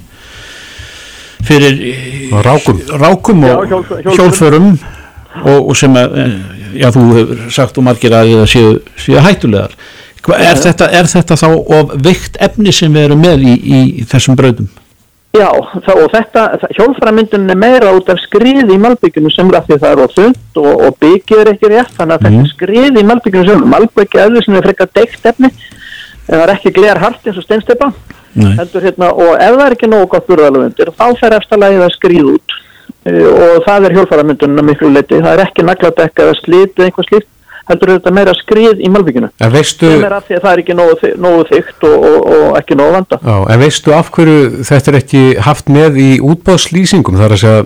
fyrir 1.45 1.79
eh, 1.93 2.43
Rákum. 2.45 2.81
rákum 3.01 3.45
og 3.45 3.49
Já, 3.49 3.69
hjól- 3.69 3.85
hjólförum. 3.87 4.15
hjólförum 4.17 4.79
og, 5.45 5.69
og 5.71 5.77
sem 5.77 5.95
að 5.97 6.19
eh, 6.19 6.35
já, 6.83 6.91
þú 6.93 7.07
hefur 7.17 7.51
sagt 7.51 7.79
og 7.81 7.85
margir 7.87 8.13
að 8.15 8.35
það 8.35 8.51
séu, 8.53 8.75
séu 9.01 9.23
hættulegar 9.25 9.73
Hva, 10.21 10.37
er, 10.37 10.59
þetta, 10.61 10.91
er 10.93 11.07
þetta 11.09 11.37
þá 11.41 11.47
of 11.79 11.95
vikt 12.05 12.37
efni 12.45 12.73
sem 12.77 12.93
við 12.93 13.07
erum 13.09 13.23
með 13.25 13.47
í, 13.49 13.55
í 13.57 14.05
þessum 14.11 14.37
brautum? 14.37 14.67
Já, 15.31 15.47
það, 15.85 15.99
og 16.03 16.09
þetta, 16.11 16.45
hjólfæramyndun 16.75 17.53
er 17.53 17.59
meira 17.59 17.93
út 17.95 18.09
af 18.11 18.19
skriði 18.19 18.75
í 18.75 18.79
malbygginu 18.83 19.31
sem 19.31 19.47
er 19.53 19.61
að 19.61 19.69
því 19.69 19.77
að 19.77 19.85
það 19.85 19.93
er 19.93 20.01
á 20.03 20.15
þund 20.17 20.59
og, 20.59 20.71
og 20.89 20.97
byggið 21.05 21.43
er 21.43 21.51
ekki 21.53 21.71
rétt, 21.71 21.93
þannig 21.95 22.17
að 22.17 22.25
þetta 22.25 22.41
er 22.41 22.49
skriði 22.51 22.91
í 23.05 23.07
malbygginu 23.07 23.47
sem 23.47 23.63
malbyggið 23.75 24.23
eðlis 24.25 24.49
sem 24.49 24.57
er 24.59 24.67
frekar 24.67 24.91
deikt 24.99 25.29
efni, 25.31 25.53
það 26.27 26.43
er 26.43 26.53
ekki 26.57 26.73
gler 26.81 27.03
hart 27.05 27.31
eins 27.31 27.39
og 27.39 27.47
steinsteipa, 27.47 27.93
heldur 28.59 28.89
hérna, 28.89 29.13
og 29.15 29.31
ef 29.37 29.55
það 29.55 29.65
er 29.69 29.77
ekki 29.77 29.93
nógu 29.93 30.11
gott 30.17 30.27
burðalöf 30.27 30.67
undir, 30.67 30.91
þá 30.99 31.07
fer 31.23 31.39
eftirlægið 31.39 31.87
að 31.87 31.95
skriða 31.95 32.35
út. 32.35 32.57
E, 33.07 33.15
og 33.31 33.63
það 33.69 33.87
er 33.87 33.99
hjólfæramyndunum 34.01 34.67
miklu 34.67 34.91
leiti, 34.91 35.23
það 35.23 35.33
er 35.37 35.45
ekki 35.47 35.69
nagladekka 35.69 36.27
eða 36.27 36.41
slitið 36.43 36.89
eitthvað 36.89 37.11
slíkt, 37.13 37.31
heldur 37.71 37.95
þetta 37.97 38.13
meira 38.19 38.35
skrið 38.39 38.83
í 38.85 38.91
malbygginu. 38.93 39.31
Veistu, 39.55 39.89
Sem 39.95 40.07
er 40.11 40.17
að 40.19 40.29
því 40.29 40.39
að 40.39 40.45
það 40.45 40.53
er 40.53 40.63
ekki 40.65 40.79
nógu, 40.79 41.13
nógu 41.27 41.49
þygt 41.51 41.89
og, 41.89 42.07
og, 42.11 42.31
og 42.37 42.61
ekki 42.61 42.79
nógu 42.81 42.97
vanda. 42.99 43.21
já, 43.25 43.37
en 43.55 43.65
veistu 43.65 43.97
af 43.97 44.13
hverju 44.15 44.39
þetta 44.71 44.93
er 44.95 45.01
ekki 45.01 45.25
haft 45.49 45.69
með 45.73 46.01
í 46.03 46.11
útbáðslýsingum 46.21 47.21
þar 47.21 47.37
að 47.37 47.45
segja 47.45 47.61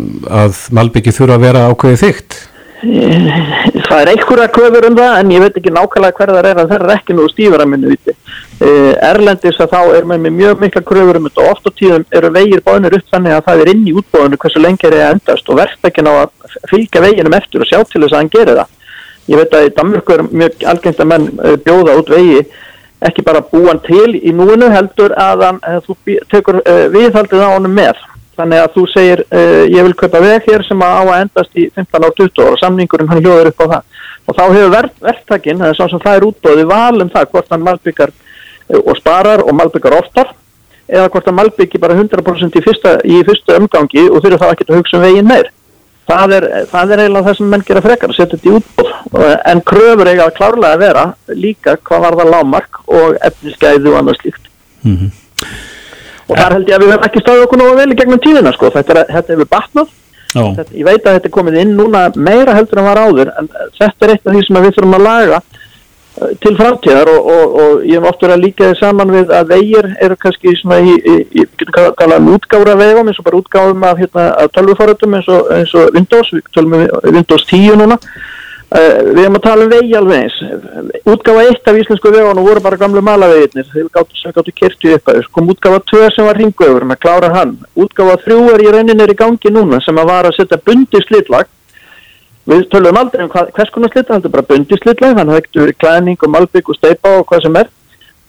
að 0.44 0.58
Malbyggi 0.78 1.14
þurfa 1.18 1.38
að 1.40 1.46
vera 1.48 1.68
ákveðið 1.72 2.04
þygt? 2.08 2.42
Það 2.84 4.00
er 4.02 4.10
einhverja 4.12 4.50
köfur 4.52 4.86
um 4.90 4.96
það 4.98 5.14
en 5.22 5.30
ég 5.32 5.40
veit 5.44 5.54
ekki 5.56 5.72
nákvæmlega 5.72 6.18
hver 6.18 6.32
það 6.34 6.48
er 6.50 6.58
að 6.60 6.72
það 6.72 6.82
er 6.84 6.92
ekki 6.98 7.16
nú 7.16 7.24
stífur 7.32 7.62
að 7.64 7.70
minni 7.72 7.92
viti. 7.94 8.14
Uh, 8.60 8.92
Erlendis 9.08 9.60
að 9.60 9.72
þá 9.72 9.80
er 9.96 10.08
með 10.10 10.28
mjög 10.36 10.60
mikla 10.62 10.82
kröfur 10.86 11.18
um 11.18 11.28
þetta 11.28 11.44
og 11.46 11.54
oft 11.54 11.68
á 11.68 11.70
tíðum 11.80 12.04
eru 12.18 12.30
vegir 12.34 12.62
bánir 12.66 12.96
upp 12.98 13.08
þannig 13.14 13.36
að 13.38 13.44
það 13.48 13.62
er 13.64 13.72
inn 13.72 13.88
í 13.88 13.94
útbóðinu 13.98 14.40
hversu 14.44 14.62
lengi 14.62 14.88
er 14.90 14.98
að 14.98 15.14
endast 15.14 15.48
og 15.48 15.58
verðt 15.62 15.88
ekki 15.90 16.04
ná 16.04 16.12
að 16.12 16.58
fylgja 16.70 17.04
veginum 17.06 17.38
eftir 17.40 17.64
og 17.64 17.70
sjá 17.70 17.78
til 17.88 18.04
þess 18.04 18.12
að 18.12 18.20
hann 18.20 18.32
gerir 18.36 18.60
það. 18.60 18.73
Ég 19.30 19.40
veit 19.40 19.54
að 19.56 19.68
í 19.68 19.72
Danmörku 19.76 20.14
er 20.14 20.22
mjög 20.28 20.64
algengt 20.68 21.00
að 21.00 21.10
menn 21.10 21.28
uh, 21.38 21.54
bjóða 21.64 21.96
út 22.00 22.10
vegi 22.12 22.42
ekki 23.04 23.24
bara 23.24 23.44
búan 23.44 23.80
til 23.84 24.16
í 24.16 24.32
núinu 24.36 24.68
heldur 24.72 25.14
að 25.20 25.44
hann, 25.46 25.60
uh, 25.64 25.78
þú 25.84 26.18
tekur 26.32 26.60
uh, 26.60 26.84
viðhaldið 26.92 27.44
á 27.44 27.54
honum 27.54 27.72
með. 27.76 28.00
Þannig 28.34 28.60
að 28.64 28.70
þú 28.74 28.84
segir, 28.90 29.24
uh, 29.30 29.64
ég 29.70 29.86
vil 29.86 29.96
kaupa 29.96 30.20
veg 30.24 30.48
hér 30.50 30.64
sem 30.66 30.84
að 30.84 30.96
á 30.98 31.02
að 31.04 31.20
endast 31.22 31.56
í 31.56 31.66
15 31.72 32.04
á 32.04 32.10
20 32.20 32.42
ára 32.42 32.52
og 32.52 32.60
samningurinn 32.60 33.10
hann 33.12 33.24
hljóður 33.24 33.50
upp 33.52 33.64
á 33.64 33.66
það. 33.72 33.98
Og 34.24 34.38
þá 34.38 34.44
hefur 34.44 34.72
ver, 34.72 34.90
verktakinn, 35.08 35.60
það 35.60 35.72
er 35.72 35.78
sá 35.78 35.84
sem 35.88 36.04
það 36.04 36.18
er 36.18 36.28
útbóðið 36.28 36.70
val 36.72 37.04
um 37.04 37.12
það 37.12 37.28
hvort 37.32 37.52
hann 37.52 37.64
malbyggar 37.64 38.14
og 38.80 38.94
sparar 38.96 39.44
og 39.44 39.52
malbyggar 39.56 39.98
oftar 39.98 40.32
eða 40.88 41.10
hvort 41.12 41.28
hann 41.28 41.36
malbyggi 41.36 41.80
bara 41.80 41.96
100% 41.96 42.56
í 42.56 42.62
fyrsta, 42.64 42.94
í 43.04 43.20
fyrsta 43.28 43.58
umgangi 43.60 44.06
og 44.08 44.24
þurfa 44.24 44.40
þá 44.40 44.54
ekki 44.54 44.66
að 44.68 44.78
hugsa 44.80 44.98
um 44.98 45.04
veginn 45.04 45.28
meir. 45.28 45.50
Það 46.04 46.32
er, 46.36 46.44
það 46.68 46.90
er 46.92 47.00
eiginlega 47.02 47.26
það 47.26 47.36
sem 47.38 47.52
menn 47.54 47.62
gera 47.64 47.82
frekar 47.84 48.10
að 48.12 48.16
setja 48.18 48.36
þetta 48.36 48.50
í 48.50 48.56
útbóð 48.58 48.90
en 49.52 49.60
kröfur 49.70 50.10
eiga 50.10 50.26
að 50.26 50.34
klárlega 50.36 50.76
að 50.76 50.82
vera 50.84 51.04
líka 51.32 51.76
hvað 51.80 52.02
var 52.04 52.16
það 52.18 52.32
lámark 52.34 52.80
og 52.92 53.16
efnisgæði 53.28 53.92
og 53.92 53.98
annað 54.00 54.18
slíkt. 54.20 54.50
Og 56.28 56.36
þar 56.38 56.56
held 56.58 56.68
ég 56.68 56.76
að 56.76 56.84
við 56.84 56.92
höfum 56.92 57.06
ekki 57.08 57.22
staðið 57.24 57.44
okkur 57.46 57.60
nógu 57.60 57.76
vel 57.78 57.92
í 57.92 57.96
gegnum 58.00 58.20
tíðina 58.24 58.52
sko, 58.52 58.70
þetta, 58.74 58.94
er, 58.94 59.10
þetta 59.16 59.34
hefur 59.34 59.50
batnað. 59.56 59.92
Þetta, 60.34 60.72
ég 60.74 60.86
veit 60.88 61.04
að 61.06 61.16
þetta 61.16 61.28
er 61.28 61.34
komið 61.38 61.58
inn 61.62 61.74
núna 61.78 62.04
meira 62.16 62.56
heldur 62.56 62.80
en 62.82 62.88
var 62.88 63.00
áður 63.00 63.28
en 63.38 63.50
þetta 63.78 64.06
er 64.06 64.12
eitt 64.14 64.24
af 64.26 64.34
því 64.34 64.40
sem 64.46 64.56
við 64.64 64.72
þurfum 64.74 64.96
að 64.98 65.04
laga 65.06 65.42
til 66.14 66.52
framtíðar 66.54 67.08
og, 67.10 67.26
og, 67.26 67.54
og 67.58 67.80
ég 67.88 67.98
hef 67.98 68.04
oft 68.06 68.20
verið 68.22 68.36
að 68.36 68.44
líka 68.44 68.68
þið 68.68 68.76
saman 68.78 69.10
við 69.16 69.32
að 69.34 69.48
vegir 69.50 69.88
eru 70.06 70.16
kannski 70.22 70.52
svona 70.60 70.76
í, 70.78 70.92
í, 70.94 71.14
í 71.40 71.46
getum 71.58 71.74
kallað- 71.74 71.96
kallað 71.98 72.22
um 72.22 72.28
útgára 72.36 72.76
vegum 72.78 73.10
eins 73.10 73.18
og 73.18 73.26
bara 73.26 73.40
útgáfum 73.40 73.82
af, 73.88 73.98
hérna, 73.98 74.28
af 74.44 74.52
tölvuforöldum 74.54 75.16
eins 75.18 75.32
eins 75.58 75.74
og 75.74 75.90
Windows, 75.96 76.30
við 76.36 76.46
tölum 76.54 76.76
um 76.78 76.86
Windows 77.18 77.46
10 77.50 77.80
núna. 77.82 77.98
Uh, 78.74 79.10
við 79.14 79.20
erum 79.22 79.36
að 79.38 79.42
tala 79.44 79.66
um 79.66 79.70
vegi 79.70 79.96
alveg 79.98 80.22
eins. 80.22 80.38
Útgáfa 81.06 81.42
eitt 81.48 81.68
af 81.70 81.76
íslensku 81.78 82.10
vegunum 82.14 82.46
voru 82.46 82.62
bara 82.62 82.78
gamlu 82.80 83.02
malaveginnir 83.06 83.68
þeir 83.70 83.90
gáttu, 83.94 84.32
gáttu 84.38 84.54
kertu 84.54 84.94
upp 84.96 85.10
að 85.10 85.18
þess 85.20 85.34
kom 85.34 85.50
útgáfa 85.52 85.82
tvö 85.90 86.08
sem 86.14 86.26
var 86.26 86.38
ringvegur 86.40 86.86
með 86.90 87.02
klára 87.04 87.30
hann. 87.34 87.52
Útgáfa 87.78 88.16
þrjú 88.24 88.40
er 88.54 88.64
í 88.64 88.72
rauninni 88.74 89.04
er 89.04 89.12
í 89.14 89.18
gangi 89.18 89.52
núna 89.54 89.82
sem 89.84 89.98
að 89.98 90.10
var 90.10 90.30
að 90.30 90.38
setja 90.40 90.58
bundi 90.62 91.02
slitlag 91.06 91.50
við 92.50 92.66
tölum 92.72 92.98
aldrei 93.00 93.24
um 93.24 93.30
hvað, 93.32 93.54
hvers 93.56 93.72
konar 93.72 93.92
slitlag 93.92 94.18
þetta 94.18 94.30
er 94.30 94.34
bara 94.34 94.48
bundi 94.50 94.78
slitlag 94.80 95.16
þannig 95.16 95.32
að 95.32 95.40
það 95.40 95.62
verið 95.62 95.80
klæning 95.80 96.20
og 96.26 96.32
malbygg 96.34 96.70
og 96.70 96.78
steipa 96.78 97.16
og 97.18 97.26
hvað 97.30 97.46
sem 97.46 97.58
er. 97.62 97.72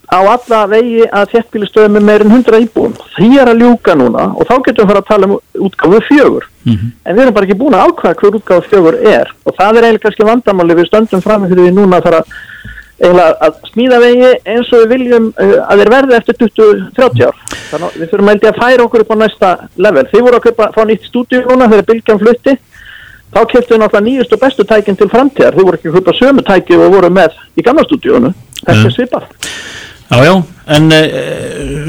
Á 0.06 0.19
alla 0.21 0.60
vegi 0.69 1.06
að 1.10 1.32
þéttbílistöðum 1.34 1.95
með 1.97 2.04
meirinn 2.06 2.34
100 2.36 2.60
íbúum. 2.67 2.93
Því 3.15 3.30
er 3.41 3.49
að 3.49 3.63
ljúka 3.63 3.95
núna 3.97 4.28
og 4.38 4.45
þá 4.45 4.56
getum 4.67 4.86
við 4.86 4.91
fara 4.91 5.01
að 5.01 5.08
tala 5.10 5.30
um 5.30 5.38
útgáfu 5.67 6.01
fjögur. 6.10 6.45
En 7.06 7.15
við 7.15 7.23
erum 7.23 7.38
bara 7.38 7.47
ekki 7.47 7.58
búin 7.58 7.78
að 7.78 7.89
ákvæða 7.89 8.19
hver 8.19 8.38
útgáfu 8.39 8.69
fjögur 8.69 8.99
er. 9.01 9.32
Og 9.45 9.56
það 9.58 9.80
er 9.80 9.88
eiginlega 9.88 10.04
kannski 10.06 10.28
vandamáli 10.30 10.78
við 10.78 10.91
stöndum 10.91 11.25
fram 11.25 11.47
fyrir 11.49 11.65
því 11.65 11.73
núna 11.73 11.97
að 11.97 12.08
fara 12.10 12.21
að 13.45 13.58
smíða 13.73 13.97
vegi 13.99 14.30
eins 14.45 14.69
og 14.71 14.86
við 14.86 14.93
viljum 14.93 15.25
uh, 15.34 15.58
að 15.67 15.82
þeir 15.82 15.91
verði 15.95 16.15
eftir 16.19 16.38
20-30 16.39 17.25
ár. 17.25 17.41
Þannig 17.71 17.88
að 17.89 17.97
við 17.99 18.13
þurfum 18.13 18.32
að 18.32 18.47
að 18.51 18.62
færa 18.62 18.86
okkur 18.86 19.04
upp 19.04 19.12
á 19.12 19.17
næsta 19.19 19.49
level. 19.75 20.06
Þið 20.13 20.25
voru 20.28 20.39
að 20.39 20.45
kaupa, 20.45 20.69
fá 20.71 20.82
nýtt 20.86 21.10
stúdíu 21.10 21.41
núna 21.49 21.67
þegar 21.73 21.89
bylgjan 21.89 22.21
flutti 22.21 22.56
þá 23.36 23.41
keftu 23.52 23.76
við 23.76 23.82
náttúrulega 23.84 24.06
nýjust 24.08 24.36
og 24.36 24.41
bestu 24.41 24.65
tækin 24.67 24.98
til 25.00 25.12
framtíðar. 25.12 25.58
Þið 25.58 25.67
voru 25.67 25.80
ekki 25.80 25.93
kaupa 25.95 26.15
sömu 26.15 26.45
tæki 26.48 26.80
og 26.80 26.93
voru 26.95 27.12
með 27.13 27.36
í 27.60 27.65
gamla 27.65 27.84
stúdíunu 27.88 28.32
þetta 28.62 28.80
er 28.80 28.95
svipað. 28.95 29.30
Já, 30.06 30.17
já 30.24 30.34
en 30.76 30.91
e, 30.93 31.02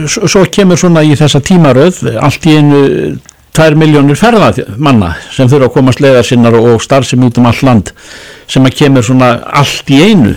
svo, 0.09 0.44
kemur 0.52 0.80
svona 0.80 1.04
í 1.04 1.14
þessa 1.16 1.40
tímaröð 1.44 2.02
allt 2.20 2.48
í 2.48 2.56
einu 2.59 2.80
tvær 3.56 3.76
miljónir 3.78 4.18
ferðamanna 4.20 5.14
sem 5.32 5.48
þurfa 5.48 5.70
að 5.70 5.76
komast 5.78 6.02
leiðar 6.04 6.26
sinnar 6.28 6.59
og 6.59 6.82
starfsemi 6.85 7.30
út 7.30 7.40
um 7.40 7.48
allt 7.48 7.62
land 7.64 7.92
sem 8.50 8.66
að 8.68 8.76
kemur 8.82 9.06
svona 9.06 9.30
allt 9.62 9.92
í 9.92 10.02
einu. 10.11 10.35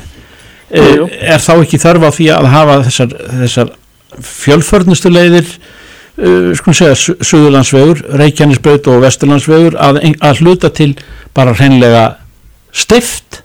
Jú, 0.69 0.85
jú. 1.01 1.09
er 1.09 1.41
þá 1.41 1.53
ekki 1.57 1.81
þörf 1.81 2.05
á 2.05 2.09
því 2.13 2.29
að 2.35 2.47
hafa 2.53 2.73
þessar, 2.85 3.13
þessar 3.41 3.71
fjölförnustu 4.29 5.11
leiðir 5.11 5.49
uh, 6.19 6.53
skulum 6.59 6.77
segja 6.77 6.95
Su- 6.99 7.17
Suðurlandsvegur, 7.19 8.03
Reykjanesbraut 8.21 8.87
og 8.91 9.03
Vesturlandsvegur 9.05 9.77
að, 9.79 10.01
að 10.21 10.41
hluta 10.43 10.69
til 10.69 10.93
bara 11.35 11.55
hreinlega 11.57 12.07
stift 12.71 13.43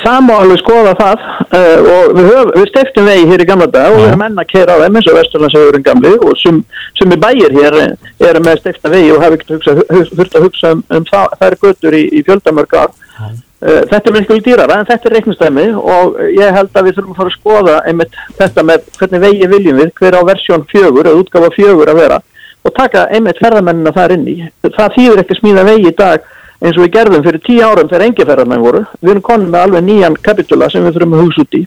Það 0.00 0.20
má 0.22 0.30
alveg 0.38 0.60
skoða 0.62 0.92
það 0.96 1.22
uh, 1.26 1.88
og 1.92 2.12
við, 2.16 2.28
höf, 2.30 2.50
við 2.54 2.68
stiftum 2.70 3.08
vegi 3.10 3.26
hér 3.28 3.42
í 3.42 3.46
gamla 3.48 3.66
dag 3.74 3.90
og 3.90 3.98
við 3.98 4.06
erum 4.12 4.22
enn 4.28 4.38
að 4.40 4.48
kera 4.52 4.76
á 4.78 4.82
þeim 4.84 4.96
eins 5.00 5.08
og 5.10 5.16
Vesturlandsvegurinn 5.18 5.86
gamli 5.88 6.12
og 6.16 6.38
sem, 6.40 6.60
sem 6.96 7.12
er 7.16 7.20
bæir 7.20 7.56
hér 7.58 7.76
eh, 7.82 8.08
eru 8.30 8.42
með 8.46 8.62
stifta 8.62 8.92
vegi 8.92 9.10
og 9.12 9.20
hafa 9.24 9.36
ekkert 9.36 9.68
þurft 10.14 10.38
að 10.38 10.46
hugsa 10.46 10.72
um, 10.76 10.84
um 10.94 11.06
það, 11.10 11.34
þær 11.42 11.58
götur 11.66 11.98
í, 11.98 12.04
í 12.16 12.22
fjöldamörg 12.28 12.78
ár. 12.80 12.94
Uh, 13.60 13.82
þetta 13.90 14.08
er 14.08 14.14
miklu 14.16 14.38
dýrara 14.40 14.78
en 14.80 14.86
þetta 14.88 15.08
er 15.10 15.14
reiknustæmi 15.18 15.66
og 15.76 16.14
ég 16.32 16.54
held 16.56 16.70
að 16.72 16.86
við 16.86 16.94
þurfum 16.96 17.12
að 17.12 17.18
fara 17.20 17.30
að 17.30 17.34
skoða 17.36 17.74
einmitt 17.90 18.14
þetta 18.38 18.64
með 18.64 18.86
hvernig 18.96 19.24
vegi 19.26 19.48
viljum 19.52 19.80
við, 19.82 19.90
hver 20.00 20.16
á 20.16 20.20
versjón 20.30 20.64
fjögur 20.70 21.10
eða 21.10 21.20
útgáfa 21.20 21.50
fjögur 21.58 21.92
að 21.92 22.00
vera 22.00 22.20
og 22.64 22.74
taka 22.76 23.06
einmitt 23.12 23.40
ferðamennina 23.40 23.92
þar 23.96 24.14
inn 24.16 24.28
í. 24.28 24.36
Það 24.64 24.96
þýður 24.96 25.22
ekki 25.24 25.38
smíða 25.38 25.66
vegi 25.68 25.90
í 25.90 25.96
dag 25.96 26.24
eins 26.60 26.76
og 26.76 26.84
við 26.84 26.94
gerðum 26.96 27.24
fyrir 27.24 27.44
tíu 27.44 27.64
árum 27.64 27.88
þegar 27.88 28.06
engi 28.06 28.26
ferðarmenn 28.28 28.64
voru. 28.64 28.82
Við 29.00 29.12
erum 29.14 29.26
konum 29.28 29.52
með 29.52 29.66
alveg 29.66 29.86
nýjan 29.86 30.18
kapitula 30.24 30.68
sem 30.72 30.84
við 30.84 30.96
þurfum 30.96 31.16
að 31.16 31.22
hugsa 31.24 31.44
út 31.44 31.56
í 31.56 31.62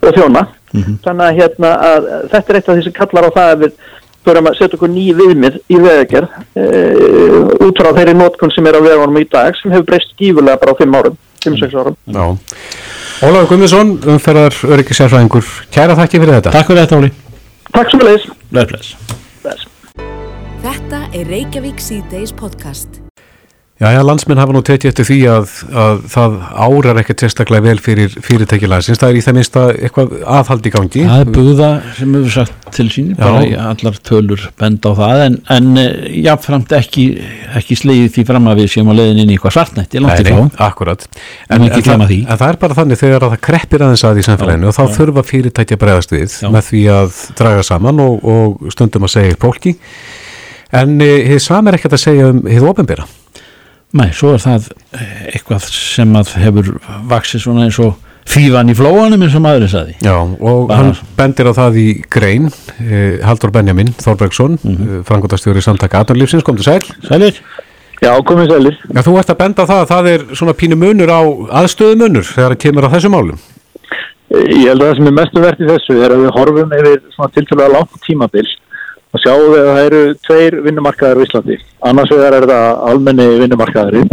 og 0.00 0.14
þjóna. 0.16 0.44
Þannig 0.70 1.24
að, 1.26 1.38
hérna, 1.40 1.70
að 1.82 2.04
þetta 2.30 2.52
er 2.52 2.58
eitt 2.58 2.68
af 2.68 2.76
því 2.76 2.84
sem 2.86 2.94
kallar 2.94 3.26
á 3.26 3.30
það 3.34 3.54
að 3.54 3.64
við 3.64 3.72
þurfum 4.26 4.50
að 4.50 4.58
setja 4.58 4.78
okkur 4.78 4.92
ný 4.92 5.06
viðmið 5.16 5.58
í 5.70 5.80
vegagerð 5.80 6.36
e, 6.54 6.66
út 7.66 7.80
frá 7.80 7.90
þeirri 7.96 8.14
nótkun 8.18 8.52
sem 8.54 8.68
er 8.68 8.78
á 8.78 8.80
vegunum 8.84 9.20
í 9.20 9.26
dag 9.30 9.56
sem 9.58 9.72
hefur 9.72 9.88
breyst 9.88 10.14
gífulega 10.20 10.60
bara 10.60 10.76
á 10.76 10.80
5 10.82 11.00
árum, 11.00 11.18
5-6 11.46 11.80
árum. 11.80 11.98
Já. 12.04 12.24
Ólafur 13.20 13.50
Guðmundsson, 13.50 13.96
umferðar 14.14 14.56
öryggisærfræðingur, 14.76 15.50
kæra 15.74 15.98
þakki 15.98 16.22
fyrir 16.22 16.38
þetta. 16.38 16.54
Takk 16.56 16.72
fyrir 16.72 16.86
þetta 16.86 17.02
Óli 17.02 17.12
Takk 17.70 17.92
svo 17.92 18.00
með 18.00 18.08
leis. 18.10 18.24
Þetta 20.60 21.04
er 21.16 21.30
Reykjavík 21.30 21.80
C-Days 21.80 22.34
podcast. 22.36 22.99
Já, 23.80 23.94
já, 23.94 24.02
landsmenn 24.04 24.36
hafa 24.36 24.52
nú 24.52 24.60
tekið 24.60 24.90
eftir 24.90 25.06
því 25.08 25.16
að, 25.32 25.52
að 25.72 26.00
það 26.12 26.34
árar 26.52 26.98
ekkert 27.00 27.22
sérstaklega 27.24 27.64
vel 27.64 27.78
fyrir 27.80 28.12
fyrirtækilagsins, 28.26 28.98
það 29.00 29.12
er 29.14 29.16
í 29.16 29.22
það 29.24 29.36
minnsta 29.38 29.62
eitthvað 29.72 30.10
aðhald 30.36 30.66
í 30.68 30.72
gangi. 30.74 31.04
Það 31.08 31.22
er 31.22 31.30
búða 31.32 31.68
sem 31.96 32.16
hefur 32.18 32.34
sagt 32.34 32.66
til 32.76 32.84
sín, 32.92 33.06
Já. 33.14 33.22
bara 33.22 33.70
allar 33.70 34.00
tölur 34.04 34.42
benda 34.60 34.92
á 34.92 34.94
það, 34.98 35.22
en, 35.24 35.38
en 35.56 35.70
eh, 35.80 36.10
jáfnframt 36.26 36.74
ekki, 36.76 37.06
ekki 37.56 37.78
slegið 37.80 38.10
því 38.18 38.24
fram 38.28 38.50
að 38.52 38.60
við 38.60 38.68
séum 38.74 38.92
á 38.92 38.94
leiðin 38.98 39.22
inn 39.22 39.32
í 39.32 39.38
eitthvað 39.38 39.54
svartnætti, 39.56 40.02
langt 40.04 40.20
í 40.20 40.26
Nei, 40.26 40.28
nei, 40.28 40.50
frá. 40.50 40.66
akkurat. 40.66 41.06
En 41.48 41.64
ekki 41.64 41.80
það, 41.88 42.04
en 42.20 42.28
það 42.34 42.44
er 42.50 42.58
bara 42.66 42.76
þannig 42.82 43.00
þegar 43.00 43.24
að 43.24 43.32
það 43.32 43.42
kreppir 43.48 43.86
aðeins 43.86 44.04
að 44.10 44.20
í 44.20 44.26
samfélaginu 44.28 44.68
og 44.68 44.76
þá 44.76 44.98
þurfa 44.98 45.24
fyrirtæki 45.30 45.78
að 45.78 45.80
bregðast 45.86 46.12
við 46.12 46.36
Já. 46.36 46.50
með 46.52 46.68
því 46.68 46.82
að 46.98 47.24
draga 47.40 47.64
saman 47.70 48.04
og, 48.04 48.28
og 48.28 48.76
stundum 48.76 49.08
að 49.08 49.14
segja 49.16 49.40
fólki. 49.40 49.74
En 50.76 50.98
uh, 51.00 51.16
þið 51.32 51.42
sam 51.48 51.72
er 51.72 51.80
ekkert 51.80 51.96
að 51.96 52.04
segja 52.04 52.28
um 52.34 52.44
hið 52.44 52.68
ofinbera. 52.74 53.08
Nei, 53.98 54.12
svo 54.14 54.36
er 54.36 54.42
það 54.42 54.68
eh, 54.94 55.22
eitthvað 55.34 55.66
sem 55.74 56.12
að 56.14 56.36
hefur 56.38 56.68
vaksið 57.10 57.42
svona 57.42 57.64
eins 57.66 57.78
og 57.82 57.96
fífan 58.30 58.70
í 58.70 58.76
flóanum 58.78 59.24
eins 59.24 59.34
og 59.34 59.42
maðurinn 59.42 59.72
saði. 59.72 59.96
Já, 60.04 60.14
og 60.14 60.68
Bara- 60.68 60.78
hann 60.78 60.92
bendir 61.18 61.50
á 61.50 61.52
það 61.56 61.80
í 61.82 61.88
grein, 62.06 62.46
uh, 62.46 63.18
Haldur 63.26 63.50
Benjamin 63.50 63.90
Þorbergsson, 63.98 64.58
mm. 64.62 64.76
-hmm. 64.76 65.02
frangotastjóri 65.08 65.62
samtaka 65.64 66.04
Atunlífsins, 66.04 66.44
kom 66.46 66.56
til 66.56 66.64
sæl. 66.64 66.86
Sælir? 67.08 67.42
Já, 68.00 68.14
komið 68.24 68.52
sælir. 68.54 68.76
Já, 68.94 69.02
þú 69.02 69.18
ert 69.18 69.30
að 69.30 69.40
benda 69.42 69.66
það 69.66 69.80
að 69.82 69.90
það 69.90 70.06
er 70.08 70.20
svona 70.38 70.54
pínu 70.54 70.76
munur 70.76 71.10
á 71.10 71.20
aðstöðu 71.60 71.98
munur 72.00 72.24
þegar 72.24 72.54
það 72.54 72.62
kemur 72.62 72.86
á 72.86 72.92
þessu 72.94 73.10
málum. 73.10 73.38
Ég 74.30 74.70
held 74.70 74.82
að 74.82 74.86
það 74.86 74.96
sem 74.96 75.06
er 75.10 75.16
mestu 75.18 75.40
verðt 75.42 75.60
í 75.60 75.68
þessu 75.68 75.98
er 75.98 76.14
að 76.14 76.22
við 76.22 76.34
horfum 76.38 76.72
yfir 76.78 77.00
svona 77.10 77.32
tilfæðlega 77.34 77.74
langt 77.74 78.02
tímabil 78.06 78.46
og 79.10 79.22
sjáum 79.22 79.46
við 79.50 79.60
að 79.60 79.70
það 79.70 79.86
eru 79.88 80.00
tveir 80.26 80.56
vinnumarkaðar 80.66 81.20
á 81.20 81.24
Íslandi. 81.26 81.56
Annars 81.90 82.12
vegar 82.14 82.36
er 82.36 82.46
það 82.50 82.82
almenni 82.90 83.26
vinnumarkaðurinn 83.40 84.12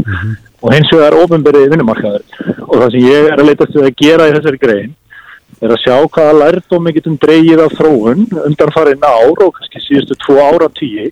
og 0.61 0.71
hins 0.73 0.93
vegar 0.93 1.17
ofinberi 1.21 1.65
vinnumarkaðurinn. 1.73 2.55
Og 2.67 2.79
það 2.81 2.95
sem 2.95 3.05
ég 3.05 3.27
er 3.31 3.37
að 3.37 3.51
leitast 3.51 3.77
við 3.77 3.89
að 3.89 3.99
gera 4.01 4.29
í 4.29 4.33
þessari 4.37 4.61
grein 4.63 4.95
er 5.61 5.73
að 5.73 5.81
sjá 5.81 5.95
hvaða 6.13 6.33
lærdómi 6.41 6.93
getum 6.93 7.17
dreigið 7.21 7.63
af 7.63 7.77
þróun 7.77 8.25
undanfarið 8.45 9.05
ár 9.05 9.45
og 9.45 9.53
kannski 9.55 9.81
síðustu 9.85 10.17
tvo 10.25 10.41
ára 10.43 10.67
tíu 10.77 11.07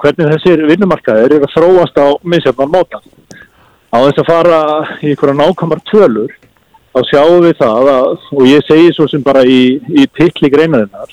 hvernig 0.00 0.30
þessir 0.34 0.62
vinnumarkaðir 0.68 1.36
eru 1.36 1.48
að 1.48 1.56
þróast 1.56 1.98
á 1.98 2.06
misjafnan 2.22 2.70
móta. 2.72 3.00
Á 3.90 3.98
þess 4.06 4.22
að 4.22 4.30
fara 4.30 4.60
í 5.02 5.10
einhverja 5.10 5.38
nákvæmar 5.40 5.82
tölur 5.90 6.36
þá 6.90 7.00
sjáum 7.06 7.44
við 7.44 7.56
það 7.58 7.90
að, 7.94 8.28
og 8.36 8.46
ég 8.48 8.66
segi 8.66 8.94
svo 8.94 9.06
sem 9.10 9.22
bara 9.22 9.42
í, 9.46 9.78
í 9.78 10.06
tilli 10.18 10.50
greinarinnar 10.52 11.12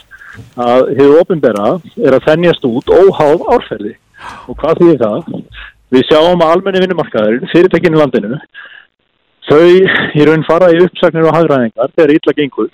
að 0.67 0.91
hefur 0.97 1.21
ofinbera 1.21 1.69
er 1.97 2.17
að 2.17 2.27
þennjast 2.27 2.67
út 2.69 2.91
óháð 2.93 3.45
árferði 3.55 3.93
og 4.47 4.57
hvað 4.61 4.81
þýðir 4.81 5.03
það? 5.03 5.31
Við 5.93 6.03
sjáum 6.09 6.41
að 6.43 6.51
almenni 6.51 6.81
vinnumarkaður, 6.83 7.45
fyrirtekinn 7.53 7.95
í 7.95 8.01
landinu 8.01 8.39
þau 9.47 9.61
í 10.17 10.27
raun 10.27 10.43
fara 10.47 10.73
í 10.73 10.81
uppsagnir 10.83 11.29
og 11.29 11.35
hagræðingar 11.37 11.93
þegar 11.95 12.15
illa 12.17 12.35
gengur 12.41 12.71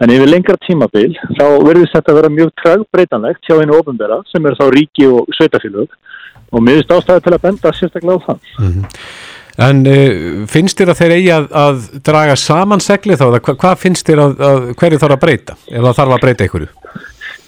en 0.00 0.12
yfir 0.12 0.28
lengra 0.28 0.56
tímabil 0.64 1.12
þá 1.36 1.44
verðist 1.64 1.94
þetta 1.96 2.12
að 2.12 2.18
vera 2.20 2.32
mjög 2.32 2.52
trægbreytanlegt 2.62 3.48
hjá 3.48 3.60
einu 3.60 3.78
ofinbera 3.78 4.20
sem 4.30 4.48
er 4.48 4.56
þá 4.58 4.66
ríki 4.72 5.08
og 5.08 5.30
sveitafélög 5.36 5.94
og 6.52 6.66
finnst 6.68 6.92
ástæði 6.96 7.24
til 7.24 7.34
að 7.34 7.44
benda 7.46 7.72
sérstaklega 7.74 8.20
á 8.20 8.26
það. 8.26 8.40
En 9.56 9.82
uh, 9.88 10.44
finnst 10.50 10.76
þér 10.78 10.92
að 10.92 10.98
þeir 11.00 11.14
eigi 11.16 11.32
að, 11.32 11.46
að 11.56 11.84
draga 12.04 12.36
saman 12.36 12.82
segli 12.84 13.16
þá? 13.16 13.26
eða 13.30 13.40
Hva, 13.40 13.56
hvað 13.62 13.82
finnst 13.84 14.08
þér 14.08 14.22
að, 14.26 14.34
að 14.48 14.70
hverju 14.80 15.02
þarf 15.02 15.16
að 15.16 15.22
breyta? 15.24 15.58
Það 15.70 15.98
þarf 16.00 16.16
að 16.16 16.24
breyta 16.24 16.46
einhverju? 16.46 16.70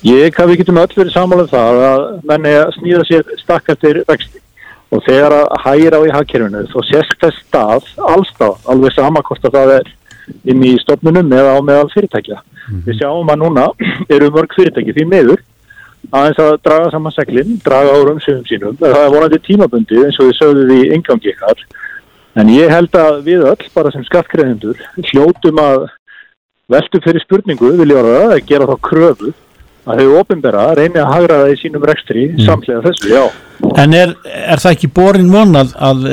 Ég 0.06 0.36
haf 0.38 0.46
við 0.48 0.60
getum 0.60 0.78
öll 0.78 0.92
verið 0.94 1.14
sammála 1.14 1.44
um 1.44 1.50
það 1.50 1.80
að 1.88 2.04
menni 2.30 2.52
að 2.54 2.74
snýða 2.76 3.06
sér 3.08 3.32
stakk 3.40 3.72
eftir 3.74 4.04
vexti 4.08 4.40
og 4.94 5.02
þegar 5.04 5.34
að 5.36 5.48
hæra 5.64 6.00
á 6.00 6.06
í 6.06 6.12
hagkerfinu 6.14 6.62
þá 6.70 6.78
sést 6.88 7.16
þess 7.20 7.40
stað 7.44 7.88
allstað, 8.08 8.54
alveg 8.72 8.94
sama 8.94 9.20
hvort 9.26 9.44
að 9.44 9.58
það 9.58 9.72
er 9.74 9.90
inn 10.48 10.64
í 10.64 10.70
stofnunum 10.80 11.34
eða 11.34 11.56
á 11.56 11.60
meðal 11.64 11.90
fyrirtækja. 11.92 12.40
Við 12.86 13.00
sjáum 13.00 13.32
að 13.32 13.42
núna 13.42 13.66
eru 14.14 14.30
mörg 14.32 14.54
fyrirtæki 14.56 14.94
því 14.96 15.06
miður 15.10 15.44
aðeins 16.14 16.40
að 16.40 16.54
draga 16.64 16.92
saman 16.92 17.14
seglinn, 17.16 17.58
draga 17.64 17.92
á 17.92 17.98
umsöfum 18.00 18.46
sínum. 18.48 18.76
Það 18.80 19.02
er 19.02 19.12
vonandi 19.12 19.40
tímabundi 19.44 20.00
eins 20.04 20.18
og 20.22 20.30
við 20.30 20.38
sögðum 20.38 20.74
í 20.76 20.80
engangi 20.96 21.32
ykkar. 21.34 21.64
En 22.38 22.50
ég 22.52 22.70
held 22.70 22.94
að 22.94 23.22
við 23.26 23.44
öll, 23.50 23.68
bara 23.74 23.90
sem 23.94 24.04
skattgreðendur, 24.06 24.78
hljótum 25.10 25.58
að 25.62 25.88
veltum 26.70 27.02
fyrir 27.02 27.24
spurningu, 27.24 27.72
vil 27.80 27.90
ég 27.90 27.98
orða 27.98 28.18
það, 28.20 28.34
að 28.36 28.50
gera 28.50 28.68
þá 28.68 28.76
kröfu 28.88 29.32
að 29.88 30.02
þau 30.02 30.18
ofinbera 30.20 30.66
reyni 30.76 31.00
að 31.00 31.12
hagra 31.14 31.40
það 31.42 31.54
í 31.54 31.56
sínum 31.62 31.86
rekstri 31.88 32.26
samlega 32.44 32.84
þessu, 32.84 33.08
já. 33.08 33.24
En 33.80 33.96
er, 33.96 34.12
er 34.28 34.60
það 34.60 34.76
ekki 34.76 34.90
borin 34.98 35.32
vonað 35.32 35.72
að, 35.88 36.04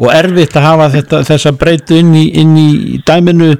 og 0.00 0.08
erfitt 0.14 0.56
að 0.56 0.66
hafa 0.70 0.88
þetta, 0.96 1.20
þessa 1.28 1.52
breytu 1.60 2.00
inn 2.00 2.14
í, 2.16 2.24
inn 2.40 2.56
í 2.56 2.70
dæminu 3.06 3.52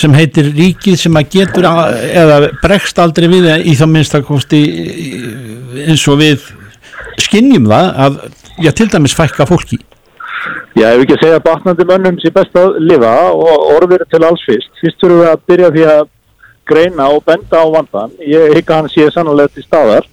sem 0.00 0.16
heitir 0.16 0.48
ríkið 0.56 0.96
sem 0.96 1.20
að 1.20 1.28
getur 1.36 1.68
að, 1.68 1.98
eða 2.22 2.40
bregst 2.62 2.98
aldrei 3.02 3.28
við 3.28 3.50
í 3.68 3.76
þá 3.76 3.84
minnst 3.90 4.16
að 4.16 4.26
kosti 4.30 4.62
eins 5.84 6.06
og 6.08 6.22
við 6.22 6.46
skinnjum 7.20 7.68
það 7.68 7.90
að, 8.06 8.20
já 8.64 8.72
til 8.80 8.88
dæmis 8.94 9.16
fækka 9.18 9.44
fólki 9.50 9.82
Já, 10.74 10.88
ef 10.90 11.02
ekki 11.02 11.16
að 11.16 11.22
segja 11.22 11.42
batnandi 11.44 11.86
mönnum 11.86 12.18
sé 12.22 12.32
best 12.34 12.56
að 12.58 12.78
lifa 12.82 13.12
og 13.30 13.66
orður 13.76 14.04
til 14.10 14.22
alls 14.26 14.42
fyrst. 14.46 14.72
Fyrst 14.80 14.98
þurfum 15.02 15.20
við 15.22 15.30
að 15.30 15.44
byrja 15.50 15.70
því 15.76 15.84
að 15.92 16.02
greina 16.72 17.08
og 17.12 17.22
benda 17.26 17.62
á 17.62 17.66
vandan. 17.76 18.16
Ég 18.26 18.56
hygg 18.56 18.70
að 18.70 18.80
hann 18.80 18.90
sé 18.92 19.06
sannlega 19.12 19.52
til 19.54 19.66
staðar 19.66 20.08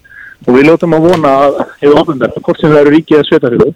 og 0.46 0.52
við 0.56 0.70
ljótum 0.70 0.96
að 0.96 1.08
vona 1.10 1.34
að 1.46 1.58
hefur 1.82 2.02
ofinverð, 2.04 2.38
hvort 2.46 2.62
sem 2.62 2.72
það 2.72 2.82
eru 2.84 2.94
ríkið 2.96 3.20
að 3.20 3.28
sveitafjölu, 3.30 3.70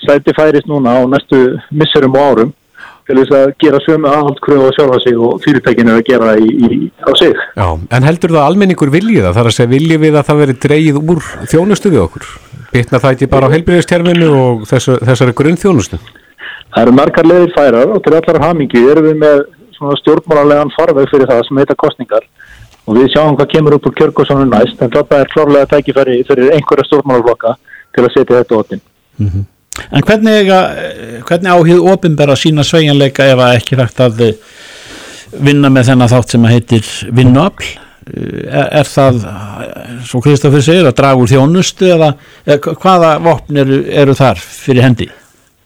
sæti 0.00 0.34
færist 0.36 0.70
núna 0.70 0.96
á 0.96 1.00
næstu 1.10 1.40
misserum 1.76 2.16
og 2.16 2.30
árum 2.30 2.54
til 3.10 3.18
þess 3.18 3.34
að 3.34 3.52
gera 3.64 3.80
sömu 3.82 4.10
aðhaldskröfu 4.10 4.70
á 4.70 4.76
sjálfa 4.76 4.98
sig 5.02 5.18
og 5.18 5.40
fyrirtækinu 5.42 5.96
að 5.96 6.04
gera 6.06 6.34
í, 6.38 6.46
í, 6.46 6.78
á 7.02 7.10
sig. 7.18 7.34
Já, 7.58 7.66
en 7.74 8.06
heldur 8.06 8.34
það 8.36 8.42
að 8.42 8.48
almenningur 8.52 8.92
viljið 8.94 9.26
það? 9.26 9.34
Það 9.34 9.42
er 9.42 9.50
að 9.50 9.56
segja 9.56 9.72
viljið 9.74 10.02
við 10.04 10.18
að 10.20 10.26
það 10.28 10.42
veri 10.44 10.56
dreigið 10.64 11.00
úr 11.02 11.22
þjónustu 11.50 11.92
við 11.92 12.02
okkur? 12.04 12.28
Bitna 12.70 13.02
það 13.02 13.16
ekki 13.16 13.30
bara 13.32 13.50
á 13.50 13.52
heilbyrðistjærfinu 13.56 14.32
og 14.38 14.66
þessu, 14.70 14.98
þessari 15.08 15.36
grunnþjónustu? 15.40 15.98
Það 16.70 16.84
eru 16.84 16.96
margar 17.00 17.26
leiðir 17.26 17.54
færar 17.56 17.94
og 17.96 18.04
til 18.04 18.14
allar 18.14 18.42
hamingi 18.44 18.84
erum 18.92 19.08
við 19.08 19.16
með 19.24 19.40
svona 19.74 19.96
stjórnmálarlegan 19.98 20.74
farveg 20.76 21.10
fyrir 21.10 21.30
það 21.30 21.46
sem 21.48 21.58
heita 21.58 21.78
kostningar 21.82 22.28
og 22.86 22.98
við 22.98 23.10
sjáum 23.14 23.38
hvað 23.38 23.50
kemur 23.56 23.76
upp 23.76 23.88
úr 23.90 23.96
kjörgóðsónu 23.98 24.46
næst 24.50 24.82
en 24.82 24.92
þetta 24.94 25.18
er 25.18 25.32
klárlega 25.34 25.70
tækifæri 25.72 26.20
fyrir 26.28 26.54
einhverja 26.54 26.86
stjórnmálarflokka 26.86 27.56
til 27.96 28.04
að 28.06 28.14
setja 28.14 28.38
þetta 28.38 28.60
óttin. 28.60 28.84
En 29.90 30.04
hvernig, 30.04 30.36
eiga, 30.42 30.58
hvernig 31.30 31.52
áhið 31.54 31.84
ofinbera 31.92 32.36
sína 32.38 32.64
sveigjanleika 32.66 33.28
ef 33.30 33.44
að 33.44 33.60
ekki 33.60 33.78
rægt 33.78 34.02
að 34.02 34.24
eh, 34.26 34.34
vinna 35.38 35.70
með 35.70 35.92
þennan 35.92 36.10
þátt 36.10 36.34
sem 36.34 36.48
að 36.48 36.56
heitir 36.56 36.90
vinnuafl? 37.14 37.70
Er, 38.10 38.66
er 38.80 38.88
það, 38.88 39.22
eh, 39.28 39.96
svo 40.08 40.22
Kristoffer 40.24 40.64
segir, 40.64 40.88
að 40.88 40.98
draga 40.98 41.22
úr 41.22 41.30
þjónustu 41.30 41.92
eða, 41.94 42.12
eða 42.48 42.76
hvaða 42.82 43.16
vopn 43.22 43.62
eru, 43.62 43.82
eru 44.02 44.16
þar 44.18 44.40
fyrir 44.42 44.86
hendi? 44.88 45.10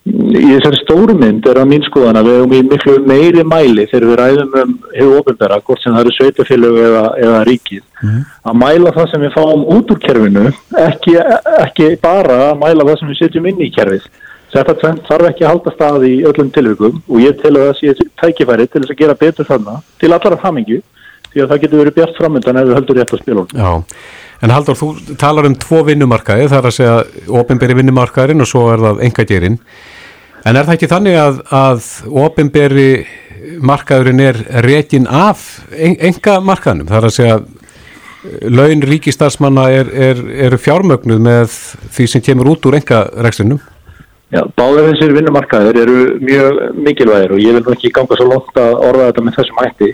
Í 0.04 0.50
þessari 0.50 0.76
stóru 0.82 1.14
mynd 1.16 1.46
er 1.48 1.56
að 1.62 1.70
mín 1.70 1.84
skoðan 1.86 2.18
að 2.20 2.26
við 2.28 2.34
hefum 2.36 2.50
í 2.52 2.58
miklu 2.68 2.96
meiri 3.08 3.44
mæli 3.48 3.86
þegar 3.88 4.04
við 4.10 4.18
ræðum 4.20 4.58
um 4.60 4.74
hefur 4.92 5.22
ofinbera, 5.22 5.60
hvort 5.64 5.80
sem 5.80 5.94
það 5.94 6.02
eru 6.02 6.12
sveitafélög 6.18 6.76
eða, 6.82 7.04
eða 7.24 7.38
ríkið, 7.48 7.86
að 8.44 8.58
mæla 8.60 8.92
það 8.98 9.08
sem 9.14 9.24
við 9.24 9.32
fáum 9.38 9.64
út 9.78 9.94
úr 9.94 10.02
kerfinu, 10.02 10.44
ekki, 10.82 11.16
ekki 11.62 11.88
bara 12.04 12.36
að 12.50 12.60
mæla 12.66 12.84
það 12.90 13.00
sem 13.00 13.14
við 13.14 13.20
setjum 13.22 13.48
inn 13.48 13.64
í 13.64 13.70
kerfið. 13.72 14.10
Þetta 14.54 14.74
tvennt 14.78 15.06
þarf 15.08 15.28
ekki 15.32 15.44
að 15.44 15.50
halda 15.50 15.70
stað 15.74 16.04
í 16.06 16.16
öllum 16.28 16.50
tilvikum 16.54 16.98
og 17.08 17.22
ég 17.22 17.38
tel 17.40 17.56
að 17.56 17.64
það 17.68 17.78
sé 17.80 18.10
tækifæri 18.22 18.66
til 18.70 18.82
þess 18.84 18.92
að 18.94 19.00
gera 19.00 19.16
betur 19.18 19.48
þarna 19.48 19.80
til 19.98 20.12
allar 20.14 20.36
af 20.36 20.44
hamingju 20.46 20.78
því 21.32 21.42
að 21.42 21.50
það 21.50 21.64
getur 21.64 21.82
verið 21.82 21.96
bjart 21.96 22.20
framöndan 22.20 22.60
ef 22.60 22.68
við 22.68 22.78
höldum 22.78 22.98
rétt 23.00 23.14
á 23.14 23.18
spilunum. 23.18 23.48
Já, 23.58 23.72
en 24.46 24.54
Haldur, 24.54 24.78
þú 24.78 25.16
talar 25.18 25.48
um 25.48 25.58
tvo 25.58 25.82
vinnumarkaði, 25.88 26.46
það 26.52 26.60
er 26.60 26.70
að 26.70 26.76
segja 26.76 27.34
ofinberi 27.40 27.78
vinnumarkaðurinn 27.80 28.44
og 28.44 28.50
svo 28.52 28.68
er 28.70 28.84
það 28.84 29.02
engagerinn. 29.08 29.58
En 30.44 30.54
er 30.54 30.68
það 30.68 30.76
ekki 30.76 30.90
þannig 30.92 31.18
að, 31.18 31.42
að 31.58 31.90
ofinberi 32.22 32.88
markaðurinn 33.64 34.22
er 34.22 34.40
rekin 34.62 35.10
af 35.10 35.44
en, 35.74 35.98
enga 35.98 36.38
markaðnum? 36.44 36.86
Það 36.92 37.00
er 37.00 37.10
að 37.10 37.16
segja 37.18 37.42
laun 38.54 38.86
ríkistarsmanna 38.86 39.66
er, 39.74 39.90
er, 40.12 40.24
er 40.46 40.58
fjármögnuð 40.60 41.22
með 41.26 41.62
því 41.96 42.12
sem 42.12 42.22
kemur 42.24 42.54
út 42.54 42.70
úr 42.70 42.78
enga 42.78 43.08
rekstunum? 43.26 43.58
Já, 44.34 44.40
báðir 44.58 44.88
þessir 44.88 45.12
vinnumarkaðir 45.14 45.76
eru 45.78 45.98
mjög 46.18 46.56
mikilvægir 46.82 47.32
og 47.36 47.38
ég 47.38 47.54
vil 47.54 47.60
nú 47.62 47.74
ekki 47.76 47.90
ganga 47.94 48.16
svo 48.18 48.24
langt 48.26 48.56
að 48.58 48.72
orða 48.88 49.04
þetta 49.08 49.22
með 49.22 49.36
þessum 49.36 49.60
hætti. 49.62 49.90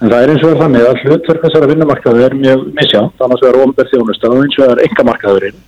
En 0.00 0.08
það 0.08 0.22
er 0.22 0.32
eins 0.32 0.44
og 0.46 0.48
það 0.48 0.62
þannig 0.62 0.86
að 0.88 1.02
hlutverk 1.02 1.44
þessara 1.44 1.68
vinnumarkaði 1.68 2.24
er 2.24 2.36
mjög 2.38 2.62
misjátt, 2.78 3.20
annars 3.26 3.44
vegar 3.44 3.58
ofnberð 3.60 3.92
þjónusta 3.92 4.30
og 4.30 4.40
eins 4.40 4.56
og 4.56 4.64
það 4.64 4.72
er 4.72 4.82
engamarkaðurinn 4.86 5.60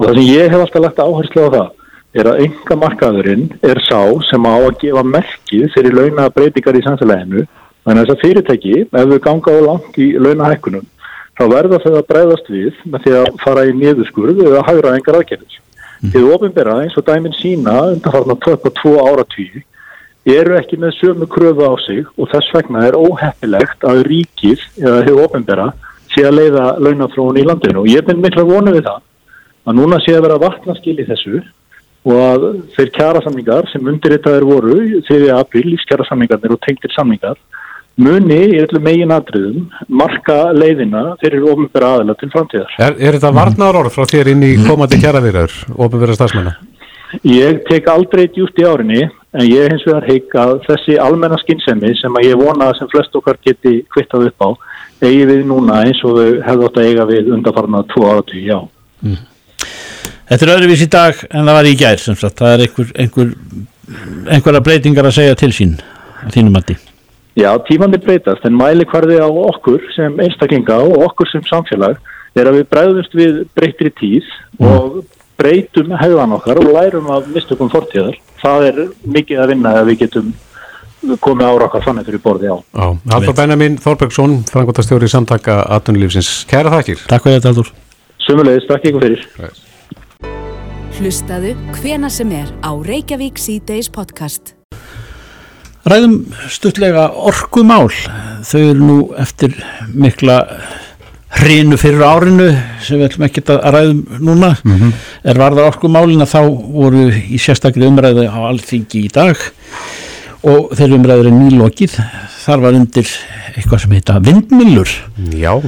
og 0.00 0.06
það 0.06 0.16
sem 0.16 0.30
ég 0.30 0.54
hef 0.54 0.64
alltaf 0.64 0.84
lagt 0.86 1.04
áherslu 1.04 1.44
á 1.44 1.48
það 1.52 1.68
er 2.16 2.32
að 2.32 2.42
engamarkaðurinn 2.46 3.46
er 3.74 3.84
sá 3.90 4.00
sem 4.30 4.48
á 4.48 4.56
að 4.56 4.80
gefa 4.80 5.06
merkið 5.12 5.68
fyrir 5.76 6.00
launa 6.00 6.28
breytingar 6.32 6.80
í 6.80 6.84
samfélaginu. 6.88 7.46
Þannig 7.84 8.00
að 8.00 8.08
þess 8.08 8.16
að 8.16 8.24
fyrirtæki, 8.24 8.76
ef 8.88 9.10
við 9.12 9.24
ganga 9.28 9.52
á 9.52 9.60
langt 9.68 10.00
í 10.00 10.12
launahækkunum, 10.16 10.88
þá 11.36 11.44
verða 11.52 11.84
þau 11.84 11.92
að 11.92 12.06
breyðast 12.08 12.52
við 12.52 12.84
með 12.88 13.04
því 13.04 13.18
að 13.20 13.32
fara 13.44 13.68
í 13.68 13.76
niðurskurð 13.76 14.46
eða 14.48 14.64
hagra 14.68 14.96
engar 14.96 15.20
aðgerðis 15.20 15.60
Þið 16.00 16.30
ofinbera 16.32 16.78
eins 16.80 16.96
og 16.96 17.04
dæmin 17.04 17.34
sína 17.36 17.74
undanfarnar 17.92 18.38
22 18.40 18.94
áratvíu 19.04 19.60
eru 20.30 20.56
ekki 20.56 20.78
með 20.80 20.96
sömu 20.96 21.28
kröfu 21.28 21.66
á 21.68 21.74
sig 21.84 22.06
og 22.16 22.30
þess 22.32 22.54
vegna 22.56 22.86
er 22.88 22.96
óheppilegt 22.96 23.84
að 23.84 24.02
ríkið 24.08 24.64
eða 24.80 25.04
þið 25.06 25.20
ofinbera 25.26 25.68
sé 26.14 26.24
að 26.24 26.38
leiða 26.38 26.66
launafrón 26.80 27.38
í 27.40 27.44
landinu. 27.44 27.84
Og 27.84 27.92
ég 27.92 28.04
finn 28.06 28.20
mikla 28.20 28.46
vonu 28.48 28.72
við 28.76 28.88
það 28.88 29.00
að 29.68 29.76
núna 29.76 30.00
sé 30.00 30.16
að 30.16 30.24
vera 30.26 30.40
vatnaskil 30.40 30.96
í 30.96 31.08
þessu 31.08 31.42
og 32.08 32.16
að 32.16 32.46
þeir 32.76 32.92
kjærasamningar 32.96 33.68
sem 33.68 33.92
undirritaðir 33.92 34.46
voru 34.48 34.76
þegar 35.04 35.42
april, 35.42 35.66
lífskjærasamningarnir 35.74 36.56
og 36.56 36.62
tengtir 36.64 36.94
samningar 36.96 37.36
muni 38.00 38.40
í 38.54 38.58
öllu 38.62 38.80
megin 38.82 39.14
atriðum 39.14 39.68
marka 40.00 40.38
leiðina 40.56 41.14
fyrir 41.20 41.46
ofinbæra 41.52 41.94
aðila 41.96 42.16
til 42.20 42.30
framtíðar. 42.32 42.74
Er, 42.80 42.96
er 42.98 43.18
þetta 43.18 43.32
varnar 43.36 43.80
orð 43.82 43.94
frá 43.94 44.08
þér 44.10 44.32
inn 44.34 44.44
í 44.46 44.52
komandi 44.64 45.00
kjæravirðar, 45.02 45.56
ofinbæra 45.76 46.18
stafsmenna? 46.18 46.56
Ég 47.26 47.64
tek 47.66 47.88
aldrei 47.90 48.28
djúst 48.30 48.58
í 48.62 48.66
árinni 48.66 49.02
en 49.04 49.46
ég 49.46 49.72
hins 49.72 49.86
vegar 49.86 50.06
heik 50.06 50.34
að 50.38 50.60
þessi 50.68 50.98
almenna 51.02 51.38
skinnsemi 51.42 51.90
sem 51.98 52.18
að 52.18 52.28
ég 52.28 52.38
vona 52.38 52.70
sem 52.78 52.90
flest 52.90 53.16
okkar 53.18 53.38
geti 53.42 53.80
kvittað 53.90 54.28
upp 54.30 54.46
á 54.46 54.48
eigi 55.06 55.26
við 55.26 55.42
núna 55.48 55.80
eins 55.86 56.02
og 56.06 56.18
þau 56.18 56.28
hefðu 56.46 56.68
átt 56.68 56.78
að 56.78 56.88
eiga 56.90 57.08
við 57.08 57.32
undarfarna 57.34 57.82
tvo 57.90 58.06
áratví, 58.10 58.44
já. 58.46 58.58
Mm. 59.02 59.18
Þetta 60.30 60.46
er 60.46 60.52
öðruvís 60.54 60.84
í 60.84 60.90
dag 60.92 61.24
en 61.30 61.48
það 61.48 61.56
var 61.58 61.68
í 61.70 61.78
gær 61.80 62.02
sem 62.04 62.18
sagt, 62.18 62.38
það 62.38 62.52
er 62.54 62.64
einhver, 62.66 62.92
einhver, 63.02 63.32
einhverja 64.36 64.62
breytingar 64.68 65.10
að 65.10 65.16
segja 65.18 65.40
til 65.40 65.50
sín 65.56 65.74
að 66.22 66.36
þínum 66.36 66.54
mati. 66.58 66.78
Já, 67.38 67.50
tímandi 67.68 68.00
breytast 68.02 68.44
en 68.46 68.56
mæli 68.58 68.86
hverði 68.90 69.20
á 69.22 69.28
okkur 69.28 69.84
sem 69.94 70.18
einstaklinga 70.22 70.80
og 70.82 71.06
okkur 71.06 71.30
sem 71.30 71.44
samfélag 71.46 72.00
er 72.38 72.50
að 72.50 72.60
við 72.60 72.68
bregðumst 72.72 73.16
við 73.16 73.40
breytri 73.54 73.92
tíð 73.98 74.26
mm. 74.58 74.66
og 74.66 75.00
breytum 75.40 75.94
hefðan 75.96 76.36
okkar 76.36 76.60
og 76.60 76.70
lærum 76.74 77.08
af 77.14 77.28
mistökum 77.32 77.70
fortíðar. 77.72 78.18
Það 78.42 78.66
er 78.68 78.80
mikið 79.16 79.42
að 79.42 79.52
vinna 79.54 79.74
að 79.80 79.92
við 79.92 80.02
getum 80.04 80.34
komið 81.24 81.46
ára 81.48 81.68
okkar 81.70 81.86
þannig 81.86 82.10
fyrir 82.10 82.22
borði 82.24 82.52
á. 82.52 82.56
Já, 82.60 82.86
Haldur 83.14 83.36
Benjamin 83.38 83.80
Þorbergsson, 83.80 84.36
frangotastjóri 84.50 85.08
í 85.08 85.14
samtaka 85.14 85.62
18. 85.78 85.96
lífsins. 86.02 86.30
Kæra 86.50 86.74
þakkir. 86.76 87.06
Takk 87.08 87.26
fyrir 87.26 87.40
þetta, 87.40 87.54
Haldur. 87.54 87.72
Sumulegis, 88.26 88.68
takk 88.68 88.88
ykkur 88.90 89.08
fyrir. 89.08 89.26
Hlustaðu 91.00 91.56
hvena 91.80 92.12
sem 92.12 92.32
er 92.36 92.52
á 92.60 92.76
Reykjavík 92.76 93.40
C-Days 93.40 93.88
podcast. 93.88 94.59
Ræðum 95.90 96.20
stuttlega 96.46 97.08
orkumál. 97.18 97.88
Þau 98.46 98.60
eru 98.60 98.78
nú 98.78 98.98
eftir 99.18 99.56
mikla 99.90 100.44
hrinu 101.40 101.78
fyrir 101.80 102.04
árinu 102.06 102.46
sem 102.84 103.00
við 103.00 103.08
ætlum 103.08 103.26
ekki 103.26 103.42
að 103.46 103.64
ræðum 103.74 104.02
núna. 104.22 104.52
Mm 104.62 104.76
-hmm. 104.76 104.92
Er 105.24 105.38
varða 105.38 105.66
orkumálina 105.66 106.26
þá 106.30 106.42
voru 106.46 107.10
í 107.10 107.38
sérstaklega 107.38 107.90
umræði 107.90 108.28
á 108.30 108.38
allþingi 108.38 109.04
í 109.04 109.10
dag 109.10 109.36
og 110.42 110.70
þeirri 110.76 110.94
umræður 110.94 111.26
er 111.26 111.38
nýlokið. 111.40 111.98
Þar 112.44 112.60
var 112.60 112.72
undir 112.72 113.08
eitthvað 113.56 113.80
sem 113.80 113.92
heita 113.92 114.20
vindmillur. 114.20 114.88
Já. 115.34 115.58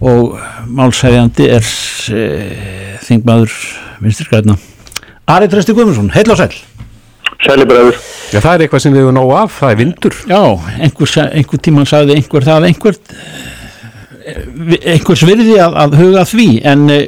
Og 0.00 0.38
málsæðjandi 0.66 1.46
er 1.48 1.64
e, 2.10 2.98
þingmaður 3.06 3.52
vinstirskræðna 4.00 4.56
Ari 5.30 5.46
Tresti 5.46 5.74
Guðmundsson, 5.76 6.10
heil 6.10 6.30
og 6.32 6.38
sæl 6.40 6.54
Sælibræður 7.46 8.00
Já, 8.30 8.38
það 8.38 8.52
er 8.52 8.62
eitthvað 8.64 8.82
sem 8.84 8.94
við 8.94 9.02
hefum 9.02 9.16
nóg 9.16 9.32
af, 9.34 9.54
það 9.58 9.72
er 9.72 9.78
vindur. 9.80 10.16
Já, 10.30 10.42
einhver, 10.86 11.14
einhver 11.34 11.62
tíman 11.66 11.88
sagði 11.90 12.14
einhver 12.14 12.46
það 12.46 12.66
einhver 12.68 12.98
einhvers 14.92 15.24
virði 15.26 15.56
að, 15.58 15.76
að 15.82 15.96
huga 15.98 16.22
því 16.30 16.48
en 16.70 16.84
e, 16.94 17.00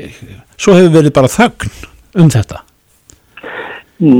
svo 0.56 0.74
hefur 0.74 0.96
verið 0.96 1.14
bara 1.14 1.30
þögn 1.30 1.70
um 2.18 2.32
þetta. 2.32 2.62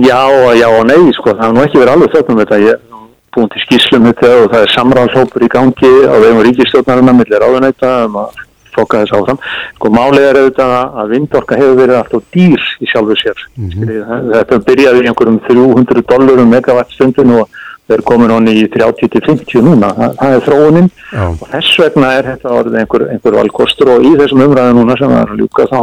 Já, 0.07 0.23
já 0.55 0.69
og 0.69 0.85
nei, 0.87 1.11
sko, 1.17 1.35
það 1.35 1.43
hefur 1.43 1.57
nú 1.57 1.65
ekki 1.65 1.81
verið 1.81 1.95
alveg 1.97 2.15
þögn 2.15 2.35
um 2.35 2.41
þetta, 2.45 2.61
ég 2.63 2.77
er 2.77 3.09
búin 3.35 3.51
til 3.51 3.65
skýslum 3.65 4.09
þetta 4.11 4.33
og 4.45 4.49
það 4.53 4.67
er 4.67 4.75
samráðshópur 4.77 5.47
í 5.47 5.51
gangi 5.51 5.93
á 6.07 6.15
vegum 6.23 6.43
ríkistjórnarinn 6.47 7.11
að 7.11 7.19
millir 7.19 7.47
áðunæta 7.49 7.93
um 8.07 8.19
að 8.23 8.43
foka 8.77 9.03
þess 9.03 9.17
áfram. 9.19 9.41
Sko 9.77 9.91
málið 9.95 10.29
er 10.29 10.39
auðvitað 10.41 10.77
að 11.03 11.13
vindorka 11.17 11.59
hefur 11.61 11.81
verið 11.81 11.99
alltaf 11.99 12.23
dýr 12.37 12.69
í 12.81 12.91
sjálfu 12.91 13.19
sér. 13.21 13.43
Mm 13.57 13.75
-hmm. 13.75 14.31
Þetta 14.37 14.63
byrjaði 14.69 15.03
í 15.03 15.11
einhverjum 15.11 15.43
300 15.49 16.07
dólarum 16.13 16.55
megawattstundin 16.55 17.37
og 17.39 17.49
það 17.87 17.97
er 17.97 18.03
komin 18.09 18.31
honni 18.31 18.57
í 18.63 18.69
30-50 18.73 19.63
núna. 19.63 19.93
Það, 19.99 20.17
það 20.21 20.37
er 20.37 20.47
þróuninn 20.47 20.91
oh. 21.13 21.31
og 21.41 21.47
þess 21.53 21.79
vegna 21.83 22.13
er 22.19 22.31
þetta 22.33 22.57
orðið 22.59 22.81
einhver, 22.81 23.07
einhver 23.13 23.39
valkostur 23.41 23.95
og 23.97 24.07
í 24.07 24.17
þessum 24.21 24.45
umræðinu 24.47 24.81
núna 24.81 24.99
sem 24.99 25.11
það 25.13 25.23
er 25.23 25.33
að 25.33 25.43
ljúka 25.43 25.69
þá 25.73 25.81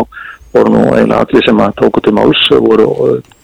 voru 0.54 0.72
nú 0.74 0.86
eiginlega 0.96 1.26
allir 1.26 1.46
sem 1.46 1.60
að 1.62 1.76
tóku 1.78 2.02
til 2.02 2.16
máls 2.18 2.46
voru 2.50 2.88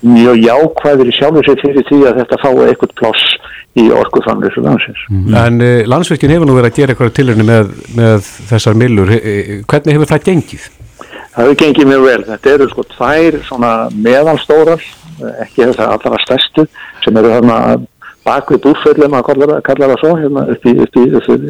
mjög 0.06 0.42
jákvæðir 0.44 1.12
í 1.12 1.16
sjálfu 1.18 1.44
sér 1.46 1.62
fyrir 1.62 1.86
því 1.90 2.00
að 2.10 2.22
þetta 2.22 2.42
fái 2.44 2.66
eitthvað 2.70 2.96
pláss 3.02 3.36
í 3.76 3.86
orkuðfamlissu 3.92 4.64
landsins. 4.64 5.06
Mm. 5.12 5.38
En 5.42 5.62
uh, 5.66 5.82
landsverkin 5.92 6.34
hefur 6.36 6.50
nú 6.50 6.56
verið 6.58 6.72
að 6.72 6.80
gera 6.80 6.96
eitthvað 6.96 7.16
tilurni 7.18 7.48
með, 7.48 7.74
með 7.98 8.30
þessar 8.52 8.78
millur. 8.80 9.12
Hvernig 9.66 9.98
hefur 9.98 10.12
það 10.14 10.28
gengið? 10.30 10.70
Það 11.36 11.42
hefur 11.42 11.60
gengið 11.64 11.90
mjög 11.92 12.06
vel. 12.06 12.22
Þetta 12.30 12.54
eru 12.54 12.70
sko 12.72 12.86
tvær 12.94 13.40
meðalstórar, 14.06 14.88
ekki 15.44 15.66
þessar 15.66 15.92
allra 15.98 16.22
stærstu, 16.24 16.68
sem 17.04 17.20
eru 17.20 17.34
þarna 17.34 17.60
bakvið 18.26 18.62
búrföllum 18.64 19.16
að 19.18 19.26
kalla, 19.30 19.58
kalla 19.66 19.90
það 19.92 20.02
svo 20.02 20.14
hérna, 20.20 20.44
upp 20.54 20.68
í 20.68 20.74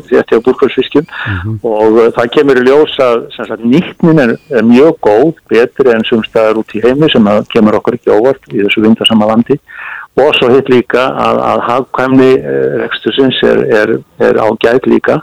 þetta 0.09 0.39
búrföllsfiskjum 0.45 1.05
mm 1.05 1.37
-hmm. 1.41 1.57
og 1.71 1.99
uh, 1.99 2.07
það 2.17 2.31
kemur 2.35 2.61
í 2.61 2.65
ljós 2.67 2.95
að 2.99 3.27
sagt, 3.35 3.63
nýttnin 3.63 4.23
er, 4.23 4.35
er 4.51 4.65
mjög 4.67 4.97
góð 5.07 5.33
betri 5.51 5.93
enn 5.93 6.07
sumstaðar 6.09 6.59
út 6.61 6.75
í 6.75 6.83
heimi 6.83 7.09
sem 7.11 7.29
kemur 7.53 7.79
okkur 7.79 7.99
ekki 7.99 8.11
óvart 8.11 8.51
í 8.51 8.63
þessu 8.63 8.83
vindarsama 8.83 9.29
landi. 9.31 9.59
Og 10.15 10.31
svo 10.37 10.47
hitt 10.53 10.69
líka 10.71 11.09
að, 11.11 11.39
að 11.43 11.63
hafkvæmni 11.69 12.31
eh, 12.39 12.75
rekstusins 12.83 13.41
er, 13.43 13.63
er, 13.79 13.89
er 14.23 14.39
á 14.39 14.47
gæt 14.63 14.87
líka. 14.87 15.19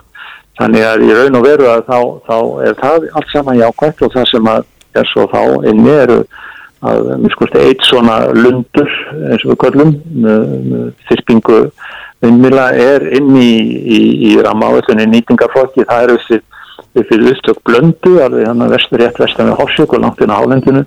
Þannig 0.60 0.84
að 0.84 1.04
í 1.06 1.14
raun 1.16 1.38
og 1.38 1.46
veru 1.46 1.68
að 1.72 1.86
þá, 1.88 1.98
þá 2.28 2.36
er 2.66 2.74
það 2.80 3.06
allt 3.16 3.30
saman 3.32 3.60
jákvæmt 3.60 4.02
og 4.04 4.12
það 4.12 4.26
sem 4.28 4.50
er 5.00 5.08
svo 5.08 5.24
þá 5.32 5.40
inni 5.70 5.94
eru 5.96 6.18
að 6.82 7.10
mér 7.22 7.34
skursti 7.34 7.62
eitt 7.62 7.84
svona 7.86 8.16
lundur 8.34 8.94
eins 9.30 9.44
og 9.44 9.52
við 9.52 9.60
köllum 9.64 9.92
þyrpingu 11.08 11.60
vinnmila 12.22 12.70
er 12.78 13.06
inn 13.16 13.34
í, 13.38 13.52
í, 13.82 14.00
í 14.30 14.32
ramáðunni 14.42 15.08
nýtingarflokki 15.10 15.86
það 15.88 16.04
er 16.06 16.14
þessi 16.16 16.40
upp 16.92 17.08
við 17.08 17.28
upptök 17.32 17.60
blöndu 17.64 18.18
alveg 18.20 18.46
hann 18.48 18.64
að 18.66 18.74
vestur 18.76 19.00
rétt 19.00 19.20
vestan 19.20 19.48
við 19.48 19.58
Horsvík 19.60 19.94
og 19.96 20.02
langt 20.02 20.20
inn 20.20 20.32
á 20.32 20.36
hálendinu 20.36 20.82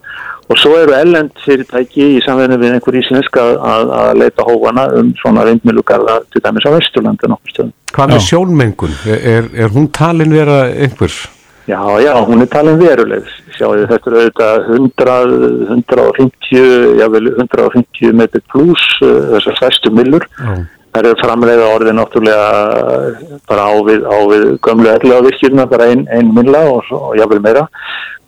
og 0.45 0.59
svo 0.61 0.75
eru 0.77 0.93
ellend 0.93 1.31
fyrirtæki 1.41 2.09
í 2.17 2.19
samverðinu 2.25 2.59
við 2.61 2.75
einhver 2.75 2.97
íslensk 2.99 3.39
að, 3.41 3.55
að, 3.71 3.93
að 3.99 4.11
leita 4.21 4.45
hófana 4.45 4.83
um 4.99 5.09
svona 5.17 5.45
vindmilugarða 5.47 6.19
til 6.33 6.43
dæmis 6.45 6.67
á 6.69 6.75
Vesturlandi 6.75 7.31
nokkur 7.31 7.53
stöðum. 7.53 7.71
Hvað 7.95 8.11
með 8.13 8.21
sjónmengun? 8.27 8.99
Er, 9.15 9.49
er 9.65 9.73
hún 9.73 9.89
talin 9.95 10.35
vera 10.35 10.59
einhver? 10.69 11.15
Já, 11.65 11.81
já, 11.97 12.11
hún 12.27 12.45
er 12.45 12.51
talin 12.53 12.77
veruleg 12.77 13.25
sjáu 13.57 13.73
þetta 13.89 14.11
eru 14.11 14.21
auðvitað 14.21 14.69
100, 14.77 15.17
150 15.73 17.01
jável 17.01 17.33
150 17.33 18.15
metri 18.21 18.41
pluss 18.51 18.87
þessar 19.01 19.59
stærstu 19.61 19.93
millur 19.95 20.27
já. 20.37 20.55
Það 20.95 21.09
eru 21.09 21.19
framleiða 21.19 21.71
orðið 21.75 21.95
náttúrulega 21.97 22.43
bara 23.51 23.63
á 23.67 23.73
við, 23.83 24.05
á 24.07 24.17
við 24.31 24.43
gömlu 24.63 24.87
ellega 24.93 25.25
virkjurna, 25.25 25.65
bara 25.67 25.89
einn 25.91 26.05
ein 26.07 26.29
milla 26.31 26.61
og, 26.71 26.87
og 26.95 27.17
jável 27.19 27.41
meira 27.43 27.65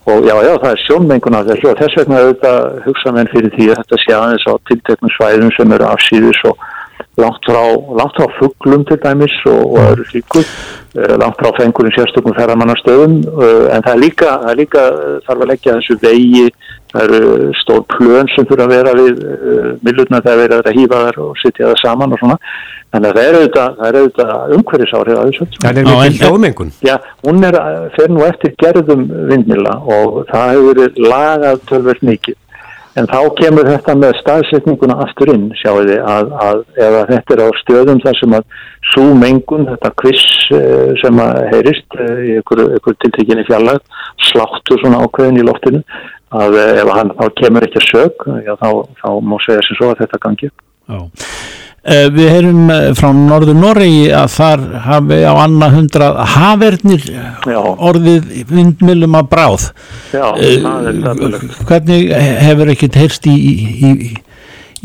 og 0.08 0.24
já, 0.24 0.34
já, 0.44 0.54
það 0.64 0.70
er 0.74 0.82
sjónmenguna 0.84 1.44
þessu 1.48 1.70
og 1.72 1.80
þess 1.80 2.00
vegna 2.00 2.20
auðvitað 2.24 2.60
hugsa 2.86 3.14
menn 3.16 3.32
fyrir 3.32 3.56
því 3.56 3.70
að 3.72 3.80
þetta 3.82 4.02
sé 4.04 4.14
aðeins 4.18 4.46
á 4.48 4.54
tilteknum 4.70 5.14
svæðum 5.16 5.54
sem 5.56 5.74
eru 5.78 5.88
afsýðis 5.88 6.44
og 6.52 6.68
langt 7.18 7.46
frá, 7.46 7.64
langt 8.00 8.18
frá 8.18 8.28
fugglum 8.38 8.86
til 8.86 9.00
dæmis 9.04 9.36
og, 9.50 9.62
og 9.74 9.80
öðru 9.92 10.06
slíku. 10.12 10.44
Eh, 10.98 11.16
langt 11.22 11.38
frá 11.42 11.50
fengurinn 11.58 11.96
sérstökum 11.98 12.36
ferramannastöðum 12.38 13.20
eh, 13.26 13.66
en 13.76 13.86
það 13.86 13.94
er 13.94 14.02
líka, 14.04 14.32
það 14.44 14.52
er 14.52 14.60
líka 14.62 14.84
þarf 15.28 15.44
að 15.44 15.52
leggja 15.52 15.78
þessu 15.80 16.00
vegi. 16.06 16.48
Það 16.88 17.04
eru 17.04 17.48
stór 17.60 17.82
plön 17.92 18.30
sem 18.32 18.46
fyrir 18.48 18.64
að 18.64 18.70
vera 18.72 18.92
við 18.96 19.18
uh, 19.20 19.66
millurna 19.84 20.22
þegar 20.24 20.38
verið 20.40 20.70
að 20.70 20.78
hýfa 20.80 21.00
þar 21.04 21.18
og 21.20 21.34
sitja 21.42 21.66
það 21.68 21.82
saman 21.82 22.16
og 22.16 22.22
svona. 22.22 22.38
Þannig 22.96 23.10
að 23.10 23.18
það 23.18 23.28
er 23.28 23.98
auðvitað, 24.00 24.38
er 24.38 24.56
umhverfisárið 24.56 25.18
að 25.20 25.28
þessu. 25.28 25.48
Það 25.58 25.82
er 25.82 25.90
mikil 25.90 26.22
hljóðmengun. 26.22 26.72
Já, 26.88 26.94
hún 27.28 27.44
er, 27.44 27.60
fer 27.98 28.16
nú 28.16 28.24
eftir 28.24 28.56
gerðum 28.64 29.04
vindmila 29.28 29.76
og 29.84 30.22
það 30.32 30.54
hefur 30.54 30.70
verið 30.72 31.02
lagað 31.12 31.62
tölverð 31.74 32.08
mikið 32.08 32.40
en 32.98 33.08
þá 33.10 33.20
kemur 33.38 33.70
þetta 33.70 33.96
með 34.00 34.16
staðsetninguna 34.22 34.98
aftur 35.06 35.32
inn, 35.34 35.48
sjáu 35.60 35.84
þið, 35.84 36.00
að, 36.02 36.34
að 36.48 36.62
ef 36.88 36.98
þetta 37.12 37.36
er 37.36 37.44
á 37.46 37.50
stöðum 37.62 38.02
þar 38.04 38.20
sem 38.20 38.36
að 38.38 38.60
svo 38.92 39.06
mengun, 39.22 39.68
þetta 39.70 39.94
kviss 40.02 40.26
eh, 40.58 40.92
sem 41.02 41.22
að 41.24 41.42
heyrist 41.54 42.00
eh, 42.02 42.22
í 42.24 42.38
ykkur, 42.42 42.64
ykkur 42.80 42.98
tiltekinni 43.04 43.46
fjallag, 43.50 43.84
sláttur 44.32 44.82
svona 44.82 45.04
ákveðin 45.06 45.42
í 45.42 45.46
loftinu 45.46 45.84
að 46.38 46.58
ef 46.60 46.90
hann 46.92 47.14
þá 47.16 47.26
kemur 47.40 47.68
ekki 47.68 47.80
að 47.82 47.88
sög, 47.92 48.28
já, 48.44 48.54
þá, 48.60 48.70
þá 49.00 49.10
má 49.24 49.38
segja 49.46 49.64
sem 49.68 49.80
svo 49.80 49.94
að 49.94 50.02
þetta 50.04 50.24
gangi. 50.26 50.52
Já. 50.88 51.00
Eh, 51.88 52.10
Við 52.12 52.28
heyrum 52.34 52.70
eh, 52.74 52.90
frá 53.00 53.14
Norður 53.16 53.56
Noregi 53.56 54.10
að 54.12 54.32
þar 54.34 54.64
hafi 54.84 55.20
á 55.24 55.34
annað 55.46 55.76
hundrað 55.78 56.18
hafernir 56.34 57.06
Já. 57.48 57.60
orðið 57.64 58.26
vindmilum 58.52 59.16
að 59.22 59.30
bráð. 59.32 59.68
Já, 60.12 60.26
Eh, 60.36 60.58
það 60.66 60.90
er 60.92 60.98
dæmulegt. 61.06 61.62
Hvernig 61.70 62.12
hefur 62.44 62.74
ekkert 62.74 63.00
heyrst 63.00 63.30
í, 63.32 63.36
í, 63.40 63.56
í, 63.88 64.12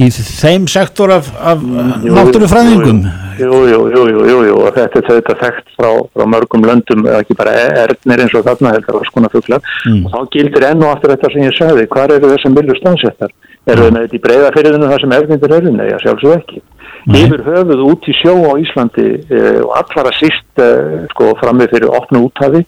í 0.03 0.11
þeim 0.13 0.67
sektor 0.71 1.13
af, 1.15 1.29
af 1.41 1.63
náttúrufræðingum? 1.63 3.03
Jú, 3.41 3.61
jú, 3.71 3.79
jú, 3.91 4.37
jú, 4.47 4.57
og 4.61 4.75
þetta 4.77 5.01
er 5.01 5.07
þetta 5.09 5.35
þekkt 5.41 5.71
frá, 5.79 5.89
frá 6.15 6.25
mörgum 6.29 6.67
löndum, 6.69 7.07
eða 7.09 7.23
ekki 7.25 7.37
bara 7.39 7.55
ernir 7.85 8.23
eins 8.23 8.35
og 8.39 8.45
þarna 8.47 8.75
heldur 8.77 8.99
að 9.01 9.09
skona 9.09 9.31
fuglar 9.33 9.63
Mm. 9.83 10.05
og 10.07 10.13
þá 10.13 10.19
gildir 10.37 10.67
enn 10.69 10.83
og 10.85 10.93
aftur 10.93 11.11
þetta 11.11 11.31
sem 11.33 11.43
ég 11.43 11.57
sagði, 11.57 11.87
hvar 11.91 12.13
eru 12.15 12.29
þessum 12.31 12.55
millu 12.55 12.77
stansettar? 12.79 13.33
Eru 13.67 13.87
þau 13.89 13.95
með 13.95 14.05
þetta 14.05 14.19
í 14.19 14.23
breyðafyrðinu 14.27 14.91
þar 14.93 15.03
sem 15.03 15.15
erfindir 15.17 15.55
eru? 15.57 15.73
Nei, 15.75 15.89
að 15.91 16.05
sjálfsög 16.05 16.37
ekki. 16.37 16.61
Yfir 17.19 17.43
höfuð 17.49 17.83
út 17.89 18.07
í 18.07 18.15
sjó 18.15 18.35
á 18.47 18.53
Íslandi 18.63 19.07
eh, 19.27 19.59
og 19.65 19.73
allara 19.81 20.13
síst 20.21 20.63
eh, 20.63 21.03
sko 21.11 21.33
frammi 21.41 21.67
fyrir 21.73 21.91
opnu 21.91 22.29
úthafi, 22.29 22.63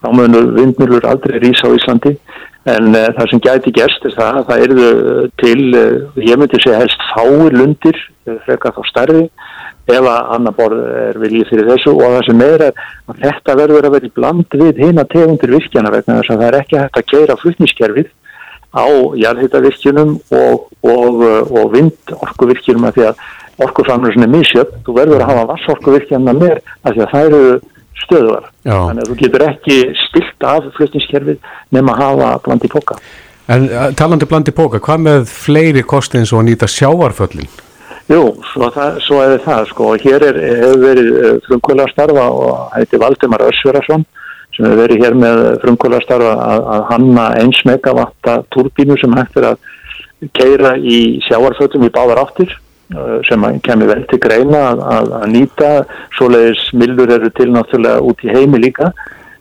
þá 0.00 0.08
munu 0.16 0.40
vindmjölur 0.56 1.04
aldrei 1.10 1.42
rísa 1.42 1.68
á 1.68 1.76
Íslandi 1.76 2.14
en 2.72 2.90
uh, 2.94 3.10
það 3.16 3.30
sem 3.30 3.42
gæti 3.44 3.74
gerst 3.76 4.06
er 4.08 4.16
það 4.16 4.40
að 4.40 4.48
það 4.50 4.64
eru 4.66 4.88
til, 5.42 5.60
uh, 5.76 6.22
ég 6.24 6.40
myndi 6.40 6.60
segja 6.62 6.80
helst 6.80 7.06
fáir 7.12 7.58
lundir, 7.58 8.00
frekar 8.46 8.72
þá 8.72 8.82
stærri 8.88 9.24
ef 9.84 10.00
að 10.08 10.30
annar 10.32 10.54
borð 10.56 10.80
er 10.80 11.18
viljið 11.20 11.50
fyrir 11.50 11.70
þessu. 11.74 11.92
Og 11.92 12.14
það 12.16 12.26
sem 12.28 12.38
meira 12.40 12.70
er 12.70 12.78
að 13.10 13.18
þetta 13.20 13.56
verður 13.60 13.88
að 13.88 13.96
vera 13.98 14.08
í 14.08 14.14
bland 14.16 14.58
við 14.62 14.80
hina 14.80 15.04
tegundir 15.12 15.52
virkjana 15.58 15.92
vegna 15.92 16.20
þess 16.20 16.32
að 16.32 16.40
það 16.40 16.48
er 16.48 16.58
ekki 16.62 16.80
hægt 16.80 17.00
að 17.00 17.10
keira 17.12 17.38
flutniskerfið 17.42 18.12
á 18.74 18.86
jarðhitavirkjunum 19.20 20.16
og, 20.34 20.64
og, 20.82 21.20
og 21.52 21.68
vindorkuvirkjunum 21.76 22.88
að 22.88 22.96
því 22.96 23.06
að 23.10 23.22
orkuframlösun 23.64 24.26
er 24.26 24.32
misjöfn, 24.32 24.80
þú 24.86 24.96
verður 24.96 25.22
að 25.22 25.30
hafa 25.30 25.44
vassorkuvirkjana 25.52 26.34
með 26.34 26.56
að 26.82 26.96
því 26.96 27.04
að 27.04 27.12
það 27.12 27.28
eru 27.28 27.42
stöðuvar. 28.02 28.48
Þannig 28.64 29.04
að 29.04 29.10
þú 29.10 29.18
getur 29.20 29.44
ekki 29.48 29.76
stilt 30.06 30.48
af 30.48 30.66
flutniskerfið 30.78 31.52
nema 31.74 31.94
að 31.94 32.02
hafa 32.02 32.32
bland 32.46 32.66
í 32.66 32.72
póka. 32.72 32.98
En 33.52 33.68
uh, 33.68 33.90
talandi 33.96 34.28
blandi 34.28 34.54
póka, 34.56 34.80
hvað 34.82 35.04
með 35.04 35.28
fleiri 35.28 35.84
kosti 35.84 36.20
eins 36.20 36.32
og 36.32 36.40
að 36.40 36.48
nýta 36.48 36.68
sjávarföllin? 36.70 37.50
Jú, 38.08 38.22
svo, 38.50 38.68
það, 38.72 38.98
svo 39.04 39.20
er 39.24 39.38
það 39.44 39.70
sko, 39.70 39.90
hér 40.00 40.24
er, 40.26 40.38
hefur 40.44 40.82
verið 40.82 41.14
frumkvöla 41.46 41.86
starfa 41.92 42.24
og 42.36 42.74
heiti 42.76 43.00
Valdimar 43.00 43.46
Össverarsson 43.46 44.04
sem 44.54 44.66
hefur 44.66 44.82
verið 44.82 45.04
hér 45.04 45.16
með 45.20 45.44
frumkvöla 45.62 46.00
starfa 46.04 46.34
að, 46.36 46.66
að 46.74 46.84
hanna 46.90 47.24
eins 47.40 47.62
megavatta 47.68 48.42
turbínu 48.52 48.98
sem 49.00 49.16
hægt 49.16 49.40
er 49.40 49.48
að 49.54 49.70
keira 50.36 50.74
í 50.76 50.98
sjáarfötum 51.24 51.86
í 51.88 51.92
báðar 51.92 52.22
áttir 52.26 52.52
sem 53.28 53.44
að 53.46 53.58
kemur 53.66 53.90
vel 53.90 54.04
til 54.10 54.20
greina 54.22 54.62
að, 54.70 54.84
að, 54.94 55.10
að 55.18 55.26
nýta, 55.34 55.72
svoleiðis 56.18 56.62
millur 56.78 57.12
eru 57.16 57.30
til 57.34 57.50
náttúrulega 57.54 58.04
út 58.04 58.24
í 58.24 58.32
heimi 58.34 58.60
líka. 58.62 58.92